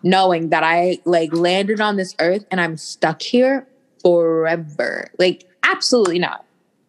knowing 0.04 0.50
that 0.50 0.64
I 0.64 1.00
like 1.06 1.34
landed 1.34 1.82
on 1.82 1.98
this 1.98 2.16
earth 2.20 2.46
and 2.52 2.62
I'm 2.62 2.78
stuck 2.78 3.22
here 3.22 3.68
forever. 4.02 5.10
Like, 5.18 5.46
absolutely 5.64 6.20
not. 6.20 6.46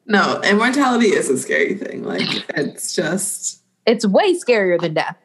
No, 0.07 0.41
immortality 0.43 1.07
is 1.07 1.29
a 1.29 1.39
scary 1.39 1.75
thing. 1.75 2.05
Like 2.05 2.23
it's 2.57 2.95
just 2.95 3.63
It's 3.87 4.07
way 4.07 4.35
scarier 4.39 4.81
than 4.81 4.95
death. 4.95 5.17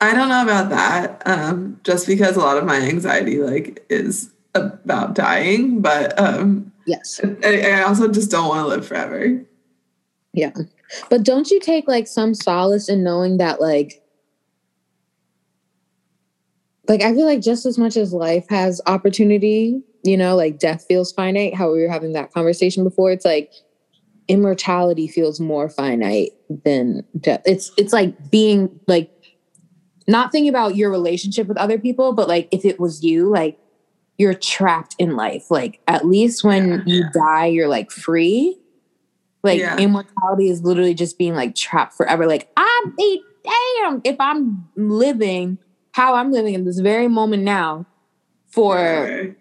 I 0.00 0.12
don't 0.14 0.28
know 0.28 0.42
about 0.42 0.70
that. 0.70 1.22
Um, 1.26 1.80
just 1.84 2.06
because 2.06 2.36
a 2.36 2.40
lot 2.40 2.58
of 2.58 2.64
my 2.64 2.76
anxiety 2.76 3.38
like 3.38 3.84
is 3.88 4.30
about 4.54 5.14
dying, 5.14 5.80
but 5.80 6.18
um 6.18 6.72
Yes. 6.86 7.20
I, 7.44 7.60
I 7.60 7.82
also 7.82 8.08
just 8.08 8.30
don't 8.30 8.48
want 8.48 8.64
to 8.64 8.68
live 8.68 8.86
forever. 8.86 9.40
Yeah. 10.32 10.50
But 11.10 11.22
don't 11.22 11.50
you 11.50 11.60
take 11.60 11.88
like 11.88 12.06
some 12.06 12.34
solace 12.34 12.88
in 12.88 13.02
knowing 13.02 13.38
that 13.38 13.60
like 13.60 14.02
like 16.88 17.02
I 17.02 17.14
feel 17.14 17.26
like 17.26 17.40
just 17.40 17.64
as 17.64 17.78
much 17.78 17.96
as 17.96 18.12
life 18.12 18.46
has 18.50 18.80
opportunity, 18.86 19.80
you 20.04 20.16
know, 20.16 20.34
like 20.36 20.58
death 20.58 20.84
feels 20.86 21.12
finite, 21.12 21.54
how 21.54 21.72
we 21.72 21.80
were 21.80 21.88
having 21.88 22.12
that 22.12 22.32
conversation 22.32 22.82
before, 22.84 23.12
it's 23.12 23.24
like 23.24 23.52
immortality 24.28 25.06
feels 25.08 25.40
more 25.40 25.68
finite 25.68 26.30
than 26.64 27.04
death. 27.20 27.42
It's 27.44 27.70
it's 27.76 27.92
like 27.92 28.30
being 28.30 28.68
like 28.88 29.10
not 30.08 30.32
thinking 30.32 30.48
about 30.48 30.76
your 30.76 30.90
relationship 30.90 31.46
with 31.46 31.56
other 31.56 31.78
people, 31.78 32.12
but 32.12 32.28
like 32.28 32.48
if 32.50 32.64
it 32.64 32.80
was 32.80 33.04
you, 33.04 33.30
like 33.30 33.58
you're 34.18 34.34
trapped 34.34 34.96
in 34.98 35.16
life. 35.16 35.50
Like 35.50 35.80
at 35.86 36.06
least 36.06 36.42
when 36.44 36.68
Yeah. 36.70 36.82
you 36.86 37.04
die, 37.14 37.46
you're 37.46 37.68
like 37.68 37.90
free. 37.90 38.58
Like 39.42 39.58
Yeah. 39.58 39.76
immortality 39.78 40.48
is 40.48 40.62
literally 40.62 40.94
just 40.94 41.18
being 41.18 41.34
like 41.34 41.54
trapped 41.54 41.94
forever. 41.94 42.26
Like 42.26 42.50
I'm 42.56 42.94
be 42.96 43.22
damn 43.44 44.00
if 44.04 44.16
I'm 44.20 44.68
living 44.76 45.58
how 45.92 46.14
I'm 46.14 46.32
living 46.32 46.54
in 46.54 46.64
this 46.64 46.78
very 46.78 47.08
moment 47.08 47.42
now 47.42 47.84
for 48.48 49.34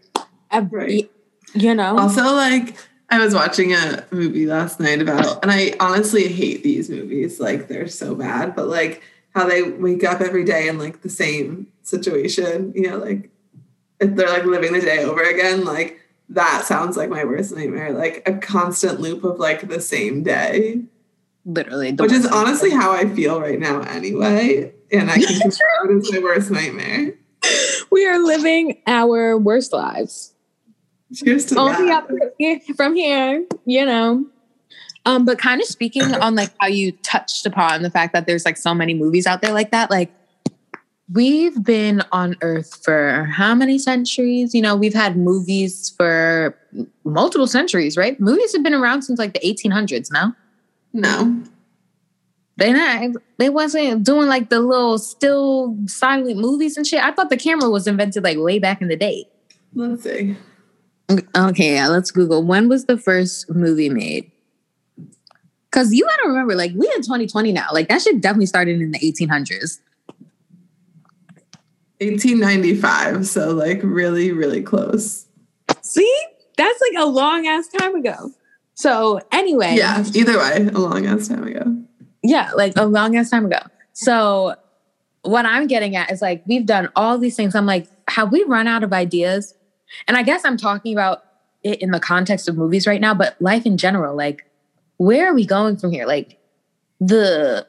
a, 0.52 0.62
Right. 0.70 1.10
you 1.54 1.74
know. 1.76 1.98
Also, 1.98 2.24
like 2.34 2.76
I 3.10 3.20
was 3.20 3.34
watching 3.34 3.74
a 3.74 4.06
movie 4.12 4.46
last 4.46 4.80
night 4.80 5.02
about, 5.02 5.42
and 5.44 5.52
I 5.52 5.76
honestly 5.80 6.28
hate 6.28 6.64
these 6.64 6.90
movies. 6.90 7.40
Like 7.40 7.68
they're 7.68 7.88
so 7.88 8.16
bad, 8.16 8.56
but 8.56 8.68
like 8.68 9.02
how 9.36 9.48
they 9.48 9.64
wake 9.64 10.04
up 10.04 10.20
every 10.20 10.44
day 10.44 10.68
in 10.68 10.78
like 10.78 11.02
the 11.04 11.10
same 11.10 11.68
situation. 11.84 12.74
You 12.76 12.90
know, 12.90 12.98
like 12.98 13.30
if 14.00 14.16
they're 14.16 14.30
like 14.30 14.46
living 14.46 14.74
the 14.74 14.82
day 14.82 15.04
over 15.06 15.22
again. 15.22 15.64
Like 15.64 16.01
that 16.32 16.64
sounds 16.66 16.96
like 16.98 17.10
my 17.10 17.24
worst 17.26 17.56
nightmare. 17.56 17.92
Like 17.92 18.24
a 18.26 18.34
constant 18.34 19.00
loop 19.00 19.24
of 19.24 19.40
like 19.40 19.68
the 19.68 19.82
same 19.82 20.24
day, 20.24 20.84
Literally, 21.46 21.92
which 21.94 22.12
is 22.12 22.26
honestly 22.26 22.70
how 22.70 22.92
I 22.92 23.08
feel 23.10 23.42
right 23.42 23.60
now 23.60 23.82
anyway. 23.82 24.74
And 24.92 25.10
I 25.12 25.16
can 25.16 25.40
confirm 25.42 25.98
it 25.98 26.04
is 26.04 26.12
my 26.12 26.20
worst 26.20 26.52
nightmare. 26.52 27.16
we 27.92 28.08
are 28.08 28.20
living 28.20 28.82
our 28.88 29.38
worst 29.38 29.74
lives. 29.74 30.34
Cheers 31.14 31.46
to 31.48 31.60
Only 31.60 31.88
that. 31.88 32.08
from 32.78 32.96
here, 32.96 33.46
you 33.66 33.86
know. 33.86 34.26
Um, 35.06 35.26
but 35.26 35.40
kind 35.40 35.60
of 35.60 35.68
speaking 35.68 36.04
on 36.04 36.36
like 36.36 36.52
how 36.60 36.68
you 36.68 36.92
touched 37.04 37.46
upon 37.46 37.82
the 37.82 37.90
fact 37.90 38.14
that 38.14 38.28
there's 38.28 38.46
like 38.46 38.56
so 38.56 38.74
many 38.74 38.94
movies 38.94 39.26
out 39.26 39.42
there 39.42 39.52
like 39.52 39.72
that, 39.72 39.90
like 39.90 40.12
we've 41.14 41.64
been 41.64 42.04
on 42.12 42.36
Earth 42.42 42.84
for 42.84 43.30
how 43.32 43.56
many 43.56 43.78
centuries? 43.78 44.54
You 44.54 44.62
know, 44.62 44.76
we've 44.76 44.94
had 44.94 45.18
movies 45.18 45.94
for 45.98 46.58
multiple 47.04 47.48
centuries, 47.48 47.98
right? 47.98 48.20
Movies 48.20 48.54
have 48.54 48.64
been 48.64 48.74
around 48.74 49.04
since 49.04 49.20
like 49.20 49.34
the 49.34 49.40
1800s 49.40 50.12
no 50.12 50.34
No. 50.94 51.44
They 52.58 52.74
not 52.74 53.16
they 53.38 53.50
wasn't 53.50 54.04
doing 54.04 54.28
like 54.28 54.50
the 54.50 54.60
little 54.60 54.98
still 55.00 55.76
silent 55.88 56.38
movies 56.38 56.78
and 56.78 56.86
shit. 56.86 57.04
I 57.04 57.12
thought 57.12 57.30
the 57.30 57.38
camera 57.38 57.70
was 57.70 57.88
invented 57.88 58.24
like 58.24 58.38
way 58.38 58.60
back 58.60 58.82
in 58.82 58.88
the 58.88 58.98
day. 58.98 59.26
Let's 59.74 60.04
see. 60.04 60.36
Okay, 61.36 61.76
yeah, 61.76 61.88
let's 61.88 62.12
Google. 62.12 62.44
When 62.44 62.70
was 62.70 62.86
the 62.86 62.98
first 62.98 63.50
movie 63.50 63.90
made? 63.90 64.32
Because 65.70 65.94
you 65.94 66.06
got 66.06 66.18
to 66.24 66.30
remember, 66.30 66.56
like, 66.56 66.72
we 66.76 66.86
in 66.96 67.02
2020 67.02 67.52
now. 67.52 67.68
Like, 67.72 67.88
that 67.90 68.02
shit 68.02 68.22
definitely 68.22 68.46
started 68.46 68.82
in 68.82 68.92
the 68.92 69.00
1800s. 69.00 69.80
1895. 72.02 73.28
So 73.28 73.52
like 73.52 73.80
really, 73.84 74.32
really 74.32 74.62
close. 74.62 75.28
See, 75.82 76.24
that's 76.58 76.82
like 76.82 77.04
a 77.04 77.08
long 77.08 77.48
ass 77.48 77.68
time 77.68 77.96
ago. 77.96 78.32
So 78.74 79.22
anyway, 79.32 79.76
Yeah. 79.76 80.04
Either 80.14 80.38
way, 80.38 80.70
a 80.74 80.80
long 80.80 81.06
ass 81.06 81.28
time 81.28 81.44
ago. 81.44 81.78
Yeah, 82.24 82.52
like 82.56 82.74
a 82.76 82.86
long 82.86 83.16
ass 83.16 83.30
time 83.30 83.46
ago. 83.46 83.60
So, 83.94 84.56
what 85.24 85.46
I'm 85.46 85.68
getting 85.68 85.96
at 85.96 86.12
is 86.12 86.22
like, 86.22 86.44
we've 86.48 86.66
done 86.66 86.90
all 86.96 87.18
these 87.18 87.36
things. 87.36 87.56
I'm 87.56 87.66
like, 87.66 87.88
have 88.08 88.32
we 88.32 88.44
run 88.44 88.68
out 88.68 88.84
of 88.84 88.94
ideas? 88.94 89.54
And 90.08 90.18
I 90.18 90.24
guess 90.24 90.44
I'm 90.46 90.58
talking 90.58 90.94
about 90.94 91.24
it 91.64 91.82
in 91.82 91.92
the 91.92 92.00
context 92.00 92.50
of 92.50 92.58
movies 92.58 92.88
right 92.88 93.02
now, 93.02 93.14
but 93.14 93.40
life 93.40 93.66
in 93.66 93.78
general. 93.78 94.16
Like, 94.16 94.46
where 94.98 95.30
are 95.30 95.34
we 95.34 95.46
going 95.46 95.78
from 95.78 95.92
here? 95.92 96.06
Like, 96.08 96.40
the 97.00 97.68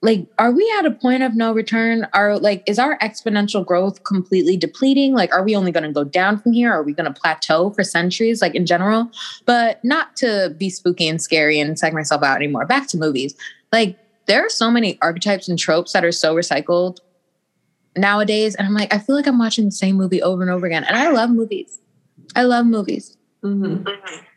like 0.00 0.26
are 0.38 0.52
we 0.52 0.72
at 0.78 0.86
a 0.86 0.92
point 0.92 1.22
of 1.22 1.34
no 1.34 1.52
return? 1.52 2.06
Are 2.12 2.38
like 2.38 2.62
is 2.66 2.78
our 2.78 2.98
exponential 2.98 3.66
growth 3.66 4.04
completely 4.04 4.56
depleting? 4.56 5.12
Like 5.12 5.32
are 5.34 5.42
we 5.42 5.56
only 5.56 5.72
going 5.72 5.84
to 5.84 5.92
go 5.92 6.04
down 6.04 6.38
from 6.38 6.52
here? 6.52 6.72
Are 6.72 6.82
we 6.84 6.92
going 6.92 7.12
to 7.12 7.20
plateau 7.20 7.70
for 7.70 7.82
centuries 7.82 8.40
like 8.40 8.54
in 8.54 8.64
general? 8.64 9.10
But 9.44 9.84
not 9.84 10.14
to 10.16 10.54
be 10.56 10.70
spooky 10.70 11.08
and 11.08 11.20
scary 11.20 11.58
and 11.58 11.76
psych 11.78 11.92
myself 11.92 12.22
out 12.22 12.36
anymore. 12.36 12.64
Back 12.64 12.86
to 12.88 12.96
movies. 12.96 13.34
Like 13.72 13.98
there 14.26 14.44
are 14.44 14.50
so 14.50 14.70
many 14.70 14.98
archetypes 15.02 15.48
and 15.48 15.58
tropes 15.58 15.92
that 15.92 16.04
are 16.04 16.12
so 16.12 16.34
recycled 16.34 16.98
nowadays 17.96 18.54
and 18.54 18.68
i'm 18.68 18.74
like 18.74 18.94
i 18.94 18.98
feel 18.98 19.16
like 19.16 19.26
i'm 19.26 19.38
watching 19.38 19.64
the 19.64 19.72
same 19.72 19.96
movie 19.96 20.22
over 20.22 20.40
and 20.42 20.50
over 20.52 20.66
again 20.66 20.84
and 20.84 20.96
i 20.96 21.10
love 21.10 21.30
movies. 21.30 21.80
I 22.36 22.42
love 22.44 22.64
movies. 22.66 23.16
Mhm. 23.42 23.84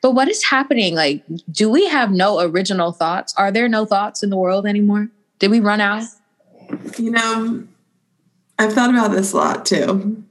but 0.01 0.11
what 0.11 0.29
is 0.29 0.43
happening? 0.43 0.95
Like 0.95 1.23
do 1.51 1.69
we 1.69 1.87
have 1.87 2.11
no 2.11 2.39
original 2.39 2.91
thoughts? 2.91 3.35
Are 3.37 3.51
there 3.51 3.67
no 3.67 3.85
thoughts 3.85 4.23
in 4.23 4.31
the 4.31 4.37
world 4.37 4.65
anymore 4.65 5.09
did 5.41 5.51
we 5.51 5.59
run 5.59 5.81
out 5.81 6.03
You 6.97 7.11
know, 7.11 7.67
I've 8.57 8.71
thought 8.71 8.91
about 8.91 9.11
this 9.11 9.33
a 9.33 9.37
lot 9.37 9.65
too. 9.65 10.23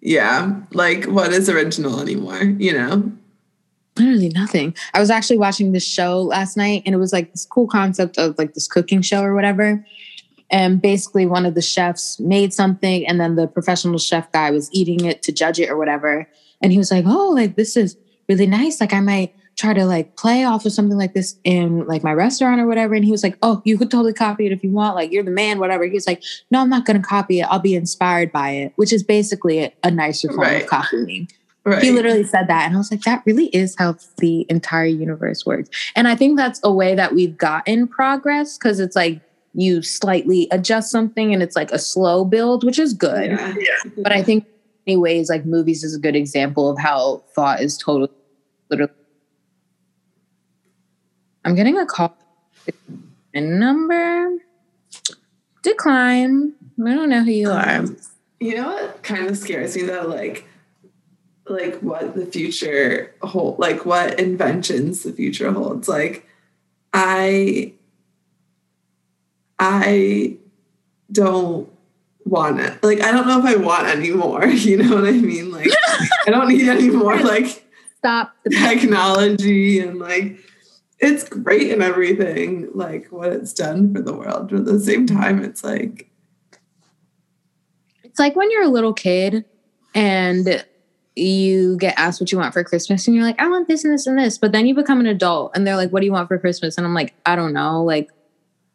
Yeah. 0.00 0.60
Like 0.72 1.04
what 1.04 1.32
is 1.32 1.48
original 1.48 2.00
anymore? 2.00 2.42
You 2.42 2.72
know? 2.72 3.12
literally 3.98 4.28
nothing 4.28 4.74
i 4.92 5.00
was 5.00 5.08
actually 5.08 5.38
watching 5.38 5.72
this 5.72 5.82
show 5.82 6.20
last 6.20 6.54
night 6.54 6.82
and 6.84 6.94
it 6.94 6.98
was 6.98 7.14
like 7.14 7.32
this 7.32 7.46
cool 7.46 7.66
concept 7.66 8.18
of 8.18 8.36
like 8.36 8.52
this 8.52 8.68
cooking 8.68 9.00
show 9.00 9.22
or 9.22 9.34
whatever 9.34 9.82
and 10.50 10.82
basically 10.82 11.24
one 11.24 11.46
of 11.46 11.54
the 11.54 11.62
chefs 11.62 12.20
made 12.20 12.52
something 12.52 13.06
and 13.06 13.18
then 13.18 13.36
the 13.36 13.46
professional 13.46 13.96
chef 13.96 14.30
guy 14.32 14.50
was 14.50 14.68
eating 14.70 15.06
it 15.06 15.22
to 15.22 15.32
judge 15.32 15.58
it 15.58 15.70
or 15.70 15.78
whatever 15.78 16.28
and 16.60 16.72
he 16.72 16.78
was 16.78 16.90
like 16.90 17.06
oh 17.06 17.30
like 17.30 17.56
this 17.56 17.74
is 17.74 17.96
really 18.28 18.46
nice 18.46 18.82
like 18.82 18.92
i 18.92 19.00
might 19.00 19.34
try 19.56 19.72
to 19.72 19.84
like 19.86 20.16
play 20.16 20.44
off 20.44 20.66
of 20.66 20.72
something 20.72 20.98
like 20.98 21.14
this 21.14 21.38
in 21.44 21.86
like 21.86 22.04
my 22.04 22.12
restaurant 22.12 22.60
or 22.60 22.66
whatever 22.66 22.94
and 22.94 23.04
he 23.04 23.10
was 23.10 23.22
like 23.22 23.36
oh 23.42 23.62
you 23.64 23.78
could 23.78 23.90
totally 23.90 24.12
copy 24.12 24.44
it 24.46 24.52
if 24.52 24.62
you 24.62 24.70
want 24.70 24.94
like 24.94 25.10
you're 25.10 25.22
the 25.24 25.30
man 25.30 25.58
whatever 25.58 25.84
He's 25.84 26.06
like 26.06 26.22
no 26.50 26.60
i'm 26.60 26.68
not 26.68 26.84
going 26.84 27.00
to 27.00 27.06
copy 27.06 27.40
it 27.40 27.44
i'll 27.44 27.58
be 27.58 27.74
inspired 27.74 28.30
by 28.32 28.50
it 28.50 28.72
which 28.76 28.92
is 28.92 29.02
basically 29.02 29.60
a, 29.64 29.72
a 29.82 29.90
nicer 29.90 30.28
form 30.28 30.40
Right. 30.40 30.62
of 30.64 30.68
copying 30.68 31.28
Right. 31.64 31.82
he 31.82 31.90
literally 31.90 32.22
said 32.22 32.46
that. 32.46 32.64
And 32.66 32.76
I 32.76 32.78
was 32.78 32.92
like, 32.92 33.00
that 33.00 33.24
really 33.26 33.46
is 33.46 33.74
how 33.76 33.96
the 34.18 34.46
entire 34.48 34.86
universe 34.86 35.44
works. 35.44 35.68
And 35.96 36.06
I 36.06 36.14
think 36.14 36.36
that's 36.36 36.60
a 36.62 36.72
way 36.72 36.94
that 36.94 37.12
we've 37.12 37.36
gotten 37.36 37.88
progress 37.88 38.56
because 38.56 38.78
it's 38.78 38.94
like 38.94 39.20
you 39.52 39.82
slightly 39.82 40.46
adjust 40.52 40.92
something 40.92 41.34
and 41.34 41.42
it's 41.42 41.56
like 41.56 41.72
a 41.72 41.78
slow 41.80 42.24
build, 42.24 42.62
which 42.62 42.78
is 42.78 42.94
good. 42.94 43.30
Yeah. 43.32 43.90
But 43.96 44.12
I 44.12 44.22
think 44.22 44.44
in 44.44 44.50
many 44.92 44.96
ways, 44.98 45.28
like 45.28 45.44
movies 45.44 45.82
is 45.82 45.92
a 45.96 45.98
good 45.98 46.14
example 46.14 46.70
of 46.70 46.78
how 46.78 47.24
thought 47.34 47.60
is 47.60 47.76
totally 47.76 48.10
literally. 48.70 48.92
I'm 51.46 51.54
getting 51.54 51.78
a 51.78 51.86
call. 51.86 52.16
A 53.32 53.40
Number 53.40 54.38
decline. 55.62 56.54
I 56.84 56.94
don't 56.94 57.08
know 57.08 57.22
who 57.22 57.30
you 57.30 57.50
um, 57.50 57.56
are. 57.56 57.84
You 58.40 58.56
know 58.56 58.68
what 58.68 59.02
kind 59.04 59.28
of 59.28 59.38
scares 59.38 59.76
me 59.76 59.82
though? 59.82 60.06
Like 60.08 60.44
like 61.46 61.78
what 61.78 62.16
the 62.16 62.26
future 62.26 63.14
hold 63.22 63.60
like 63.60 63.86
what 63.86 64.18
inventions 64.18 65.04
the 65.04 65.12
future 65.12 65.52
holds. 65.52 65.88
Like 65.88 66.26
I 66.92 67.72
I 69.60 70.36
don't 71.12 71.70
want 72.24 72.58
it. 72.58 72.82
Like 72.82 73.02
I 73.02 73.12
don't 73.12 73.28
know 73.28 73.38
if 73.38 73.44
I 73.44 73.54
want 73.54 73.86
anymore. 73.86 74.46
You 74.48 74.78
know 74.78 74.96
what 74.96 75.04
I 75.04 75.12
mean? 75.12 75.52
Like 75.52 75.68
I 76.26 76.30
don't 76.30 76.48
need 76.48 76.68
any 76.68 76.90
more 76.90 77.16
like 77.22 77.64
Stop. 77.98 78.34
the- 78.42 78.50
technology 78.50 79.78
and 79.78 80.00
like 80.00 80.40
it's 80.98 81.28
great 81.28 81.72
and 81.72 81.82
everything, 81.82 82.68
like 82.74 83.08
what 83.08 83.32
it's 83.32 83.52
done 83.52 83.94
for 83.94 84.00
the 84.00 84.14
world. 84.14 84.50
But 84.50 84.60
at 84.60 84.64
the 84.64 84.80
same 84.80 85.06
time, 85.06 85.42
it's 85.42 85.62
like 85.62 86.10
It's 88.02 88.18
like 88.18 88.36
when 88.36 88.50
you're 88.50 88.62
a 88.62 88.68
little 88.68 88.94
kid 88.94 89.44
and 89.94 90.64
you 91.14 91.76
get 91.78 91.94
asked 91.98 92.20
what 92.20 92.32
you 92.32 92.38
want 92.38 92.52
for 92.52 92.62
Christmas 92.64 93.06
and 93.06 93.14
you're 93.16 93.24
like, 93.24 93.40
I 93.40 93.48
want 93.48 93.68
this 93.68 93.84
and 93.84 93.92
this 93.92 94.06
and 94.06 94.18
this. 94.18 94.38
But 94.38 94.52
then 94.52 94.66
you 94.66 94.74
become 94.74 95.00
an 95.00 95.06
adult 95.06 95.52
and 95.54 95.66
they're 95.66 95.76
like, 95.76 95.90
What 95.90 96.00
do 96.00 96.06
you 96.06 96.12
want 96.12 96.28
for 96.28 96.38
Christmas? 96.38 96.76
And 96.78 96.86
I'm 96.86 96.94
like, 96.94 97.14
I 97.26 97.36
don't 97.36 97.52
know, 97.52 97.82
like 97.82 98.10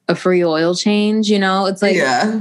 a 0.07 0.15
free 0.15 0.43
oil 0.43 0.75
change, 0.75 1.29
you 1.29 1.39
know? 1.39 1.65
It's 1.65 1.81
like 1.81 1.95
yeah. 1.95 2.39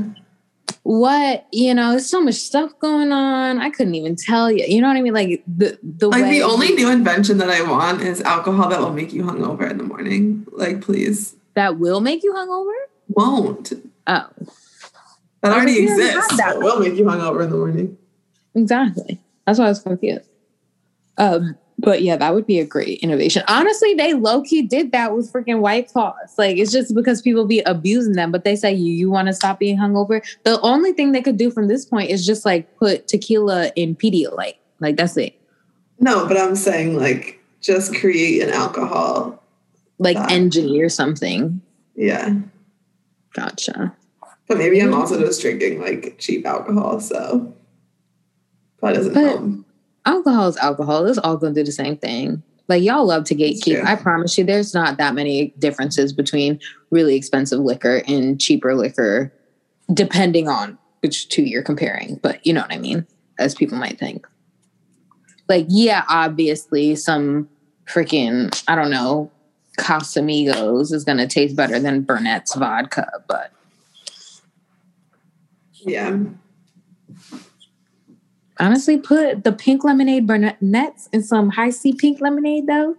What, 0.83 1.47
you 1.53 1.75
know, 1.75 1.91
there's 1.91 2.09
so 2.09 2.21
much 2.23 2.35
stuff 2.37 2.73
going 2.79 3.13
on. 3.13 3.59
I 3.59 3.71
couldn't 3.71 3.95
even 3.95 4.17
tell 4.17 4.51
you. 4.51 4.65
You 4.67 4.81
know 4.81 4.89
what 4.89 4.97
I 4.97 5.03
mean? 5.03 5.13
Like 5.15 5.43
the 5.47 5.79
the 5.83 6.09
Like 6.09 6.23
way 6.23 6.31
the 6.39 6.43
only 6.43 6.73
new 6.75 6.91
invention 6.91 7.39
that 7.39 7.51
I 7.51 7.63
want 7.63 8.01
is 8.03 8.21
alcohol 8.23 8.69
that 8.71 8.81
will 8.81 8.93
make 8.93 9.13
you 9.13 9.23
hungover 9.25 9.71
in 9.71 9.79
the 9.79 9.85
morning. 9.85 10.47
Like, 10.53 10.81
please, 10.81 11.37
that 11.55 11.79
will 11.79 12.01
make 12.01 12.23
you 12.23 12.33
hungover? 12.33 12.73
won't. 13.09 13.73
Oh, 14.07 14.27
That 15.43 15.53
already 15.53 15.73
we 15.81 15.89
already 15.89 16.03
have 16.03 16.17
exists. 16.17 16.37
that. 16.39 16.55
That 16.55 16.59
will 16.61 16.81
make 16.81 16.95
you 16.95 17.05
hungover 17.05 17.45
in 17.45 17.51
the 17.51 17.57
morning. 17.57 17.99
exactly. 18.55 19.21
That's 19.47 19.59
why 19.59 19.67
I 19.67 19.69
was 19.69 19.81
confused. 19.83 20.29
Um, 21.19 21.57
But 21.81 22.03
yeah, 22.03 22.17
that 22.17 22.35
would 22.35 22.47
be 22.47 22.61
a 22.61 22.67
great 22.67 23.01
innovation. 23.01 23.43
Honestly, 23.49 23.95
they 23.95 24.13
low 24.13 24.43
key 24.43 24.61
did 24.61 24.93
that 24.93 25.17
with 25.17 25.33
freaking 25.33 25.61
White 25.61 25.89
Claws. 25.89 26.35
Like 26.37 26.59
it's 26.59 26.73
just 26.73 26.95
because 26.95 27.23
people 27.23 27.47
be 27.47 27.61
abusing 27.61 28.13
them, 28.13 28.31
but 28.31 28.45
they 28.45 28.55
say 28.55 28.73
you 28.73 28.93
you 28.93 29.11
want 29.11 29.29
to 29.29 29.33
stop 29.33 29.59
being 29.59 29.79
hungover. 29.79 30.23
The 30.45 30.61
only 30.61 30.93
thing 30.93 31.13
they 31.13 31.23
could 31.23 31.39
do 31.39 31.51
from 31.51 31.69
this 31.69 31.87
point 31.87 32.11
is 32.11 32.27
just 32.27 32.45
like 32.45 32.77
put 32.77 33.09
tequila 33.09 33.73
in 33.77 33.97
Pedialyte. 33.97 34.57
Like 34.81 34.97
that's 34.97 35.17
it. 35.17 35.41
No, 35.99 36.27
but 36.29 36.37
I'm 36.37 36.55
saying 36.55 36.97
like 36.97 37.41
just 37.61 37.95
create 37.95 38.43
an 38.43 38.51
alcohol. 38.51 39.43
Like 39.99 40.17
That- 40.17 40.33
engineer 40.33 40.89
something. 40.91 41.63
Yeah. 41.97 42.35
Gotcha. 43.33 43.97
But 44.49 44.59
maybe 44.59 44.81
I'm 44.81 44.91
mm-hmm. 44.91 45.01
also 45.01 45.19
just 45.19 45.41
drinking 45.41 45.81
like 45.81 46.17
cheap 46.19 46.45
alcohol, 46.45 47.01
so 47.01 47.55
probably 48.79 48.97
doesn't 48.97 49.15
But- 49.15 49.25
help. 49.25 49.65
Alcohol 50.07 50.49
is 50.49 50.57
alcohol. 50.57 51.07
It's 51.07 51.19
all 51.19 51.37
gonna 51.37 51.55
do 51.55 51.65
the 51.65 51.73
same 51.73 51.97
thing. 51.97 52.43
Like 52.69 52.83
y'all 52.83 53.05
love 53.05 53.25
to 53.25 53.35
gatekeep. 53.35 53.85
I 53.85 53.97
promise 53.97 54.39
you, 54.39 54.45
there's 54.45 54.75
not 54.75 54.97
that 54.99 55.15
many 55.15 55.53
differences 55.59 56.13
between 56.13 56.61
really 56.91 57.17
expensive 57.17 57.59
liquor 57.59 58.03
and 58.07 58.41
cheaper 58.41 58.75
liquor, 58.75 59.33
depending 59.93 60.49
on 60.49 60.79
which 61.01 61.29
two 61.29 61.43
you're 61.43 61.63
comparing. 61.63 62.21
But 62.23 62.47
you 62.47 62.53
know 62.53 62.61
what 62.61 62.73
I 62.73 62.79
mean, 62.79 63.07
as 63.39 63.55
people 63.55 63.77
might 63.77 63.99
think. 63.99 64.27
Like, 65.49 65.67
yeah, 65.69 66.05
obviously, 66.09 66.95
some 66.95 67.49
freaking 67.87 68.63
I 68.69 68.77
don't 68.77 68.91
know, 68.91 69.31
Casamigos 69.79 70.93
is 70.93 71.05
gonna 71.05 71.27
taste 71.27 71.57
better 71.57 71.81
than 71.81 72.03
Burnett's 72.03 72.55
vodka, 72.55 73.11
but 73.27 73.53
Yeah. 75.85 76.19
Honestly, 78.61 78.99
put 78.99 79.43
the 79.45 79.53
pink 79.53 79.85
lemonade 79.85 80.27
Burnett's 80.27 81.09
in 81.13 81.23
some 81.23 81.49
Hi-C 81.51 81.95
pink 81.95 82.21
lemonade 82.21 82.67
though. 82.67 82.97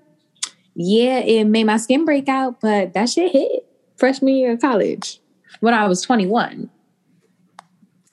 Yeah, 0.74 1.20
it 1.20 1.46
made 1.46 1.66
my 1.66 1.78
skin 1.78 2.04
break 2.04 2.28
out, 2.28 2.60
but 2.62 2.94
that 2.94 3.10
shit 3.10 3.32
hit 3.32 3.68
freshman 3.98 4.34
year 4.34 4.54
of 4.54 4.62
college 4.62 5.20
when 5.60 5.74
I 5.74 5.88
was 5.88 6.02
21. 6.02 6.70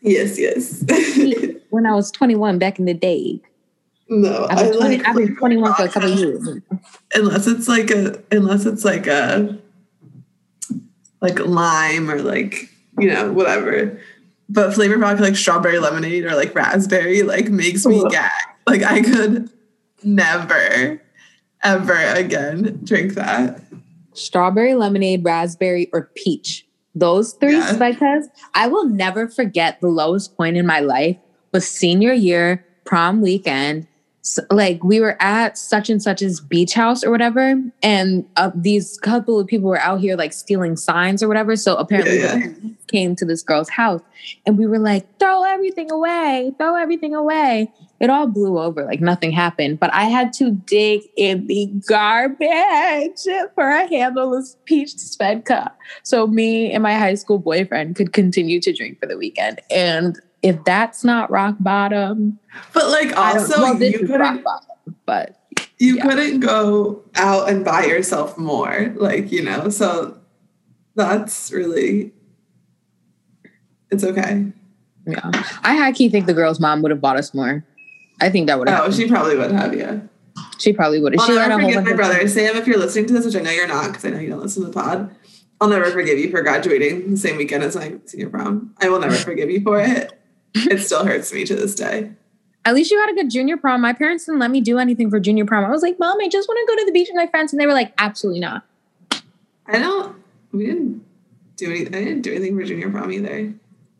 Yes, 0.03 0.39
yes. 0.39 0.85
When 1.71 1.85
I 1.85 1.95
was 1.95 2.11
21 2.11 2.59
back 2.59 2.79
in 2.79 2.87
the 2.87 2.95
day. 2.95 3.43
no, 4.09 4.47
I've 4.49 4.59
I 4.59 4.63
been, 4.71 4.79
20, 4.79 4.97
like 4.97 5.09
I've 5.09 5.17
been 5.17 5.37
21 5.37 5.75
for 5.75 5.83
a 5.85 5.89
couple 5.89 6.09
years. 6.09 6.49
unless 7.15 7.47
it's 7.47 7.69
like 7.69 7.91
a 7.91 8.23
unless 8.33 8.65
it's 8.65 8.87
like 8.87 9.07
a 9.07 9.59
like 11.21 11.39
lime 11.41 12.11
or 12.11 12.23
like 12.23 12.71
you 12.99 13.13
know 13.13 13.31
whatever 13.33 14.01
but 14.49 14.73
flavor 14.75 14.97
vodka 14.99 15.23
like 15.23 15.37
strawberry 15.37 15.79
lemonade 15.79 16.25
or 16.25 16.35
like 16.35 16.55
raspberry 16.55 17.23
like 17.23 17.49
makes 17.49 17.85
me 17.87 18.01
Ugh. 18.05 18.11
gag 18.11 18.31
like 18.67 18.83
i 18.83 19.01
could 19.03 19.51
never 20.03 21.01
ever 21.63 21.95
again 21.95 22.81
drink 22.85 23.15
that 23.15 23.63
Strawberry, 24.19 24.75
lemonade, 24.75 25.25
raspberry, 25.25 25.89
or 25.93 26.11
peach. 26.15 26.67
Those 26.95 27.35
three, 27.35 27.57
Yeah. 27.57 28.21
I 28.55 28.67
will 28.67 28.89
never 28.89 29.29
forget 29.29 29.81
the 29.81 29.89
lowest 29.89 30.37
point 30.37 30.57
in 30.57 30.67
my 30.67 30.81
life 30.81 31.17
was 31.53 31.69
senior 31.69 32.13
year 32.13 32.67
prom 32.85 33.21
weekend. 33.21 33.87
S- 34.25 34.41
like 34.51 34.83
we 34.83 35.01
were 35.01 35.17
at 35.23 35.57
such 35.57 35.89
and 35.89 36.03
such's 36.03 36.41
beach 36.41 36.75
house 36.75 37.05
or 37.05 37.11
whatever, 37.11 37.55
and 37.83 38.27
uh, 38.37 38.51
these 38.55 38.99
couple 38.99 39.39
of 39.39 39.47
people 39.47 39.69
were 39.71 39.79
out 39.81 40.01
here 40.01 40.17
like 40.17 40.33
stealing 40.33 40.77
signs 40.77 41.23
or 41.23 41.29
whatever. 41.29 41.55
So 41.57 41.77
apparently, 41.77 42.19
Yeah, 42.19 42.37
yeah. 42.37 42.53
came 42.89 43.15
to 43.17 43.25
this 43.25 43.43
girl's 43.43 43.69
house, 43.69 44.03
and 44.45 44.59
we 44.59 44.67
were 44.67 44.81
like, 44.81 45.07
"Throw 45.21 45.45
everything 45.45 45.91
away! 45.93 46.53
Throw 46.59 46.75
everything 46.75 47.15
away!" 47.15 47.73
It 48.01 48.11
all 48.11 48.27
blew 48.29 48.59
over, 48.59 48.85
like 48.85 49.01
nothing 49.01 49.31
happened. 49.33 49.79
But 49.81 49.93
I 49.95 50.05
had 50.05 50.33
to 50.35 50.51
dig 50.53 51.03
in 51.17 51.47
the 51.47 51.67
garbage 51.89 53.25
for 53.55 53.69
a 53.69 53.87
handleless 53.89 54.57
peach 54.65 54.95
Svedka, 54.97 55.71
so 56.03 56.27
me 56.27 56.73
and 56.73 56.83
my 56.83 56.95
high 56.95 57.15
school 57.15 57.39
boyfriend 57.39 57.97
could 57.97 58.13
continue 58.13 58.61
to 58.61 58.73
drink 58.73 58.99
for 59.01 59.07
the 59.07 59.17
weekend. 59.17 59.61
And 59.71 60.19
if 60.49 60.63
that's 60.65 61.05
not 61.05 61.31
rock 61.31 61.57
bottom, 61.61 62.39
but 62.73 62.89
like 62.89 63.17
also 63.17 63.61
well, 63.61 63.83
you 63.83 64.07
couldn't 64.07 64.43
bottom, 64.43 64.97
but 65.07 65.41
you 65.79 65.97
yeah. 65.97 66.03
couldn't 66.03 66.41
go 66.41 67.03
out 67.15 67.49
and 67.49 67.65
buy 67.65 67.85
yourself 67.85 68.37
more 68.37 68.93
like 68.97 69.31
you 69.31 69.43
know 69.43 69.69
so 69.69 70.19
that's 70.97 71.53
really 71.53 72.13
it's 73.91 74.03
okay 74.03 74.47
yeah, 75.07 75.31
I 75.63 75.77
high 75.77 75.93
key 75.93 76.09
think 76.09 76.27
the 76.27 76.35
girl's 76.35 76.61
mom 76.61 76.83
would 76.83 76.91
have 76.91 77.01
bought 77.01 77.17
us 77.17 77.33
more. 77.33 77.65
I 78.21 78.29
think 78.29 78.47
that 78.49 78.59
would 78.59 78.69
have. 78.69 78.89
oh 78.89 78.91
she 78.91 79.09
probably 79.09 79.37
would 79.37 79.53
have 79.53 79.75
yeah 79.75 80.01
she 80.59 80.73
probably 80.73 81.01
would 81.01 81.13
have. 81.13 81.21
I'll 81.21 81.27
She 81.27 81.33
never 81.35 81.51
had 81.51 81.59
a 81.59 81.63
whole 81.63 81.71
forgive 81.73 81.85
my 81.85 81.93
brother. 81.95 82.29
Sam, 82.29 82.57
if 82.57 82.67
you're 82.67 82.79
listening 82.79 83.07
to 83.07 83.13
this, 83.13 83.25
which 83.25 83.37
I 83.37 83.41
know 83.41 83.51
you're 83.51 83.69
not, 83.69 83.89
because 83.89 84.05
I 84.05 84.11
know 84.11 84.19
you 84.19 84.29
don't 84.29 84.41
listen 84.41 84.63
to 84.63 84.69
the 84.69 84.75
pod, 84.75 85.15
I'll 85.61 85.69
never 85.69 85.91
forgive 85.91 86.19
you 86.19 86.31
for 86.31 86.43
graduating 86.43 87.11
the 87.11 87.17
same 87.17 87.37
weekend 87.37 87.65
as 87.65 87.77
my 87.77 87.95
senior 88.07 88.31
prom. 88.31 88.75
I 88.81 88.89
will 88.89 89.01
never 89.01 89.15
forgive 89.15 89.51
you 89.51 89.61
for 89.61 89.81
it. 89.81 90.18
It 90.71 90.81
still 90.81 91.05
hurts 91.05 91.33
me 91.33 91.45
to 91.45 91.55
this 91.55 91.75
day. 91.75 92.11
At 92.65 92.75
least 92.75 92.91
you 92.91 92.99
had 92.99 93.11
a 93.11 93.15
good 93.15 93.31
junior 93.31 93.57
prom. 93.57 93.81
My 93.81 93.93
parents 93.93 94.27
didn't 94.27 94.41
let 94.41 94.51
me 94.51 94.61
do 94.61 94.79
anything 94.79 95.09
for 95.09 95.21
junior 95.21 95.45
prom. 95.45 95.65
I 95.65 95.71
was 95.71 95.83
like, 95.83 95.99
Mom, 95.99 96.19
I 96.21 96.29
just 96.29 96.49
want 96.49 96.59
to 96.59 96.73
go 96.73 96.81
to 96.81 96.87
the 96.87 96.93
beach 96.93 97.09
with 97.09 97.17
my 97.17 97.27
friends. 97.27 97.53
And 97.53 97.61
they 97.61 97.67
were 97.67 97.73
like, 97.73 97.95
Absolutely 97.99 98.41
not. 98.41 98.65
I 99.67 99.79
don't. 99.79 100.17
We 100.53 100.67
didn't 100.67 101.05
do 101.57 101.71
anything. 101.71 101.95
I 101.95 102.05
didn't 102.05 102.23
do 102.23 102.33
anything 102.33 102.57
for 102.57 102.65
junior 102.65 102.91
prom 102.91 103.13
either. 103.13 103.53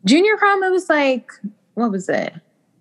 Junior 0.05 0.37
prom, 0.37 0.63
it 0.63 0.71
was 0.71 0.89
like, 0.89 1.31
what 1.75 1.91
was 1.91 2.09
it? 2.09 2.33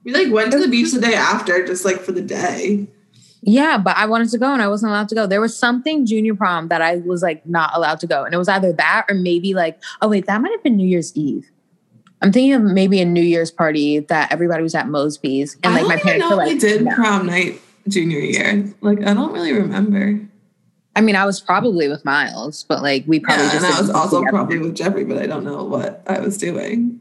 We 0.05 0.13
like 0.13 0.33
went 0.33 0.53
to 0.53 0.59
the 0.59 0.69
beach 0.69 0.93
the 0.93 1.01
day 1.01 1.15
after, 1.15 1.67
just 1.67 1.85
like 1.85 2.01
for 2.01 2.13
the 2.13 2.23
day. 2.23 2.87
Yeah, 3.43 3.79
but 3.79 3.97
I 3.97 4.07
wanted 4.07 4.31
to 4.31 4.39
go 4.39 4.53
and 4.53 4.63
I 4.63 4.69
wasn't 4.69 4.91
allowed 4.91 5.09
to 5.11 5.15
go. 5.15 5.27
There 5.27 5.41
was 5.41 5.57
something 5.57 6.07
junior 6.07 6.35
prom 6.35 6.69
that 6.69 6.83
I 6.83 6.97
was 6.97 7.23
like 7.23 7.47
not 7.47 7.71
allowed 7.75 8.01
to 8.01 8.07
go. 8.07 8.25
And 8.25 8.35
it 8.35 8.39
was 8.39 8.49
either 8.49 8.73
that 8.73 9.07
or 9.09 9.15
maybe 9.15 9.55
like, 9.55 9.81
oh, 10.01 10.09
wait, 10.09 10.27
that 10.27 10.41
might 10.41 10.53
have 10.53 10.63
been 10.63 10.77
New 10.77 10.87
Year's 10.87 11.15
Eve. 11.17 11.51
I'm 12.21 12.33
thinking 12.33 12.55
of 12.55 12.63
maybe 12.63 13.01
a 13.01 13.05
New 13.05 13.23
Year's 13.23 13.51
party 13.51 14.01
that 14.01 14.33
everybody 14.33 14.63
was 14.63 14.75
at 14.75 14.87
Mosby's. 14.87 15.57
And 15.63 15.75
I 15.75 15.81
like 15.81 15.81
don't 15.81 15.89
my 15.89 15.97
parents 16.03 16.31
know 16.31 16.37
were 16.37 16.43
if 16.43 16.49
we 16.55 16.59
did 16.59 16.85
no. 16.85 16.95
prom 16.95 17.27
night 17.27 17.61
junior 17.87 18.19
year. 18.19 18.73
Like 18.81 19.01
I 19.07 19.15
don't 19.15 19.33
really 19.33 19.53
remember. 19.53 20.21
I 20.97 21.01
mean, 21.01 21.15
I 21.15 21.25
was 21.25 21.41
probably 21.41 21.89
with 21.89 22.05
Miles, 22.05 22.65
but 22.65 22.83
like 22.83 23.05
we 23.07 23.21
probably 23.21 23.45
yeah, 23.45 23.53
just 23.53 23.65
and 23.65 23.75
I 23.75 23.81
was 23.81 23.91
also 23.91 24.19
together. 24.19 24.37
probably 24.37 24.59
with 24.59 24.75
Jeffrey, 24.75 25.05
but 25.05 25.19
I 25.19 25.27
don't 25.27 25.45
know 25.45 25.63
what 25.63 26.03
I 26.09 26.19
was 26.19 26.37
doing. 26.37 27.01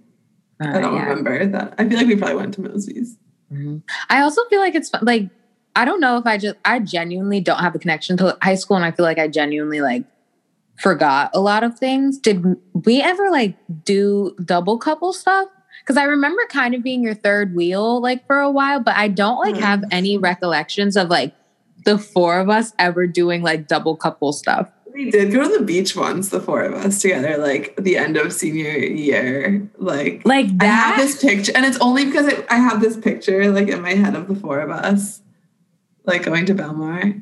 Uh, 0.62 0.70
I 0.70 0.82
don't 0.82 0.96
yeah. 0.96 1.06
remember 1.06 1.46
that. 1.48 1.74
I 1.80 1.90
feel 1.90 1.98
like 1.98 2.08
we 2.08 2.16
probably 2.16 2.36
went 2.36 2.54
to 2.56 2.62
Mosby's. 2.62 3.18
Mhm. 3.52 3.82
I 4.10 4.22
also 4.22 4.44
feel 4.50 4.60
like 4.60 4.76
it's 4.76 4.92
like 5.02 5.30
I 5.76 5.86
don't 5.86 6.00
know 6.00 6.18
if 6.18 6.26
I 6.26 6.38
just 6.38 6.56
I 6.66 6.80
genuinely 6.80 7.40
don't 7.40 7.60
have 7.60 7.74
a 7.74 7.80
connection 7.80 8.18
to 8.18 8.38
high 8.42 8.56
school, 8.56 8.78
and 8.78 8.86
I 8.86 8.92
feel 8.92 9.06
like 9.06 9.18
I 9.18 9.28
genuinely 9.28 9.82
like 9.82 10.04
forgot 10.78 11.32
a 11.34 11.40
lot 11.40 11.64
of 11.64 11.78
things. 11.78 12.18
Did 12.18 12.56
we 12.74 13.02
ever 13.02 13.30
like 13.30 13.56
do 13.84 14.36
double 14.44 14.78
couple 14.78 15.14
stuff? 15.14 15.48
Because 15.82 15.98
I 15.98 16.04
remember 16.04 16.42
kind 16.50 16.76
of 16.76 16.84
being 16.84 17.02
your 17.02 17.14
third 17.14 17.56
wheel 17.56 18.02
like 18.02 18.26
for 18.28 18.40
a 18.40 18.52
while, 18.52 18.82
but 18.82 18.96
I 18.96 19.08
don't 19.08 19.40
like 19.40 19.56
have 19.56 19.82
mm. 19.82 19.88
any 19.92 20.18
recollections 20.18 20.98
of 20.98 21.10
like 21.10 21.34
the 21.86 21.98
four 21.98 22.40
of 22.40 22.50
us 22.50 22.74
ever 22.78 23.08
doing 23.08 23.42
like 23.42 23.68
double 23.68 23.96
couple 23.96 24.34
stuff. 24.34 24.70
We 24.94 25.12
did 25.12 25.32
go 25.32 25.44
to 25.44 25.58
the 25.60 25.64
beach 25.64 25.96
once, 25.96 26.30
the 26.30 26.40
four 26.40 26.64
of 26.64 26.74
us 26.74 27.02
together, 27.02 27.38
like 27.38 27.76
the 27.78 27.98
end 27.98 28.18
of 28.18 28.34
senior 28.34 28.72
year. 28.72 29.70
Like 29.78 30.24
Like 30.26 30.48
I 30.60 30.66
have 30.66 30.98
this 30.98 31.22
picture, 31.22 31.52
and 31.56 31.66
it's 31.66 31.78
only 31.80 32.06
because 32.06 32.26
I, 32.28 32.44
I 32.50 32.56
have 32.56 32.82
this 32.82 32.98
picture 32.98 33.52
like 33.52 33.68
in 33.68 33.82
my 33.82 33.94
head 33.94 34.16
of 34.16 34.28
the 34.28 34.36
four 34.36 34.60
of 34.60 34.72
us, 34.72 35.22
like 36.06 36.24
going 36.24 36.48
to 36.48 36.56
Belmar. 36.56 37.22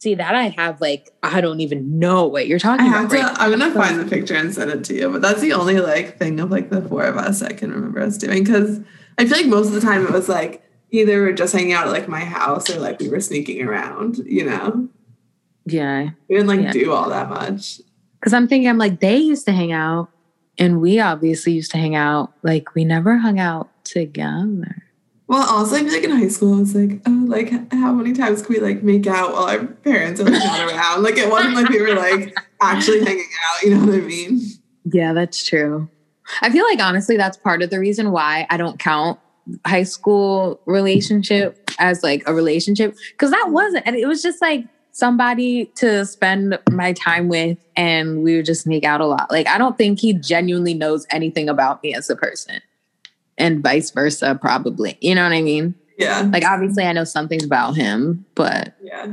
See 0.00 0.14
that 0.14 0.34
I 0.34 0.48
have 0.56 0.80
like 0.80 1.10
I 1.22 1.40
don't 1.40 1.60
even 1.60 1.98
know 1.98 2.26
what 2.26 2.46
you're 2.46 2.58
talking 2.60 2.86
I 2.86 2.88
have 2.88 3.06
about. 3.06 3.16
to. 3.16 3.22
right 3.24 3.36
I'm 3.40 3.50
gonna 3.58 3.72
find 3.74 3.98
the 3.98 4.04
picture 4.04 4.34
and 4.34 4.54
send 4.54 4.70
it 4.70 4.84
to 4.84 4.94
you. 4.94 5.10
But 5.10 5.22
that's 5.22 5.40
the 5.40 5.52
only 5.54 5.80
like 5.80 6.18
thing 6.18 6.38
of 6.40 6.50
like 6.50 6.70
the 6.70 6.82
four 6.82 7.02
of 7.04 7.16
us 7.16 7.42
I 7.42 7.52
can 7.52 7.72
remember 7.72 8.00
us 8.00 8.16
doing 8.16 8.44
because 8.44 8.80
I 9.18 9.26
feel 9.26 9.38
like 9.38 9.46
most 9.46 9.66
of 9.68 9.72
the 9.72 9.80
time 9.80 10.04
it 10.06 10.12
was 10.12 10.28
like 10.28 10.62
either 10.92 11.22
we 11.24 11.30
are 11.30 11.32
just 11.32 11.52
hanging 11.52 11.72
out 11.72 11.86
at 11.88 11.92
like 11.92 12.08
my 12.08 12.20
house 12.24 12.70
or 12.70 12.78
like 12.78 13.00
we 13.00 13.08
were 13.08 13.20
sneaking 13.20 13.60
around. 13.66 14.18
You 14.18 14.44
know, 14.48 14.88
Yeah. 15.66 16.10
we 16.28 16.36
didn't 16.36 16.46
like 16.48 16.60
Yeah. 16.60 16.72
do 16.72 16.92
all 16.92 17.08
that 17.10 17.28
much. 17.28 17.80
Cause 18.22 18.32
I'm 18.32 18.46
thinking, 18.48 18.68
I'm 18.68 18.78
like, 18.78 19.00
they 19.00 19.16
used 19.16 19.46
to 19.46 19.52
hang 19.52 19.72
out 19.72 20.08
and 20.58 20.80
we 20.80 20.98
obviously 21.00 21.52
used 21.52 21.70
to 21.72 21.78
hang 21.78 21.94
out. 21.94 22.32
Like, 22.42 22.74
we 22.74 22.84
never 22.84 23.16
hung 23.18 23.38
out 23.38 23.68
together. 23.84 24.82
Well, 25.28 25.46
also 25.46 25.76
I 25.76 25.80
feel 25.80 25.92
like 25.92 26.04
in 26.04 26.10
high 26.10 26.28
school 26.28 26.56
it 26.56 26.60
was 26.60 26.74
like, 26.74 27.02
oh, 27.06 27.24
like 27.26 27.50
how 27.72 27.92
many 27.92 28.14
times 28.14 28.40
can 28.40 28.54
we 28.54 28.60
like 28.60 28.82
make 28.82 29.06
out 29.06 29.32
while 29.32 29.44
our 29.44 29.66
parents 29.66 30.20
are 30.20 30.24
like 30.24 30.32
not 30.32 30.60
around? 30.72 31.02
Like 31.02 31.18
it 31.18 31.30
wasn't 31.30 31.54
like 31.54 31.68
we 31.68 31.82
were 31.82 31.94
like 31.94 32.34
actually 32.62 33.04
hanging 33.04 33.28
out. 33.46 33.62
You 33.62 33.74
know 33.74 33.86
what 33.86 33.94
I 33.94 34.00
mean? 34.00 34.40
Yeah, 34.90 35.12
that's 35.12 35.44
true. 35.44 35.88
I 36.40 36.50
feel 36.50 36.64
like 36.64 36.80
honestly, 36.80 37.18
that's 37.18 37.36
part 37.36 37.62
of 37.62 37.68
the 37.68 37.78
reason 37.78 38.10
why 38.10 38.46
I 38.48 38.56
don't 38.56 38.78
count 38.78 39.20
high 39.66 39.82
school 39.82 40.60
relationship 40.64 41.70
as 41.78 42.02
like 42.02 42.22
a 42.26 42.32
relationship. 42.32 42.96
Cause 43.18 43.30
that 43.30 43.48
wasn't, 43.50 43.86
and 43.86 43.96
it 43.96 44.06
was 44.06 44.22
just 44.22 44.40
like 44.40 44.64
somebody 44.92 45.66
to 45.76 46.06
spend 46.06 46.58
my 46.70 46.94
time 46.94 47.28
with 47.28 47.58
and 47.76 48.22
we 48.22 48.36
would 48.36 48.46
just 48.46 48.66
make 48.66 48.84
out 48.84 49.02
a 49.02 49.06
lot. 49.06 49.30
Like, 49.30 49.46
I 49.46 49.58
don't 49.58 49.76
think 49.76 50.00
he 50.00 50.14
genuinely 50.14 50.74
knows 50.74 51.06
anything 51.10 51.48
about 51.48 51.82
me 51.82 51.94
as 51.94 52.08
a 52.10 52.16
person. 52.16 52.60
And 53.38 53.62
vice 53.62 53.90
versa, 53.90 54.38
probably. 54.40 54.98
You 55.00 55.14
know 55.14 55.22
what 55.22 55.32
I 55.32 55.42
mean? 55.42 55.74
Yeah. 55.96 56.28
Like 56.32 56.44
obviously 56.44 56.84
I 56.84 56.92
know 56.92 57.04
something 57.04 57.42
about 57.42 57.76
him, 57.76 58.26
but 58.34 58.74
Yeah. 58.82 59.06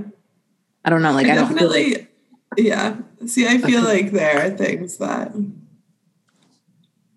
I 0.83 0.89
don't 0.89 1.01
know. 1.01 1.13
Like 1.13 1.27
I, 1.27 1.31
I 1.31 1.35
don't 1.35 1.47
feel 1.47 1.69
definitely 1.69 1.93
like 1.93 2.11
yeah. 2.57 2.97
See, 3.25 3.47
I 3.47 3.57
feel 3.57 3.81
like 3.83 4.11
there 4.11 4.45
are 4.45 4.49
things 4.49 4.97
that 4.97 5.33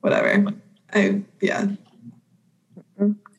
whatever. 0.01 0.53
I 0.93 1.23
yeah. 1.41 1.69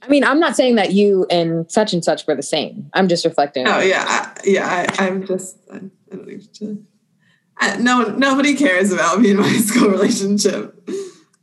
I 0.01 0.07
mean, 0.07 0.24
I'm 0.24 0.39
not 0.39 0.55
saying 0.55 0.76
that 0.76 0.93
you 0.93 1.26
and 1.30 1.70
such 1.70 1.93
and 1.93 2.03
such 2.03 2.26
were 2.26 2.36
the 2.36 2.43
same. 2.43 2.89
I'm 2.93 3.07
just 3.07 3.26
reflecting. 3.26 3.67
Oh 3.67 3.80
yeah, 3.80 4.05
I, 4.07 4.41
yeah. 4.45 4.86
I, 4.97 5.05
I'm 5.07 5.26
just. 5.26 5.57
I, 5.72 5.78
I 5.78 6.15
don't 6.15 6.28
need 6.28 6.53
to. 6.55 6.86
I, 7.57 7.78
no, 7.78 8.03
nobody 8.05 8.55
cares 8.55 8.93
about 8.93 9.20
me 9.20 9.32
and 9.32 9.39
my 9.39 9.51
school 9.57 9.89
relationship. 9.89 10.89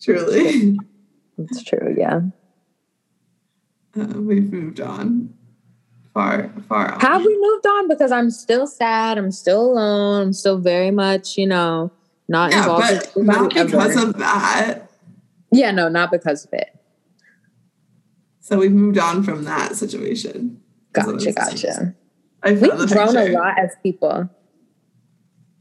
Truly, 0.01 0.79
It's 1.39 1.63
true, 1.63 1.95
yeah. 1.97 2.21
uh, 3.99 4.21
we've 4.21 4.53
moved 4.53 4.81
on. 4.81 5.35
Far, 6.15 6.51
far 6.67 6.93
on. 6.93 7.01
Have 7.01 7.25
we 7.25 7.39
moved 7.39 7.67
on? 7.67 7.89
Because 7.89 8.11
I'm 8.11 8.31
still 8.31 8.67
sad. 8.67 9.19
I'm 9.19 9.31
still 9.31 9.73
alone. 9.73 10.23
I'm 10.23 10.33
still 10.33 10.59
very 10.59 10.91
much, 10.91 11.37
you 11.37 11.47
know, 11.47 11.93
not 12.27 12.53
yeah, 12.53 12.61
involved. 12.61 13.11
but 13.15 13.23
not 13.23 13.49
because 13.51 13.97
ever. 13.97 14.09
of 14.09 14.19
that. 14.19 14.91
Yeah, 15.53 15.73
no, 15.73 15.89
not 15.89 16.11
because 16.11 16.47
of 16.47 16.55
it. 16.55 16.71
So 18.41 18.59
we've 18.59 18.73
moved 18.73 18.97
on 18.97 19.23
from 19.25 19.45
that 19.45 19.77
situation. 19.77 20.61
Gotcha, 20.93 21.33
gotcha. 21.33 21.95
I 22.43 22.55
found 22.55 22.79
We've 22.79 22.89
grown 22.89 23.17
a 23.17 23.29
lot 23.29 23.59
as 23.59 23.77
people. 23.83 24.31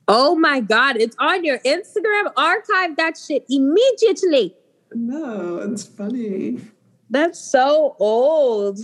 Oh 0.07 0.36
my 0.36 0.59
God, 0.59 0.97
it's 0.97 1.15
on 1.19 1.43
your 1.43 1.59
Instagram. 1.59 2.32
Archive 2.38 2.95
that 2.97 3.17
shit 3.17 3.43
immediately. 3.49 4.55
No, 4.94 5.58
it's 5.58 5.84
funny. 5.84 6.60
That's 7.10 7.40
so 7.40 7.96
old. 8.00 8.80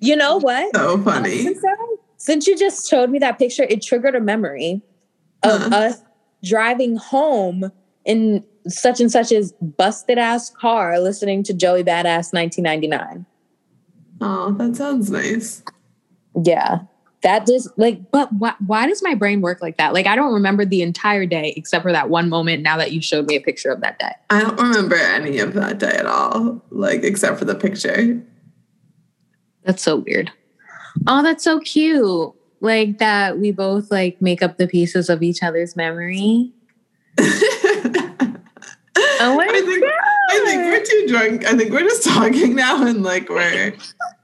You 0.00 0.16
know 0.16 0.36
what? 0.38 0.74
So 0.76 0.98
funny. 1.02 1.42
Since, 1.42 1.64
since 2.16 2.46
you 2.46 2.56
just 2.56 2.88
showed 2.88 3.10
me 3.10 3.18
that 3.20 3.38
picture, 3.38 3.64
it 3.64 3.82
triggered 3.82 4.14
a 4.14 4.20
memory 4.20 4.82
of 5.42 5.50
Uh-huh. 5.62 5.74
us 5.76 6.02
driving 6.44 6.96
home 6.96 7.70
in 8.04 8.44
such 8.68 9.00
and 9.00 9.10
such 9.10 9.28
such's 9.28 9.52
busted 9.60 10.18
ass 10.18 10.50
car 10.50 11.00
listening 11.00 11.42
to 11.44 11.54
Joey 11.54 11.82
Badass 11.82 12.32
1999. 12.32 13.26
Oh, 14.20 14.52
that 14.52 14.76
sounds 14.76 15.10
nice. 15.10 15.62
Yeah. 16.44 16.80
That 17.22 17.46
just 17.46 17.68
like, 17.76 18.10
but 18.10 18.32
why, 18.32 18.54
why 18.66 18.86
does 18.86 19.02
my 19.02 19.14
brain 19.14 19.42
work 19.42 19.60
like 19.60 19.76
that? 19.76 19.92
Like, 19.92 20.06
I 20.06 20.16
don't 20.16 20.32
remember 20.32 20.64
the 20.64 20.80
entire 20.80 21.26
day 21.26 21.52
except 21.56 21.82
for 21.82 21.92
that 21.92 22.08
one 22.08 22.30
moment 22.30 22.62
now 22.62 22.78
that 22.78 22.92
you 22.92 23.02
showed 23.02 23.26
me 23.26 23.36
a 23.36 23.40
picture 23.40 23.70
of 23.70 23.82
that 23.82 23.98
day. 23.98 24.12
I 24.30 24.40
don't 24.40 24.58
remember 24.58 24.96
any 24.96 25.38
of 25.38 25.52
that 25.54 25.78
day 25.78 25.90
at 25.90 26.06
all, 26.06 26.62
like 26.70 27.02
except 27.02 27.38
for 27.38 27.44
the 27.44 27.54
picture. 27.54 28.22
That's 29.64 29.82
so 29.82 29.96
weird. 29.96 30.32
Oh, 31.06 31.22
that's 31.22 31.44
so 31.44 31.60
cute. 31.60 32.32
Like 32.60 32.98
that 32.98 33.38
we 33.38 33.52
both 33.52 33.90
like 33.90 34.20
make 34.22 34.42
up 34.42 34.56
the 34.56 34.66
pieces 34.66 35.08
of 35.08 35.22
each 35.22 35.42
other's 35.42 35.76
memory. 35.76 36.52
Oh 39.22 39.36
my 39.36 39.44
I 39.44 39.60
think 39.60 39.84
I 39.84 40.44
think 40.46 40.62
we're 40.64 40.82
too 40.82 41.06
drunk. 41.06 41.44
I 41.44 41.56
think 41.56 41.72
we're 41.72 41.80
just 41.80 42.04
talking 42.04 42.54
now 42.54 42.86
and 42.86 43.02
like 43.02 43.28
we're 43.28 43.74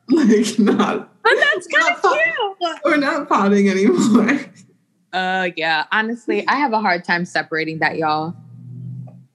like 0.10 0.58
not 0.58 1.12
But 1.22 1.32
that's 1.36 1.66
kind 1.66 1.94
of 1.96 2.02
cute. 2.02 2.78
we're 2.84 2.96
not 2.96 3.28
potting 3.28 3.68
anymore. 3.68 4.40
Uh 5.12 5.50
yeah. 5.56 5.84
Honestly, 5.92 6.46
I 6.46 6.56
have 6.56 6.72
a 6.72 6.80
hard 6.80 7.04
time 7.04 7.24
separating 7.24 7.78
that, 7.80 7.96
y'all. 7.96 8.34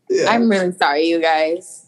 Yeah. 0.10 0.30
I'm 0.30 0.50
really 0.50 0.72
sorry, 0.74 1.04
you 1.08 1.22
guys. 1.22 1.86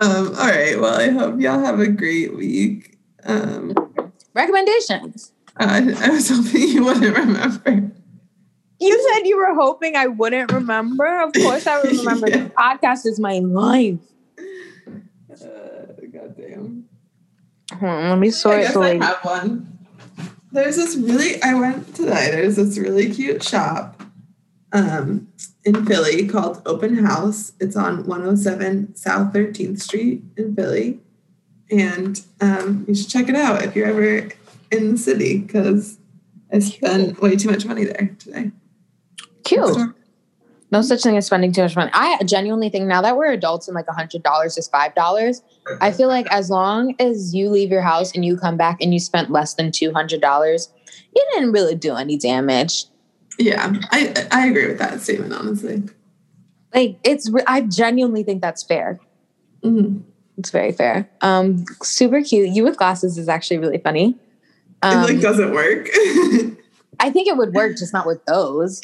um, 0.00 0.28
all 0.28 0.46
right. 0.48 0.80
Well, 0.80 0.98
I 0.98 1.10
hope 1.10 1.38
y'all 1.40 1.60
have 1.64 1.78
a 1.80 1.86
great 1.88 2.34
week. 2.36 2.98
Um, 3.24 3.74
Recommendations. 4.34 5.32
I, 5.58 5.78
I 6.00 6.08
was 6.10 6.28
hoping 6.34 6.62
you 6.68 6.84
wouldn't 6.84 7.14
remember. 7.16 7.90
You 8.80 9.12
said 9.14 9.26
you 9.28 9.36
were 9.36 9.54
hoping 9.54 9.94
I 9.94 10.06
wouldn't 10.08 10.50
remember. 10.50 11.20
Of 11.22 11.32
course 11.34 11.66
I 11.66 11.80
remember. 11.82 12.26
Yeah. 12.30 12.44
The 12.44 12.50
podcast 12.50 13.06
is 13.06 13.20
my 13.20 13.38
life. 13.38 14.00
Uh, 15.30 15.44
goddamn. 16.12 16.84
Hold 17.70 17.71
on, 17.88 18.10
let 18.10 18.18
me 18.18 18.30
sort 18.30 18.56
I 18.56 18.64
sort 18.66 18.98
guess 18.98 19.00
the 19.00 19.04
I 19.04 19.06
have 19.06 19.24
one. 19.24 19.78
There's 20.52 20.76
this 20.76 20.96
really 20.96 21.42
I 21.42 21.54
went 21.54 21.94
today. 21.94 22.30
There's 22.30 22.56
this 22.56 22.78
really 22.78 23.12
cute 23.12 23.42
shop 23.42 24.02
um, 24.72 25.28
in 25.64 25.86
Philly 25.86 26.26
called 26.28 26.62
Open 26.66 27.04
House. 27.04 27.52
It's 27.60 27.76
on 27.76 28.06
107 28.06 28.94
South 28.96 29.32
13th 29.32 29.80
Street 29.80 30.22
in 30.36 30.54
Philly, 30.54 31.00
and 31.70 32.20
um, 32.40 32.84
you 32.86 32.94
should 32.94 33.08
check 33.08 33.28
it 33.28 33.36
out 33.36 33.62
if 33.62 33.74
you're 33.74 33.86
ever 33.86 34.28
in 34.70 34.92
the 34.92 34.98
city 34.98 35.38
because 35.38 35.98
I 36.52 36.58
spent 36.58 37.20
way 37.20 37.36
too 37.36 37.50
much 37.50 37.64
money 37.64 37.84
there 37.84 38.14
today. 38.18 38.50
Cute. 39.44 39.94
No 40.72 40.80
such 40.80 41.02
thing 41.02 41.18
as 41.18 41.26
spending 41.26 41.52
too 41.52 41.60
much 41.62 41.76
money. 41.76 41.90
I 41.92 42.18
genuinely 42.24 42.70
think 42.70 42.86
now 42.86 43.02
that 43.02 43.16
we're 43.16 43.30
adults 43.30 43.68
and 43.68 43.74
like 43.74 43.86
a 43.88 43.92
hundred 43.92 44.22
dollars 44.22 44.56
is 44.56 44.66
five 44.68 44.94
dollars, 44.94 45.42
I 45.82 45.92
feel 45.92 46.08
like 46.08 46.26
as 46.32 46.48
long 46.48 46.94
as 46.98 47.34
you 47.34 47.50
leave 47.50 47.70
your 47.70 47.82
house 47.82 48.14
and 48.14 48.24
you 48.24 48.38
come 48.38 48.56
back 48.56 48.78
and 48.80 48.92
you 48.94 48.98
spent 48.98 49.30
less 49.30 49.52
than 49.54 49.70
two 49.70 49.92
hundred 49.92 50.22
dollars, 50.22 50.72
you 51.14 51.26
didn't 51.34 51.52
really 51.52 51.74
do 51.74 51.94
any 51.94 52.16
damage. 52.16 52.86
Yeah, 53.38 53.74
I 53.90 54.14
I 54.32 54.46
agree 54.46 54.66
with 54.66 54.78
that 54.78 55.02
statement 55.02 55.34
honestly. 55.34 55.82
Like 56.74 56.98
it's, 57.04 57.30
I 57.46 57.60
genuinely 57.60 58.22
think 58.22 58.40
that's 58.40 58.62
fair. 58.62 58.98
Mhm. 59.62 60.02
It's 60.38 60.48
very 60.50 60.72
fair. 60.72 61.08
Um, 61.20 61.66
super 61.82 62.22
cute. 62.22 62.48
You 62.48 62.64
with 62.64 62.78
glasses 62.78 63.18
is 63.18 63.28
actually 63.28 63.58
really 63.58 63.76
funny. 63.76 64.16
it 64.82 64.86
Um, 64.86 65.02
like 65.02 65.20
doesn't 65.20 65.52
work. 65.52 65.88
I 66.98 67.10
think 67.10 67.28
it 67.28 67.36
would 67.36 67.52
work, 67.52 67.76
just 67.76 67.92
not 67.92 68.06
with 68.06 68.24
those. 68.24 68.80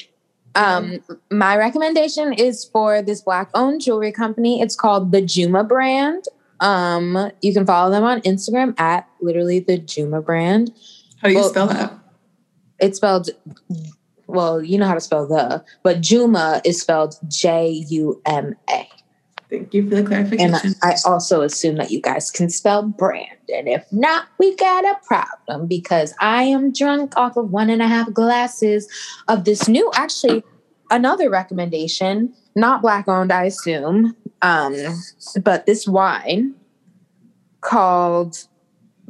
Um, 0.58 0.98
my 1.30 1.56
recommendation 1.56 2.32
is 2.32 2.64
for 2.64 3.00
this 3.00 3.20
black 3.22 3.48
owned 3.54 3.80
jewelry 3.80 4.12
company. 4.12 4.60
It's 4.60 4.74
called 4.76 5.12
the 5.12 5.22
Juma 5.22 5.64
brand. 5.64 6.24
Um, 6.60 7.30
you 7.40 7.54
can 7.54 7.64
follow 7.64 7.90
them 7.90 8.02
on 8.02 8.20
Instagram 8.22 8.78
at 8.80 9.08
literally 9.20 9.60
the 9.60 9.78
Juma 9.78 10.20
brand. 10.20 10.72
How 11.22 11.28
do 11.28 11.34
you 11.34 11.40
Well- 11.40 11.48
spell 11.50 11.66
that? 11.68 11.92
It's 12.80 12.96
spelled 12.98 13.30
well, 14.26 14.62
you 14.62 14.76
know 14.76 14.86
how 14.86 14.94
to 14.94 15.00
spell 15.00 15.26
the, 15.26 15.64
but 15.82 16.02
Juma 16.02 16.60
is 16.64 16.80
spelled 16.80 17.14
J 17.28 17.70
U 17.88 18.20
M 18.26 18.54
A. 18.68 18.86
Thank 19.50 19.72
you 19.72 19.88
for 19.88 19.96
the 19.96 20.02
clarification. 20.02 20.54
And 20.54 20.76
I 20.82 20.96
also 21.06 21.40
assume 21.40 21.76
that 21.76 21.90
you 21.90 22.02
guys 22.02 22.30
can 22.30 22.50
spell 22.50 22.82
brand. 22.82 23.38
And 23.48 23.66
if 23.66 23.90
not, 23.90 24.26
we 24.38 24.54
got 24.56 24.84
a 24.84 24.96
problem 25.06 25.66
because 25.66 26.14
I 26.20 26.42
am 26.42 26.72
drunk 26.72 27.14
off 27.16 27.36
of 27.36 27.50
one 27.50 27.70
and 27.70 27.80
a 27.80 27.86
half 27.86 28.12
glasses 28.12 28.86
of 29.26 29.44
this 29.44 29.66
new, 29.66 29.90
actually, 29.94 30.44
another 30.90 31.30
recommendation, 31.30 32.34
not 32.54 32.82
black 32.82 33.08
owned, 33.08 33.32
I 33.32 33.44
assume, 33.44 34.14
um, 34.42 34.76
but 35.42 35.64
this 35.64 35.88
wine 35.88 36.54
called 37.62 38.44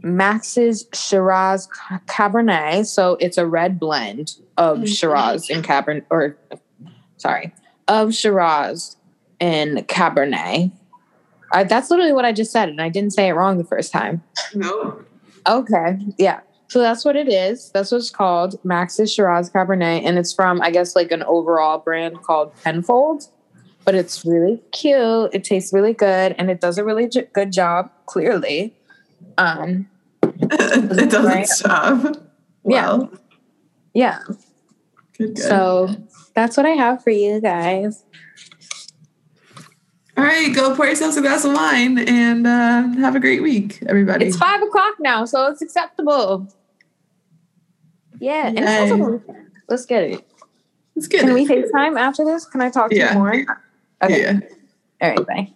Max's 0.03 0.87
Shiraz 0.95 1.69
Cabernet. 2.07 2.87
So 2.87 3.17
it's 3.19 3.39
a 3.39 3.47
red 3.47 3.81
blend 3.81 4.37
of 4.57 4.79
Mhm. 4.79 4.89
Shiraz 4.89 5.51
and 5.51 5.65
Cabernet, 5.65 6.05
or 6.11 6.37
sorry, 7.17 7.53
of 7.89 8.15
Shiraz 8.15 8.98
and 9.41 9.79
Cabernet. 9.89 10.71
I, 11.53 11.65
that's 11.65 11.91
literally 11.91 12.13
what 12.13 12.25
I 12.25 12.33
just 12.33 12.53
said, 12.53 12.69
and 12.69 12.81
I 12.81 12.89
didn't 12.89 13.13
say 13.13 13.29
it 13.29 13.33
wrong 13.33 13.57
the 13.59 13.65
first 13.65 13.93
time. 13.93 14.23
no. 14.55 15.03
Okay, 15.47 15.99
yeah. 16.19 16.41
So 16.69 16.81
that's 16.81 17.03
what 17.07 17.17
it 17.17 17.29
is. 17.29 17.71
That's 17.71 17.91
what 17.91 17.99
it's 17.99 18.11
called, 18.11 18.63
Max's 18.65 19.11
Shiraz 19.13 19.49
Cabernet, 19.51 20.05
and 20.05 20.19
it's 20.19 20.33
from 20.35 20.61
I 20.61 20.71
guess 20.71 20.95
like 20.95 21.11
an 21.11 21.23
overall 21.23 21.79
brand 21.79 22.23
called 22.23 22.53
Penfold. 22.63 23.25
But 23.87 23.95
it's 23.95 24.27
really 24.27 24.61
cute. 24.73 25.31
It 25.33 25.45
tastes 25.45 25.73
really 25.73 25.95
good, 25.95 26.35
and 26.37 26.51
it 26.51 26.61
does 26.61 26.77
a 26.77 26.85
really 26.85 27.09
j- 27.09 27.29
good 27.33 27.53
job. 27.53 27.91
Clearly, 28.05 28.75
um, 29.39 29.89
it 30.23 31.11
does 31.11 31.25
Right. 31.25 31.45
its 31.45 31.63
job. 31.63 32.19
Yeah. 32.67 32.99
Yeah. 33.95 34.19
good, 35.17 35.35
good. 35.37 35.39
So 35.39 35.89
that's 36.35 36.59
what 36.59 36.67
I 36.67 36.71
have 36.71 37.03
for 37.03 37.09
you 37.11 37.41
guys. 37.41 38.05
All 40.19 40.25
right, 40.25 40.53
go 40.53 40.75
pour 40.75 40.87
yourselves 40.87 41.17
a 41.17 41.21
glass 41.23 41.45
of 41.45 41.53
wine 41.53 41.97
and 41.97 42.45
uh, 42.45 42.89
have 43.01 43.15
a 43.15 43.21
great 43.21 43.41
week, 43.41 43.79
everybody. 43.87 44.27
It's 44.27 44.37
five 44.37 44.61
o'clock 44.61 44.95
now, 44.99 45.25
so 45.25 45.47
it's 45.47 45.63
acceptable. 45.63 46.49
Yeah, 48.19 48.49
and 48.49 48.59
it's 48.59 48.93
also. 48.93 49.23
Let's 49.69 49.87
get 49.87 50.03
it. 50.03 50.27
It's 50.97 51.07
good. 51.07 51.21
Can 51.21 51.35
we 51.35 51.47
FaceTime 51.47 51.97
after 51.97 52.25
this? 52.25 52.45
Can 52.47 52.61
I 52.61 52.69
talk 52.69 52.91
to 52.91 52.97
Yeah. 52.97 53.13
you 53.13 53.19
more? 53.21 53.33
Okay. 54.03 54.23
Yeah. 54.23 54.41
All 55.01 55.11
right. 55.11 55.27
Bye. 55.27 55.53